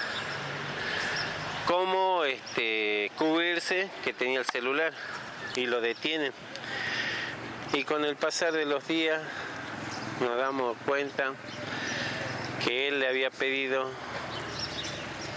cómo 1.67 2.23
este, 2.23 3.11
cubrirse, 3.17 3.91
que 4.03 4.13
tenía 4.13 4.39
el 4.39 4.45
celular, 4.45 4.93
y 5.55 5.67
lo 5.67 5.81
detienen. 5.81 6.33
Y 7.73 7.83
con 7.83 8.03
el 8.05 8.15
pasar 8.15 8.53
de 8.53 8.65
los 8.65 8.87
días 8.87 9.21
nos 10.21 10.37
damos 10.37 10.75
cuenta 10.85 11.33
que 12.65 12.87
él 12.87 12.99
le 12.99 13.07
había 13.07 13.29
pedido 13.29 13.87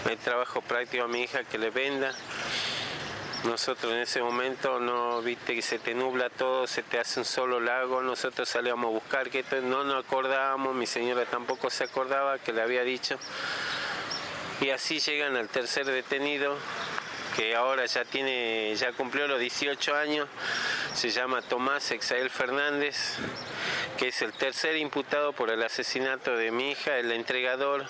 el 0.09 0.17
trabajo 0.17 0.61
práctico 0.61 1.03
a 1.03 1.07
mi 1.07 1.21
hija 1.21 1.43
que 1.43 1.59
le 1.59 1.69
venda 1.69 2.15
nosotros 3.43 3.91
en 3.93 3.99
ese 3.99 4.21
momento 4.21 4.79
no 4.79 5.19
viste 5.21 5.55
que 5.55 5.63
se 5.63 5.79
te 5.79 5.95
nubla 5.95 6.29
todo, 6.29 6.67
se 6.67 6.83
te 6.83 6.99
hace 6.99 7.19
un 7.21 7.25
solo 7.25 7.59
lago, 7.59 8.03
nosotros 8.03 8.47
salíamos 8.47 8.85
a 8.85 8.91
buscar, 8.91 9.31
que 9.31 9.43
no 9.63 9.83
nos 9.83 10.05
acordábamos, 10.05 10.75
mi 10.75 10.85
señora 10.85 11.25
tampoco 11.25 11.71
se 11.71 11.85
acordaba 11.85 12.37
que 12.37 12.53
le 12.53 12.61
había 12.61 12.83
dicho. 12.83 13.17
Y 14.61 14.69
así 14.69 14.99
llegan 14.99 15.35
al 15.37 15.49
tercer 15.49 15.87
detenido, 15.87 16.55
que 17.35 17.55
ahora 17.55 17.87
ya 17.87 18.05
tiene, 18.05 18.75
ya 18.75 18.91
cumplió 18.91 19.27
los 19.27 19.39
18 19.39 19.95
años, 19.95 20.29
se 20.93 21.09
llama 21.09 21.41
Tomás 21.41 21.89
Exael 21.89 22.29
Fernández, 22.29 23.15
que 23.97 24.09
es 24.09 24.21
el 24.21 24.33
tercer 24.33 24.77
imputado 24.77 25.33
por 25.33 25.49
el 25.49 25.63
asesinato 25.63 26.37
de 26.37 26.51
mi 26.51 26.73
hija, 26.73 26.95
el 26.99 27.11
entregador. 27.11 27.87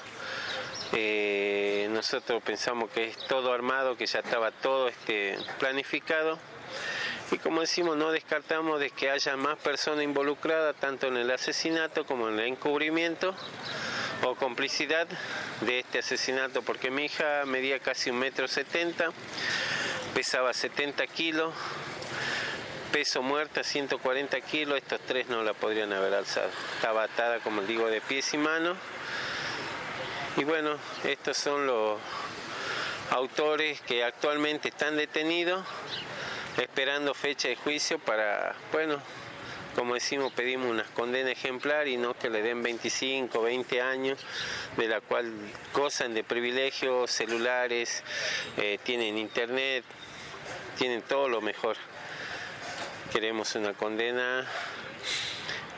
Eh, 0.93 1.89
nosotros 1.91 2.41
pensamos 2.41 2.89
que 2.91 3.03
es 3.03 3.17
todo 3.27 3.51
armado, 3.51 3.97
que 3.97 4.05
ya 4.05 4.19
estaba 4.19 4.51
todo 4.51 4.87
este, 4.87 5.37
planificado. 5.59 6.39
Y 7.33 7.37
como 7.39 7.59
decimos, 7.59 7.97
no 7.97 8.13
descartamos 8.13 8.79
de 8.79 8.91
que 8.91 9.11
haya 9.11 9.35
más 9.35 9.57
personas 9.57 10.05
involucradas 10.05 10.77
tanto 10.77 11.07
en 11.07 11.17
el 11.17 11.31
asesinato 11.31 12.05
como 12.05 12.29
en 12.29 12.39
el 12.39 12.47
encubrimiento 12.47 13.35
o 14.23 14.35
complicidad 14.35 15.07
de 15.61 15.79
este 15.79 15.99
asesinato, 15.99 16.61
porque 16.61 16.91
mi 16.91 17.05
hija 17.05 17.43
medía 17.45 17.79
casi 17.79 18.09
un 18.09 18.19
metro 18.19 18.47
setenta, 18.47 19.09
pesaba 20.13 20.53
70 20.53 21.07
kilos, 21.07 21.53
peso 22.91 23.21
muerta 23.21 23.63
140 23.63 24.41
kilos, 24.41 24.77
estos 24.77 24.99
tres 25.01 25.27
no 25.27 25.43
la 25.43 25.53
podrían 25.53 25.93
haber 25.93 26.13
alzado. 26.13 26.49
Estaba 26.75 27.03
atada, 27.03 27.39
como 27.39 27.61
digo, 27.63 27.87
de 27.87 28.01
pies 28.01 28.33
y 28.33 28.37
manos 28.37 28.77
y 30.37 30.45
bueno, 30.45 30.77
estos 31.03 31.37
son 31.37 31.67
los 31.67 31.99
autores 33.09 33.81
que 33.81 34.03
actualmente 34.03 34.69
están 34.69 34.95
detenidos, 34.95 35.65
esperando 36.57 37.13
fecha 37.13 37.49
de 37.49 37.57
juicio 37.57 37.99
para, 37.99 38.55
bueno, 38.71 39.01
como 39.75 39.93
decimos, 39.93 40.33
pedimos 40.33 40.69
una 40.69 40.83
condena 40.83 41.31
ejemplar 41.31 41.87
y 41.87 41.97
no 41.97 42.13
que 42.13 42.29
le 42.29 42.41
den 42.41 42.61
25, 42.61 43.41
20 43.41 43.81
años, 43.81 44.19
de 44.77 44.87
la 44.87 45.01
cual 45.01 45.33
gozan 45.73 46.13
de 46.13 46.23
privilegios 46.23 47.11
celulares, 47.11 48.03
eh, 48.57 48.79
tienen 48.83 49.17
internet, 49.17 49.85
tienen 50.77 51.01
todo 51.01 51.29
lo 51.29 51.41
mejor. 51.41 51.77
Queremos 53.11 53.55
una 53.55 53.73
condena 53.73 54.45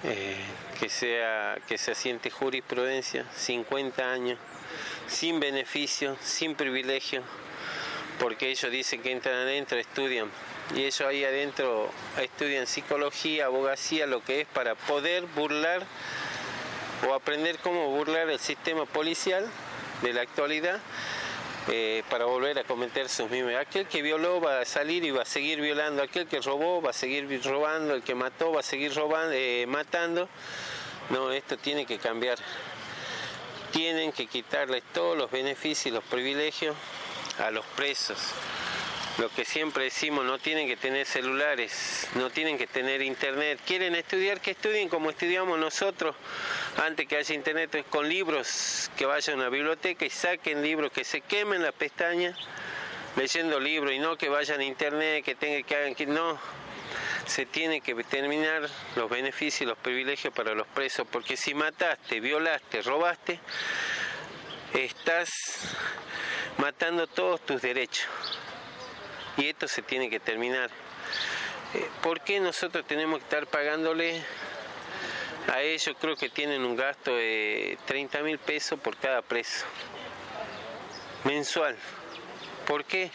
eh, 0.04 0.38
que 0.80 0.90
sea 0.90 1.58
que 1.68 1.78
se 1.78 1.92
asiente 1.92 2.30
jurisprudencia, 2.30 3.26
50 3.36 4.12
años, 4.12 4.40
sin 5.08 5.40
beneficio, 5.40 6.18
sin 6.22 6.56
privilegio, 6.56 7.24
porque 8.20 8.50
ellos 8.50 8.72
dicen 8.72 9.02
que 9.02 9.12
entran 9.12 9.36
adentro, 9.36 9.78
estudian, 9.78 10.30
y 10.76 10.86
ellos 10.86 11.02
ahí 11.02 11.24
adentro 11.24 11.90
estudian 12.20 12.68
psicología, 12.68 13.46
abogacía, 13.46 14.08
lo 14.08 14.24
que 14.24 14.42
es 14.42 14.48
para 14.48 14.76
poder 14.76 15.24
burlar 15.36 15.84
o 17.08 17.14
aprender 17.14 17.58
cómo 17.60 17.90
burlar 17.90 18.30
el 18.30 18.40
sistema 18.40 18.86
policial 18.86 19.46
de 20.02 20.14
la 20.14 20.22
actualidad 20.22 20.80
eh, 21.70 22.04
para 22.10 22.26
volver 22.26 22.60
a 22.60 22.64
cometer 22.64 23.08
sus 23.08 23.30
mismos. 23.30 23.54
Aquel 23.56 23.88
que 23.88 24.02
violó 24.02 24.42
va 24.42 24.62
a 24.62 24.66
salir 24.66 25.04
y 25.06 25.12
va 25.12 25.22
a 25.22 25.26
seguir 25.26 25.62
violando, 25.62 26.04
aquel 26.04 26.28
que 26.28 26.42
robó 26.42 26.82
va 26.82 26.90
a 26.90 26.94
seguir 26.94 27.42
robando, 27.44 27.94
el 27.94 28.04
que 28.04 28.16
mató 28.16 28.52
va 28.52 28.60
a 28.60 28.64
seguir 28.64 28.94
robando, 28.94 29.34
eh, 29.34 29.66
matando. 29.68 30.28
No, 31.10 31.32
esto 31.32 31.58
tiene 31.58 31.86
que 31.86 32.00
cambiar. 32.00 32.38
Tienen 33.72 34.12
que 34.12 34.28
quitarles 34.28 34.84
todos 34.94 35.18
los 35.18 35.32
beneficios 35.32 35.88
y 35.88 35.92
los 35.92 36.04
privilegios 36.04 36.76
a 37.40 37.50
los 37.50 37.66
presos, 37.66 38.20
lo 39.18 39.30
que 39.30 39.46
siempre 39.46 39.86
decimos, 39.86 40.26
no 40.26 40.40
tienen 40.40 40.68
que 40.68 40.76
tener 40.76 41.06
celulares, 41.06 42.08
no 42.16 42.32
tienen 42.32 42.58
que 42.58 42.66
tener 42.66 43.02
internet. 43.02 43.60
Quieren 43.66 43.94
estudiar, 43.94 44.42
que 44.42 44.52
estudien 44.52 44.90
como 44.90 45.12
estudiamos 45.12 45.60
nosotros 45.60 46.16
antes 46.84 47.08
que 47.08 47.18
haya 47.18 47.36
internet, 47.36 47.86
con 47.90 48.10
libros, 48.10 48.90
que 48.98 49.06
vayan 49.06 49.36
a 49.36 49.42
una 49.42 49.50
biblioteca 49.50 50.06
y 50.06 50.10
saquen 50.10 50.64
libros, 50.64 50.92
que 50.92 51.04
se 51.04 51.22
quemen 51.22 51.62
las 51.62 51.74
pestañas 51.74 52.36
leyendo 53.16 53.60
libros 53.60 53.94
y 53.94 54.00
no 54.00 54.18
que 54.18 54.30
vayan 54.30 54.62
a 54.62 54.64
internet, 54.64 55.24
que 55.24 55.36
tengan 55.36 55.64
que 55.64 55.76
hagan 55.76 55.96
que 55.96 56.08
no. 56.08 56.40
Se 57.28 57.46
tiene 57.46 57.82
que 57.82 57.94
determinar 57.94 58.68
los 58.96 59.10
beneficios 59.10 59.62
y 59.62 59.66
los 59.66 59.78
privilegios 59.78 60.34
para 60.34 60.56
los 60.56 60.68
presos, 60.68 61.08
porque 61.10 61.38
si 61.38 61.54
mataste, 61.54 62.20
violaste, 62.20 62.82
robaste, 62.82 63.40
estás 64.74 65.30
matando 66.58 67.08
todos 67.08 67.46
tus 67.46 67.62
derechos 67.62 68.08
y 69.38 69.50
esto 69.50 69.68
se 69.68 69.82
tiene 69.82 70.10
que 70.10 70.20
terminar. 70.20 70.70
Eh, 71.74 71.90
¿Por 72.02 72.22
qué 72.22 72.40
nosotros 72.40 72.86
tenemos 72.86 73.20
que 73.20 73.26
estar 73.26 73.48
pagándole 73.48 74.22
a 75.52 75.62
ellos? 75.62 75.96
Creo 76.00 76.16
que 76.16 76.30
tienen 76.30 76.64
un 76.64 76.76
gasto 76.76 77.16
de 77.16 77.78
30 77.86 78.22
mil 78.22 78.38
pesos 78.38 78.80
por 78.80 78.96
cada 78.98 79.22
preso 79.22 79.66
mensual. 81.24 81.76
¿Por 82.68 82.86
qué? 82.86 83.12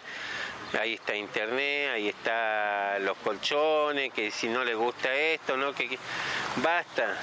Ahí 0.78 0.94
está 0.94 1.16
internet, 1.16 1.90
ahí 1.94 2.08
está 2.08 2.98
los 2.98 3.16
colchones, 3.18 4.12
que 4.12 4.30
si 4.30 4.48
no 4.48 4.64
les 4.64 4.76
gusta 4.76 5.14
esto, 5.14 5.56
¿no? 5.56 5.74
Que, 5.74 5.98
basta, 6.56 7.16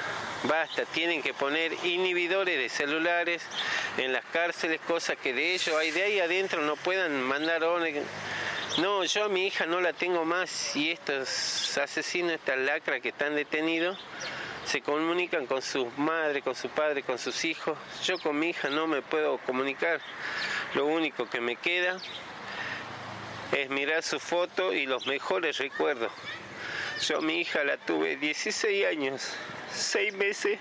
basta, 0.45 0.85
tienen 0.85 1.21
que 1.21 1.35
poner 1.35 1.73
inhibidores 1.83 2.57
de 2.57 2.69
celulares 2.69 3.43
en 3.97 4.13
las 4.13 4.25
cárceles, 4.25 4.81
cosas 4.87 5.17
que 5.17 5.33
de 5.33 5.53
ellos 5.53 5.75
hay 5.77 5.91
de 5.91 6.03
ahí 6.03 6.19
adentro 6.19 6.61
no 6.61 6.75
puedan 6.75 7.21
mandar 7.21 7.63
no, 8.77 9.03
yo 9.05 9.25
a 9.25 9.29
mi 9.29 9.47
hija 9.47 9.65
no 9.65 9.79
la 9.79 9.93
tengo 9.93 10.25
más 10.25 10.75
y 10.75 10.91
estos 10.91 11.77
asesinos, 11.77 12.33
estas 12.33 12.57
lacras 12.57 13.01
que 13.01 13.09
están 13.09 13.35
detenidos, 13.35 13.97
se 14.65 14.81
comunican 14.81 15.45
con 15.45 15.61
sus 15.61 15.97
madres, 15.97 16.43
con 16.43 16.55
su 16.55 16.69
padre, 16.69 17.03
con 17.03 17.17
sus 17.17 17.45
hijos. 17.45 17.77
Yo 18.03 18.17
con 18.17 18.37
mi 18.37 18.49
hija 18.49 18.69
no 18.69 18.87
me 18.87 19.01
puedo 19.01 19.37
comunicar. 19.37 20.01
Lo 20.73 20.87
único 20.87 21.29
que 21.29 21.39
me 21.39 21.55
queda 21.55 21.97
es 23.51 23.69
mirar 23.69 24.03
su 24.03 24.19
foto 24.19 24.73
y 24.73 24.85
los 24.85 25.07
mejores 25.07 25.57
recuerdos. 25.59 26.11
Yo 27.07 27.19
a 27.19 27.21
mi 27.21 27.39
hija 27.41 27.63
la 27.63 27.77
tuve 27.77 28.17
16 28.17 28.87
años, 28.87 29.33
6 29.71 30.13
meses 30.15 30.59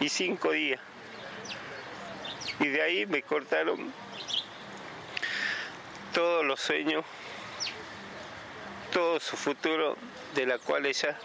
y 0.00 0.08
5 0.08 0.52
días. 0.52 0.80
Y 2.60 2.68
de 2.68 2.82
ahí 2.82 3.06
me 3.06 3.22
cortaron 3.22 3.92
todos 6.12 6.44
los 6.44 6.60
sueños 6.60 7.04
todo 8.96 9.20
su 9.20 9.36
futuro 9.36 9.94
de 10.34 10.46
la 10.46 10.56
cual 10.56 10.86
ella 10.86 11.18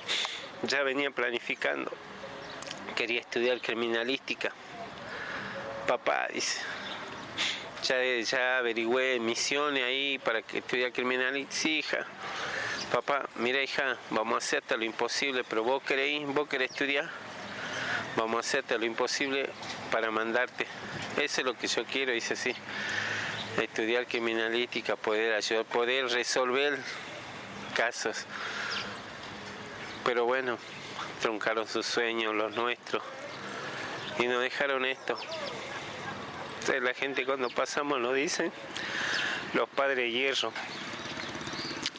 ya 0.63 0.83
venía 0.83 1.09
planificando. 1.09 1.89
Quería 2.97 3.21
estudiar 3.21 3.61
criminalística. 3.61 4.51
Papá 5.87 6.27
dice, 6.33 6.59
ya, 7.83 7.95
ya 8.23 8.57
averigüé 8.57 9.21
misiones 9.21 9.85
ahí 9.85 10.19
para 10.19 10.41
que 10.41 10.57
estudiar 10.57 10.91
criminalística. 10.91 11.55
Sí, 11.55 11.77
hija. 11.77 12.05
Papá, 12.91 13.29
mira 13.35 13.63
hija, 13.63 13.95
vamos 14.09 14.33
a 14.33 14.37
hacer 14.39 14.59
hasta 14.63 14.75
lo 14.75 14.83
imposible, 14.83 15.45
pero 15.45 15.63
vos 15.63 15.81
querés, 15.81 16.27
vos 16.27 16.49
querés 16.49 16.71
estudiar, 16.71 17.09
vamos 18.17 18.35
a 18.35 18.39
hacer 18.41 18.59
hasta 18.63 18.77
lo 18.77 18.85
imposible 18.85 19.49
para 19.91 20.11
mandarte. 20.11 20.67
Eso 21.15 21.39
es 21.39 21.45
lo 21.45 21.57
que 21.57 21.67
yo 21.67 21.85
quiero, 21.85 22.11
dice 22.11 22.33
así. 22.33 22.53
Estudiar 23.61 24.07
criminalística, 24.07 24.97
poder 24.97 25.35
ayudar, 25.35 25.63
poder 25.63 26.09
resolver 26.09 26.77
casos. 27.71 28.25
Pero 30.03 30.25
bueno, 30.25 30.57
truncaron 31.21 31.67
sus 31.67 31.85
sueños, 31.85 32.33
los 32.33 32.55
nuestros, 32.55 33.03
y 34.19 34.27
nos 34.27 34.41
dejaron 34.41 34.85
esto. 34.85 35.17
la 36.81 36.93
gente 36.93 37.25
cuando 37.25 37.49
pasamos 37.49 37.99
nos 37.99 38.15
dicen 38.15 38.51
los 39.53 39.69
padres 39.69 40.11
hierro. 40.11 40.51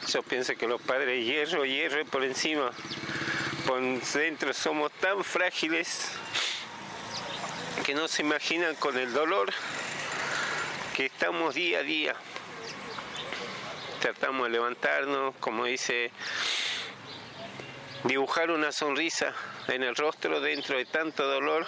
Yo 0.07 0.21
pienso 0.23 0.55
que 0.55 0.67
los 0.67 0.81
padres 0.81 1.25
hierro, 1.25 1.65
hierro 1.65 2.05
por 2.05 2.23
encima. 2.23 2.71
Por 3.65 3.81
dentro 3.81 4.53
somos 4.53 4.91
tan 4.93 5.23
frágiles 5.23 6.09
que 7.85 7.93
no 7.93 8.07
se 8.07 8.21
imaginan 8.21 8.75
con 8.75 8.97
el 8.97 9.13
dolor 9.13 9.51
que 10.95 11.05
estamos 11.05 11.55
día 11.55 11.79
a 11.79 11.83
día 11.83 12.15
tratamos 14.03 14.47
de 14.47 14.49
levantarnos, 14.49 15.33
como 15.39 15.63
dice, 15.63 16.11
dibujar 18.03 18.51
una 18.51 18.73
sonrisa 18.73 19.33
en 19.69 19.81
el 19.81 19.95
rostro 19.95 20.41
dentro 20.41 20.75
de 20.75 20.83
tanto 20.83 21.25
dolor 21.25 21.65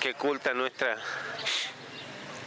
que 0.00 0.10
oculta 0.10 0.52
nuestra, 0.52 0.98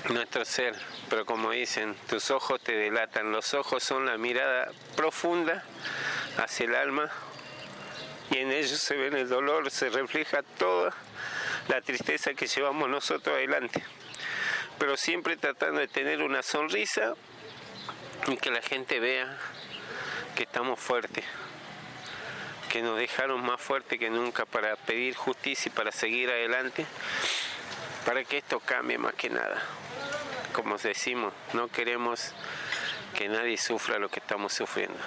nuestro 0.10 0.46
ser. 0.46 0.76
Pero 1.10 1.26
como 1.26 1.50
dicen, 1.50 1.96
tus 2.08 2.30
ojos 2.30 2.62
te 2.62 2.74
delatan, 2.74 3.32
los 3.32 3.56
ojos 3.56 3.82
son 3.82 4.06
la 4.06 4.20
mirada 4.20 4.70
profunda 4.96 5.64
hacia 6.38 6.68
el 6.68 6.76
alma 6.76 7.10
y 8.30 8.38
en 8.38 8.52
ellos 8.52 8.80
se 8.80 8.96
ve 8.96 9.08
el 9.08 9.28
dolor, 9.28 9.72
se 9.72 9.89
refleja 9.89 10.44
toda 10.44 10.94
la 11.68 11.82
tristeza 11.82 12.36
que 12.36 12.46
llevamos 12.46 12.88
nosotros 12.89 13.36
adelante. 13.36 13.84
Pero 14.78 14.98
siempre 14.98 15.36
tratando 15.36 15.80
de 15.80 15.88
tener 15.88 16.22
una 16.22 16.44
sonrisa 16.44 17.16
que 18.24 18.52
la 18.52 18.62
gente 18.62 19.00
vea 19.00 19.38
que 20.36 20.44
estamos 20.44 20.80
fuertes, 20.80 21.26
que 22.70 22.82
nos 22.82 22.98
dejaron 22.98 23.46
más 23.46 23.60
fuertes 23.60 24.00
que 24.00 24.10
nunca 24.10 24.46
para 24.46 24.76
pedir 24.78 25.14
justicia 25.16 25.70
y 25.70 25.76
para 25.76 25.92
seguir 25.92 26.30
adelante, 26.30 26.86
para 28.06 28.24
que 28.24 28.38
esto 28.38 28.62
cambie 28.62 28.98
más 28.98 29.14
que 29.16 29.30
nada. 29.30 29.62
Como 30.54 30.78
decimos, 30.78 31.34
no 31.54 31.68
queremos 31.68 32.32
que 33.18 33.28
nadie 33.28 33.58
sufra 33.58 34.00
lo 34.00 34.10
que 34.10 34.20
estamos 34.20 34.54
sufriendo, 34.54 34.98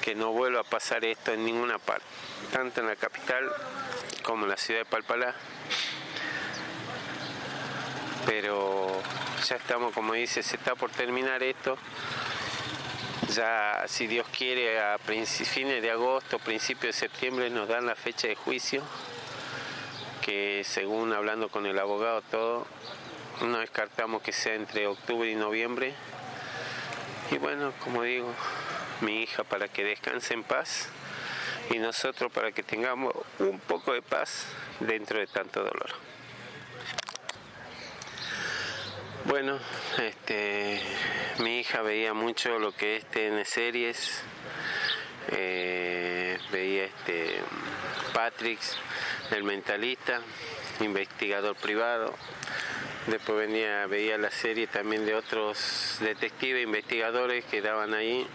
que 0.00 0.14
no 0.14 0.32
vuelva 0.32 0.60
a 0.60 0.64
pasar 0.64 1.04
esto 1.04 1.32
en 1.32 1.44
ninguna 1.44 1.78
parte, 1.78 2.06
tanto 2.52 2.80
en 2.80 2.86
la 2.86 2.96
capital 2.96 3.52
como 4.22 4.44
en 4.44 4.50
la 4.50 4.56
ciudad 4.56 4.80
de 4.80 4.86
Palpalá, 4.86 5.34
pero 8.24 9.02
ya 9.48 9.56
estamos, 9.56 9.92
como 9.94 10.14
dice, 10.14 10.42
se 10.42 10.56
está 10.56 10.74
por 10.74 10.90
terminar 10.90 11.42
esto. 11.42 11.78
Ya, 13.34 13.84
si 13.86 14.06
Dios 14.06 14.26
quiere, 14.36 14.80
a 14.80 14.98
fines 14.98 15.82
de 15.82 15.90
agosto, 15.90 16.38
principios 16.38 16.94
de 16.94 17.00
septiembre 17.08 17.48
nos 17.50 17.68
dan 17.68 17.86
la 17.86 17.94
fecha 17.94 18.28
de 18.28 18.34
juicio, 18.34 18.82
que 20.22 20.62
según 20.64 21.12
hablando 21.12 21.48
con 21.48 21.66
el 21.66 21.78
abogado 21.78 22.22
todo, 22.22 22.66
no 23.42 23.58
descartamos 23.58 24.22
que 24.22 24.32
sea 24.32 24.54
entre 24.54 24.86
octubre 24.86 25.30
y 25.30 25.34
noviembre. 25.34 25.94
Y 27.30 27.38
bueno, 27.38 27.72
como 27.84 28.02
digo, 28.02 28.32
mi 29.00 29.22
hija 29.22 29.44
para 29.44 29.68
que 29.68 29.84
descanse 29.84 30.34
en 30.34 30.42
paz 30.42 30.88
y 31.70 31.78
nosotros 31.78 32.32
para 32.32 32.52
que 32.52 32.62
tengamos 32.62 33.14
un 33.38 33.60
poco 33.60 33.92
de 33.92 34.02
paz 34.02 34.46
dentro 34.80 35.18
de 35.18 35.26
tanto 35.28 35.60
dolor. 35.60 36.09
Bueno, 39.26 39.58
este, 39.98 40.80
mi 41.40 41.60
hija 41.60 41.82
veía 41.82 42.14
mucho 42.14 42.58
lo 42.58 42.72
que 42.72 42.96
es 42.96 43.04
TN 43.04 43.44
series, 43.44 44.22
eh, 45.32 46.38
veía 46.50 46.84
este 46.84 47.34
Patrick, 48.14 48.58
el 49.30 49.44
mentalista, 49.44 50.22
investigador 50.80 51.54
privado. 51.56 52.14
Después 53.08 53.46
venía, 53.46 53.86
veía 53.86 54.16
la 54.16 54.30
serie 54.30 54.66
también 54.66 55.04
de 55.04 55.14
otros 55.14 55.98
detectives, 56.00 56.62
investigadores 56.64 57.44
que 57.44 57.60
daban 57.60 57.92
ahí 57.92 58.26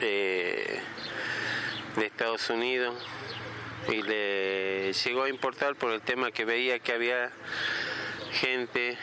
eh, 0.00 0.78
de 1.96 2.06
Estados 2.06 2.50
Unidos 2.50 2.94
y 3.88 4.02
le 4.02 4.92
llegó 4.92 5.22
a 5.22 5.30
importar 5.30 5.74
por 5.74 5.90
el 5.90 6.02
tema 6.02 6.30
que 6.32 6.44
veía 6.44 6.78
que 6.80 6.92
había 6.92 7.30
gente 8.32 8.98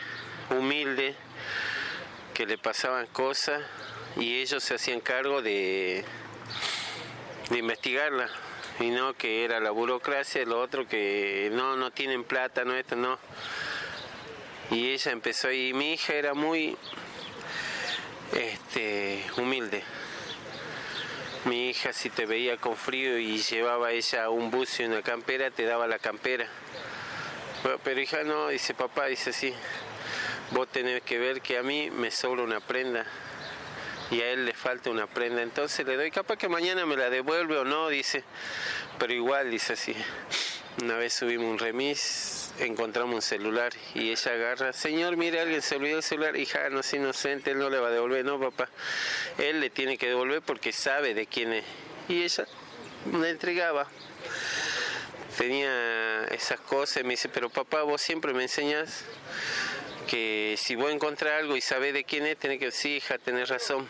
humilde 0.50 1.16
que 2.32 2.46
le 2.46 2.58
pasaban 2.58 3.06
cosas 3.06 3.62
y 4.16 4.40
ellos 4.40 4.62
se 4.62 4.74
hacían 4.74 5.00
cargo 5.00 5.42
de, 5.42 6.04
de 7.50 7.58
investigarla 7.58 8.28
y 8.80 8.90
no 8.90 9.14
que 9.14 9.44
era 9.44 9.60
la 9.60 9.70
burocracia, 9.70 10.44
lo 10.44 10.60
otro 10.60 10.86
que 10.86 11.50
no, 11.52 11.76
no 11.76 11.90
tienen 11.90 12.24
plata, 12.24 12.64
no 12.64 12.74
esto, 12.74 12.96
no. 12.96 13.18
Y 14.70 14.90
ella 14.90 15.12
empezó 15.12 15.52
y 15.52 15.72
mi 15.74 15.92
hija 15.92 16.14
era 16.14 16.34
muy 16.34 16.76
este, 18.32 19.24
humilde. 19.36 19.82
Mi 21.44 21.70
hija 21.70 21.92
si 21.92 22.08
te 22.08 22.24
veía 22.24 22.56
con 22.56 22.76
frío 22.76 23.18
y 23.18 23.38
llevaba 23.38 23.90
ella 23.90 24.30
un 24.30 24.50
bucio 24.50 24.86
y 24.86 24.88
una 24.88 25.02
campera, 25.02 25.50
te 25.50 25.64
daba 25.64 25.86
la 25.86 25.98
campera. 25.98 26.46
Pero 27.84 28.00
hija 28.00 28.24
no, 28.24 28.48
dice 28.48 28.74
papá, 28.74 29.06
dice 29.06 29.32
sí, 29.32 29.54
vos 30.52 30.68
tenés 30.68 31.02
que 31.02 31.18
ver 31.18 31.40
que 31.40 31.58
a 31.58 31.62
mí 31.62 31.90
me 31.90 32.10
sobra 32.10 32.42
una 32.42 32.60
prenda 32.60 33.06
y 34.10 34.20
a 34.20 34.30
él 34.30 34.44
le 34.44 34.52
falta 34.52 34.90
una 34.90 35.06
prenda, 35.06 35.42
entonces 35.42 35.86
le 35.86 35.96
doy, 35.96 36.10
capaz 36.10 36.36
que 36.36 36.48
mañana 36.48 36.84
me 36.84 36.96
la 36.96 37.08
devuelve 37.08 37.56
o 37.56 37.64
no, 37.64 37.88
dice, 37.88 38.22
pero 38.98 39.14
igual 39.14 39.50
dice 39.50 39.72
así. 39.72 39.96
Una 40.82 40.96
vez 40.96 41.14
subimos 41.14 41.46
un 41.46 41.58
remis, 41.58 42.50
encontramos 42.58 43.14
un 43.14 43.22
celular 43.22 43.72
y 43.94 44.10
ella 44.10 44.32
agarra, 44.32 44.72
señor, 44.72 45.16
mire, 45.16 45.40
alguien 45.40 45.62
se 45.62 45.76
olvidó 45.76 45.98
el 45.98 46.02
celular, 46.02 46.36
hija, 46.36 46.68
no 46.68 46.80
es 46.80 46.92
inocente, 46.92 47.52
él 47.52 47.58
no 47.58 47.70
le 47.70 47.78
va 47.78 47.88
a 47.88 47.90
devolver, 47.90 48.24
no, 48.24 48.38
papá, 48.38 48.68
él 49.38 49.60
le 49.60 49.70
tiene 49.70 49.96
que 49.96 50.08
devolver 50.08 50.42
porque 50.42 50.72
sabe 50.72 51.14
de 51.14 51.26
quién 51.26 51.52
es. 51.54 51.64
Y 52.08 52.22
ella 52.22 52.46
me 53.06 53.30
entregaba. 53.30 53.86
Tenía 55.38 56.24
esas 56.24 56.60
cosas 56.60 57.04
me 57.04 57.10
dice, 57.10 57.30
pero 57.30 57.48
papá, 57.48 57.82
vos 57.82 58.02
siempre 58.02 58.34
me 58.34 58.42
enseñas 58.42 59.04
que 60.06 60.56
si 60.58 60.74
vos 60.74 60.90
encontrás 60.92 61.40
algo 61.40 61.56
y 61.56 61.60
sabés 61.60 61.94
de 61.94 62.04
quién 62.04 62.26
es, 62.26 62.36
tenés 62.36 62.58
que 62.58 62.66
decir, 62.66 62.96
hija, 62.96 63.18
tenés 63.18 63.48
razón. 63.48 63.88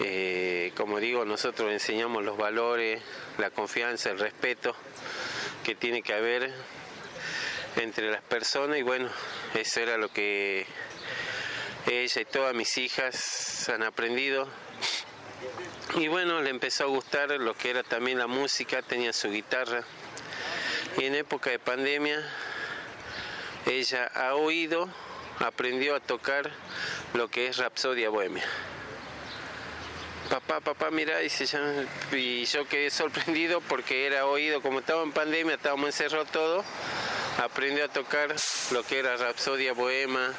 Eh, 0.00 0.72
como 0.76 0.98
digo, 0.98 1.24
nosotros 1.24 1.70
enseñamos 1.70 2.24
los 2.24 2.36
valores, 2.36 3.02
la 3.38 3.50
confianza, 3.50 4.10
el 4.10 4.18
respeto 4.18 4.74
que 5.64 5.74
tiene 5.74 6.02
que 6.02 6.14
haber 6.14 6.52
entre 7.76 8.10
las 8.10 8.22
personas 8.22 8.78
y 8.78 8.82
bueno, 8.82 9.08
eso 9.54 9.80
era 9.80 9.96
lo 9.96 10.08
que 10.08 10.66
ella 11.86 12.20
y 12.20 12.24
todas 12.24 12.54
mis 12.54 12.76
hijas 12.78 13.68
han 13.68 13.82
aprendido. 13.82 14.48
Y 15.96 16.08
bueno, 16.08 16.40
le 16.40 16.50
empezó 16.50 16.84
a 16.84 16.86
gustar 16.86 17.30
lo 17.30 17.54
que 17.54 17.70
era 17.70 17.82
también 17.82 18.18
la 18.18 18.26
música, 18.26 18.82
tenía 18.82 19.12
su 19.12 19.30
guitarra. 19.30 19.84
Y 20.98 21.04
en 21.04 21.14
época 21.14 21.50
de 21.50 21.58
pandemia, 21.58 22.22
ella 23.66 24.10
ha 24.14 24.34
oído, 24.34 24.88
aprendió 25.38 25.94
a 25.94 26.00
tocar 26.00 26.50
lo 27.14 27.28
que 27.28 27.46
es 27.46 27.58
Rapsodia 27.58 28.10
Bohemia. 28.10 28.44
Papá, 30.30 30.60
papá, 30.60 30.90
mira, 30.90 31.18
dice, 31.18 31.46
y 32.12 32.44
yo 32.46 32.66
quedé 32.66 32.90
sorprendido 32.90 33.60
porque 33.60 34.06
era 34.06 34.24
oído, 34.26 34.62
como 34.62 34.78
estaba 34.78 35.02
en 35.02 35.12
pandemia, 35.12 35.56
estábamos 35.56 35.88
encerrados 35.88 36.30
todo, 36.30 36.64
aprendió 37.38 37.84
a 37.84 37.88
tocar 37.88 38.34
lo 38.70 38.82
que 38.82 38.98
era 38.98 39.16
Rapsodia 39.16 39.74
Bohema, 39.74 40.32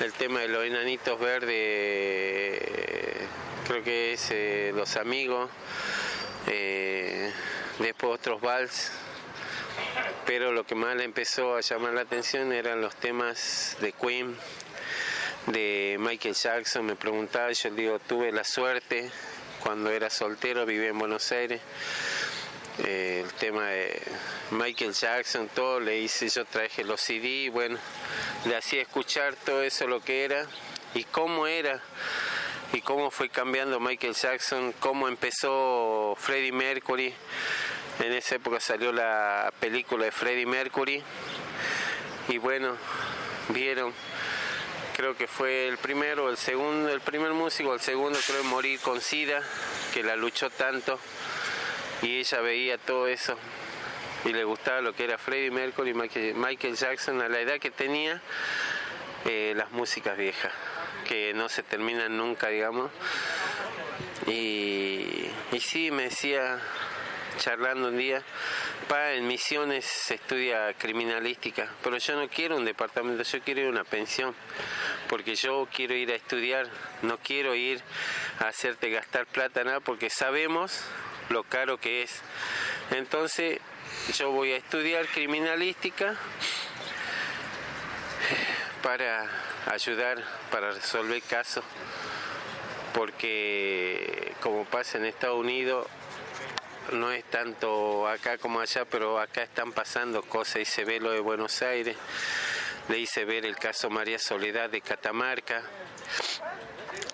el 0.00 0.12
tema 0.12 0.40
de 0.40 0.48
los 0.48 0.64
enanitos 0.64 1.18
verdes, 1.18 2.60
creo 3.66 3.82
que 3.82 4.12
es 4.12 4.28
eh, 4.30 4.72
Los 4.74 4.96
Amigos, 4.96 5.48
eh, 6.48 7.32
después 7.78 8.12
otros 8.12 8.40
vals, 8.40 8.90
pero 10.26 10.52
lo 10.52 10.64
que 10.64 10.74
más 10.74 10.96
le 10.96 11.04
empezó 11.04 11.56
a 11.56 11.60
llamar 11.60 11.94
la 11.94 12.02
atención 12.02 12.52
eran 12.52 12.80
los 12.80 12.94
temas 12.96 13.76
de 13.80 13.92
Queen, 13.92 14.36
de 15.46 15.96
Michael 15.98 16.34
Jackson, 16.34 16.86
me 16.86 16.96
preguntaba, 16.96 17.50
yo 17.52 17.70
digo, 17.70 17.98
tuve 17.98 18.32
la 18.32 18.44
suerte 18.44 19.10
cuando 19.62 19.90
era 19.90 20.10
soltero, 20.10 20.64
vivía 20.66 20.88
en 20.88 20.98
Buenos 20.98 21.32
Aires, 21.32 21.60
eh, 22.78 23.22
el 23.24 23.32
tema 23.34 23.66
de 23.66 24.00
Michael 24.52 24.92
Jackson, 24.92 25.48
todo, 25.54 25.80
le 25.80 25.98
hice, 25.98 26.28
yo 26.28 26.44
traje 26.44 26.84
los 26.84 27.00
CD, 27.00 27.50
bueno, 27.50 27.78
le 28.46 28.56
hacía 28.56 28.82
escuchar 28.82 29.34
todo 29.36 29.62
eso 29.62 29.86
lo 29.86 30.00
que 30.00 30.24
era 30.24 30.46
y 30.94 31.04
cómo 31.04 31.46
era 31.46 31.80
y 32.72 32.80
cómo 32.80 33.10
fue 33.10 33.28
cambiando 33.28 33.80
Michael 33.80 34.14
Jackson, 34.14 34.72
cómo 34.80 35.08
empezó 35.08 36.16
Freddie 36.18 36.52
Mercury. 36.52 37.12
En 38.00 38.12
esa 38.12 38.36
época 38.36 38.58
salió 38.60 38.92
la 38.92 39.52
película 39.60 40.04
de 40.04 40.12
Freddie 40.12 40.46
Mercury 40.46 41.02
y 42.28 42.38
bueno, 42.38 42.76
vieron 43.50 43.92
creo 44.92 45.16
que 45.16 45.26
fue 45.26 45.68
el 45.68 45.78
primero, 45.78 46.28
el 46.28 46.36
segundo, 46.36 46.88
el 46.90 47.00
primer 47.00 47.32
músico, 47.32 47.74
el 47.74 47.80
segundo 47.80 48.18
creo 48.26 48.44
morir 48.44 48.78
con 48.80 49.00
SIDA, 49.00 49.42
que 49.92 50.02
la 50.02 50.16
luchó 50.16 50.50
tanto 50.50 50.98
y 52.02 52.18
ella 52.18 52.40
veía 52.40 52.78
todo 52.78 53.06
eso 53.06 53.36
y 54.24 54.32
le 54.32 54.44
gustaba 54.44 54.80
lo 54.80 54.94
que 54.94 55.04
era 55.04 55.18
Freddie 55.18 55.50
Mercury 55.50 55.90
y 55.90 56.34
Michael 56.34 56.76
Jackson 56.76 57.20
a 57.20 57.28
la 57.28 57.40
edad 57.40 57.58
que 57.58 57.70
tenía, 57.70 58.20
eh, 59.24 59.54
las 59.56 59.70
músicas 59.72 60.16
viejas, 60.16 60.52
que 61.08 61.32
no 61.34 61.48
se 61.48 61.62
terminan 61.62 62.16
nunca, 62.16 62.48
digamos. 62.48 62.90
Y, 64.26 65.26
y 65.50 65.60
sí, 65.60 65.90
me 65.90 66.04
decía, 66.04 66.60
charlando 67.38 67.88
un 67.88 67.98
día, 67.98 68.22
pa, 68.88 69.12
en 69.12 69.26
Misiones 69.26 69.84
se 69.84 70.14
estudia 70.14 70.72
criminalística, 70.74 71.68
pero 71.82 71.98
yo 71.98 72.16
no 72.16 72.28
quiero 72.28 72.56
un 72.56 72.64
departamento, 72.64 73.22
yo 73.22 73.40
quiero 73.40 73.68
una 73.68 73.84
pensión, 73.84 74.34
porque 75.08 75.34
yo 75.34 75.68
quiero 75.74 75.94
ir 75.94 76.10
a 76.12 76.14
estudiar, 76.14 76.68
no 77.02 77.18
quiero 77.18 77.54
ir 77.54 77.82
a 78.40 78.48
hacerte 78.48 78.90
gastar 78.90 79.26
plata, 79.26 79.64
nada, 79.64 79.80
porque 79.80 80.10
sabemos 80.10 80.84
lo 81.28 81.44
caro 81.44 81.78
que 81.78 82.02
es. 82.02 82.20
Entonces, 82.90 83.58
yo 84.16 84.30
voy 84.30 84.52
a 84.52 84.56
estudiar 84.56 85.06
criminalística 85.06 86.16
para 88.82 89.28
ayudar, 89.66 90.22
para 90.50 90.72
resolver 90.72 91.22
casos, 91.22 91.64
porque 92.94 94.34
como 94.40 94.64
pasa 94.64 94.98
en 94.98 95.06
Estados 95.06 95.38
Unidos, 95.38 95.86
no 96.90 97.12
es 97.12 97.24
tanto 97.24 98.08
acá 98.08 98.38
como 98.38 98.60
allá, 98.60 98.84
pero 98.84 99.20
acá 99.20 99.42
están 99.42 99.72
pasando 99.72 100.22
cosas 100.22 100.62
y 100.62 100.64
se 100.64 100.84
ve 100.84 101.00
lo 101.00 101.12
de 101.12 101.20
Buenos 101.20 101.62
Aires. 101.62 101.96
Le 102.88 102.98
hice 102.98 103.24
ver 103.24 103.46
el 103.46 103.56
caso 103.56 103.88
María 103.88 104.18
Soledad 104.18 104.68
de 104.68 104.80
Catamarca, 104.80 105.62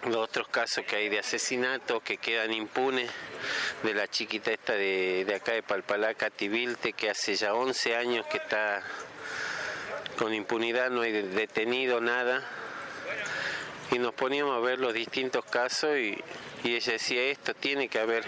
los 0.06 0.16
otros 0.16 0.48
casos 0.48 0.84
que 0.86 0.96
hay 0.96 1.08
de 1.08 1.18
asesinato 1.18 2.00
que 2.00 2.16
quedan 2.16 2.52
impunes, 2.52 3.10
de 3.82 3.94
la 3.94 4.08
chiquita 4.08 4.50
esta 4.50 4.72
de, 4.72 5.24
de 5.26 5.34
acá 5.34 5.52
de 5.52 5.62
Palpalaca, 5.62 6.30
Tibilte, 6.30 6.94
que 6.94 7.10
hace 7.10 7.34
ya 7.34 7.54
11 7.54 7.96
años 7.96 8.26
que 8.26 8.38
está 8.38 8.82
con 10.16 10.34
impunidad, 10.34 10.90
no 10.90 11.02
hay 11.02 11.12
detenido 11.12 12.00
nada. 12.00 12.42
Y 13.90 13.98
nos 13.98 14.14
poníamos 14.14 14.56
a 14.56 14.60
ver 14.60 14.80
los 14.80 14.92
distintos 14.92 15.44
casos 15.44 15.96
y, 15.96 16.18
y 16.64 16.74
ella 16.74 16.92
decía, 16.92 17.22
esto 17.24 17.54
tiene 17.54 17.88
que 17.88 17.98
haber 17.98 18.24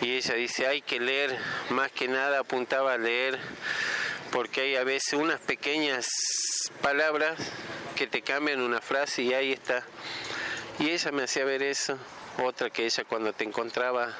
y 0.00 0.16
ella 0.16 0.34
dice 0.34 0.66
hay 0.66 0.82
que 0.82 1.00
leer, 1.00 1.38
más 1.70 1.90
que 1.92 2.08
nada 2.08 2.40
apuntaba 2.40 2.94
a 2.94 2.98
leer, 2.98 3.38
porque 4.30 4.62
hay 4.62 4.76
a 4.76 4.84
veces 4.84 5.14
unas 5.14 5.40
pequeñas 5.40 6.08
palabras 6.82 7.38
que 7.94 8.06
te 8.06 8.22
cambian 8.22 8.60
una 8.60 8.80
frase 8.80 9.22
y 9.22 9.34
ahí 9.34 9.52
está. 9.52 9.84
Y 10.78 10.90
ella 10.90 11.12
me 11.12 11.22
hacía 11.22 11.44
ver 11.44 11.62
eso, 11.62 11.98
otra 12.42 12.70
que 12.70 12.84
ella 12.84 13.04
cuando 13.04 13.32
te 13.32 13.44
encontraba 13.44 14.12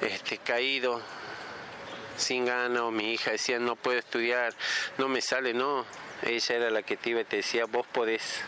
este, 0.00 0.38
caído, 0.38 1.02
sin 2.16 2.46
gano, 2.46 2.90
mi 2.90 3.12
hija 3.12 3.32
decía 3.32 3.58
no 3.58 3.76
puedo 3.76 3.98
estudiar, 3.98 4.54
no 4.98 5.08
me 5.08 5.20
sale, 5.20 5.54
no, 5.54 5.84
ella 6.22 6.56
era 6.56 6.70
la 6.70 6.82
que 6.82 6.96
te 6.96 7.10
iba 7.10 7.20
y 7.20 7.24
te 7.24 7.36
decía 7.36 7.66
vos 7.66 7.86
podés, 7.86 8.40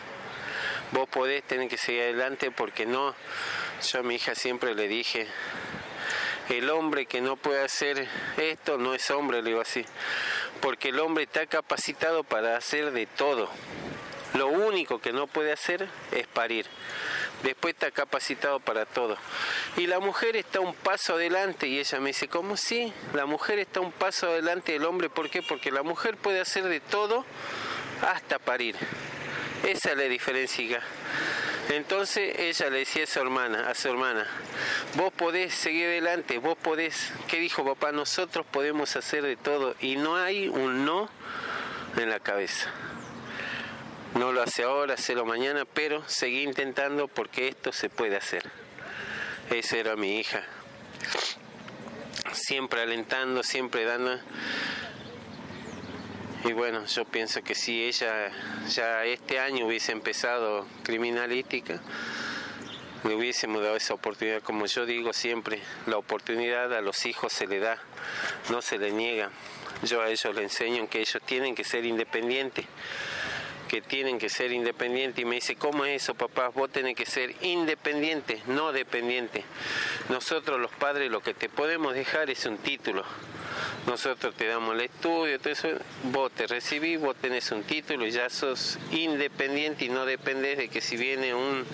vos 0.91 1.07
podés 1.07 1.43
tener 1.43 1.69
que 1.69 1.77
seguir 1.77 2.03
adelante 2.03 2.51
porque 2.51 2.85
no, 2.85 3.15
yo 3.91 3.99
a 3.99 4.03
mi 4.03 4.15
hija 4.15 4.33
siempre 4.33 4.73
le 4.73 4.87
dije, 4.87 5.27
el 6.49 6.69
hombre 6.69 7.05
que 7.05 7.21
no 7.21 7.35
puede 7.35 7.63
hacer 7.63 8.07
esto 8.37 8.77
no 8.77 8.93
es 8.93 9.09
hombre, 9.11 9.41
le 9.41 9.49
digo 9.49 9.61
así, 9.61 9.85
porque 10.61 10.89
el 10.89 10.99
hombre 10.99 11.23
está 11.23 11.45
capacitado 11.47 12.23
para 12.23 12.57
hacer 12.57 12.91
de 12.91 13.05
todo. 13.05 13.49
Lo 14.35 14.47
único 14.47 14.99
que 14.99 15.13
no 15.13 15.27
puede 15.27 15.53
hacer 15.53 15.87
es 16.11 16.27
parir. 16.27 16.65
Después 17.43 17.73
está 17.73 17.91
capacitado 17.91 18.59
para 18.59 18.85
todo. 18.85 19.17
Y 19.77 19.87
la 19.87 19.99
mujer 19.99 20.35
está 20.35 20.59
un 20.59 20.73
paso 20.73 21.13
adelante 21.13 21.67
y 21.67 21.79
ella 21.79 21.99
me 21.99 22.07
dice, 22.07 22.27
¿cómo 22.27 22.57
sí? 22.57 22.91
La 23.13 23.25
mujer 23.25 23.59
está 23.59 23.79
un 23.79 23.93
paso 23.93 24.27
adelante 24.27 24.73
del 24.73 24.83
hombre, 24.85 25.09
¿por 25.09 25.29
qué? 25.29 25.41
Porque 25.41 25.71
la 25.71 25.83
mujer 25.83 26.17
puede 26.17 26.41
hacer 26.41 26.63
de 26.63 26.81
todo 26.81 27.25
hasta 28.01 28.39
parir. 28.39 28.75
Esa 29.63 29.91
es 29.91 29.97
la 29.97 30.03
diferencia. 30.03 30.81
Entonces 31.69 32.37
ella 32.39 32.69
le 32.69 32.79
decía 32.79 33.05
a 33.05 33.07
su 33.07 33.19
hermana, 33.19 33.69
a 33.69 33.75
su 33.75 33.87
hermana, 33.89 34.27
vos 34.95 35.11
podés 35.11 35.53
seguir 35.53 35.87
adelante, 35.87 36.37
vos 36.37 36.57
podés, 36.57 37.11
¿qué 37.27 37.39
dijo 37.39 37.65
papá? 37.65 37.91
Nosotros 37.91 38.45
podemos 38.51 38.95
hacer 38.95 39.23
de 39.23 39.35
todo 39.35 39.75
y 39.79 39.95
no 39.95 40.15
hay 40.15 40.47
un 40.47 40.85
no 40.85 41.09
en 41.97 42.09
la 42.09 42.19
cabeza. 42.19 42.71
No 44.13 44.31
lo 44.31 44.43
hace 44.43 44.63
ahora, 44.63 44.93
hacelo 44.93 45.25
mañana, 45.25 45.65
pero 45.65 46.07
seguí 46.07 46.43
intentando 46.43 47.07
porque 47.07 47.47
esto 47.47 47.71
se 47.73 47.89
puede 47.89 48.15
hacer. 48.15 48.49
Esa 49.49 49.77
era 49.77 49.95
mi 49.95 50.19
hija. 50.19 50.43
Siempre 52.31 52.81
alentando, 52.81 53.43
siempre 53.43 53.85
dando 53.85 54.19
y 56.45 56.53
bueno, 56.53 56.85
yo 56.85 57.05
pienso 57.05 57.41
que 57.41 57.55
si 57.55 57.85
ella 57.85 58.31
ya 58.69 59.03
este 59.03 59.39
año 59.39 59.65
hubiese 59.65 59.91
empezado 59.91 60.67
criminalística, 60.83 61.81
le 63.03 63.15
hubiésemos 63.15 63.63
dado 63.63 63.75
esa 63.75 63.95
oportunidad. 63.95 64.43
Como 64.43 64.67
yo 64.67 64.85
digo 64.85 65.11
siempre, 65.11 65.59
la 65.87 65.97
oportunidad 65.97 66.71
a 66.75 66.81
los 66.81 67.07
hijos 67.07 67.33
se 67.33 67.47
le 67.47 67.59
da, 67.59 67.79
no 68.51 68.61
se 68.61 68.77
le 68.77 68.91
niega. 68.91 69.31
Yo 69.83 70.01
a 70.01 70.09
ellos 70.09 70.35
les 70.35 70.43
enseño 70.43 70.87
que 70.87 70.99
ellos 70.99 71.21
tienen 71.25 71.55
que 71.55 71.63
ser 71.63 71.83
independientes, 71.83 72.65
que 73.67 73.81
tienen 73.81 74.19
que 74.19 74.29
ser 74.29 74.51
independientes 74.51 75.23
y 75.23 75.25
me 75.25 75.35
dice, 75.35 75.55
¿cómo 75.55 75.83
es 75.85 76.03
eso 76.03 76.13
papá? 76.13 76.49
Vos 76.49 76.71
tenés 76.71 76.95
que 76.95 77.07
ser 77.07 77.35
independiente, 77.41 78.43
no 78.45 78.71
dependiente. 78.71 79.43
Nosotros 80.09 80.59
los 80.59 80.71
padres 80.71 81.09
lo 81.09 81.21
que 81.21 81.33
te 81.33 81.49
podemos 81.49 81.95
dejar 81.95 82.29
es 82.29 82.45
un 82.45 82.59
título. 82.59 83.03
Nosotros 83.87 84.35
te 84.35 84.47
damos 84.47 84.75
el 84.75 84.81
estudio, 84.81 85.39
todo 85.39 85.53
vos 86.03 86.31
te 86.31 86.47
recibís, 86.47 86.99
vos 86.99 87.15
tenés 87.15 87.51
un 87.51 87.63
título 87.63 88.05
ya 88.07 88.29
sos 88.29 88.77
independiente 88.91 89.85
y 89.85 89.89
no 89.89 90.05
dependés 90.05 90.57
de 90.57 90.69
que 90.69 90.81
si 90.81 90.97
viene 90.97 91.33
un 91.33 91.65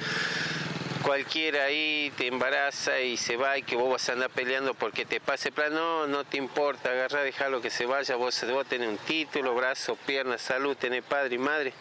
cualquiera 1.01 1.63
ahí 1.63 2.11
te 2.15 2.27
embaraza 2.27 2.99
y 2.99 3.17
se 3.17 3.35
va 3.35 3.57
y 3.57 3.63
que 3.63 3.75
vos 3.75 3.91
vas 3.91 4.07
a 4.09 4.13
andar 4.13 4.29
peleando 4.29 4.73
porque 4.73 5.05
te 5.05 5.19
pase 5.19 5.51
plan, 5.51 5.73
no, 5.73 6.07
no 6.07 6.23
te 6.23 6.37
importa, 6.37 6.91
agarra, 6.91 7.49
lo 7.49 7.61
que 7.61 7.69
se 7.69 7.85
vaya, 7.85 8.15
vos, 8.15 8.45
vos 8.49 8.65
tenés 8.67 8.87
un 8.87 8.97
título, 8.97 9.55
brazo, 9.55 9.97
pierna, 10.05 10.37
salud, 10.37 10.77
tenés 10.77 11.03
padre 11.03 11.35
y 11.35 11.37
madre, 11.37 11.73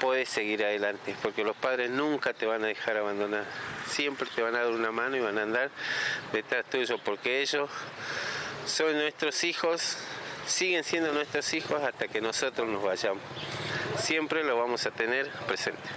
podés 0.00 0.28
seguir 0.28 0.64
adelante, 0.64 1.14
porque 1.22 1.44
los 1.44 1.56
padres 1.56 1.90
nunca 1.90 2.32
te 2.32 2.46
van 2.46 2.64
a 2.64 2.66
dejar 2.66 2.96
abandonar, 2.96 3.44
siempre 3.86 4.28
te 4.34 4.42
van 4.42 4.54
a 4.54 4.64
dar 4.64 4.72
una 4.72 4.90
mano 4.90 5.16
y 5.16 5.20
van 5.20 5.38
a 5.38 5.42
andar 5.42 5.70
detrás 6.32 6.64
tuyo, 6.68 6.98
porque 6.98 7.40
ellos 7.40 7.70
son 8.68 8.92
nuestros 8.94 9.44
hijos, 9.44 9.96
siguen 10.46 10.84
siendo 10.84 11.12
nuestros 11.12 11.52
hijos 11.54 11.82
hasta 11.82 12.08
que 12.08 12.20
nosotros 12.20 12.68
nos 12.68 12.82
vayamos. 12.82 13.22
Siempre 13.98 14.44
lo 14.44 14.56
vamos 14.56 14.86
a 14.86 14.90
tener 14.90 15.28
presente. 15.46 15.88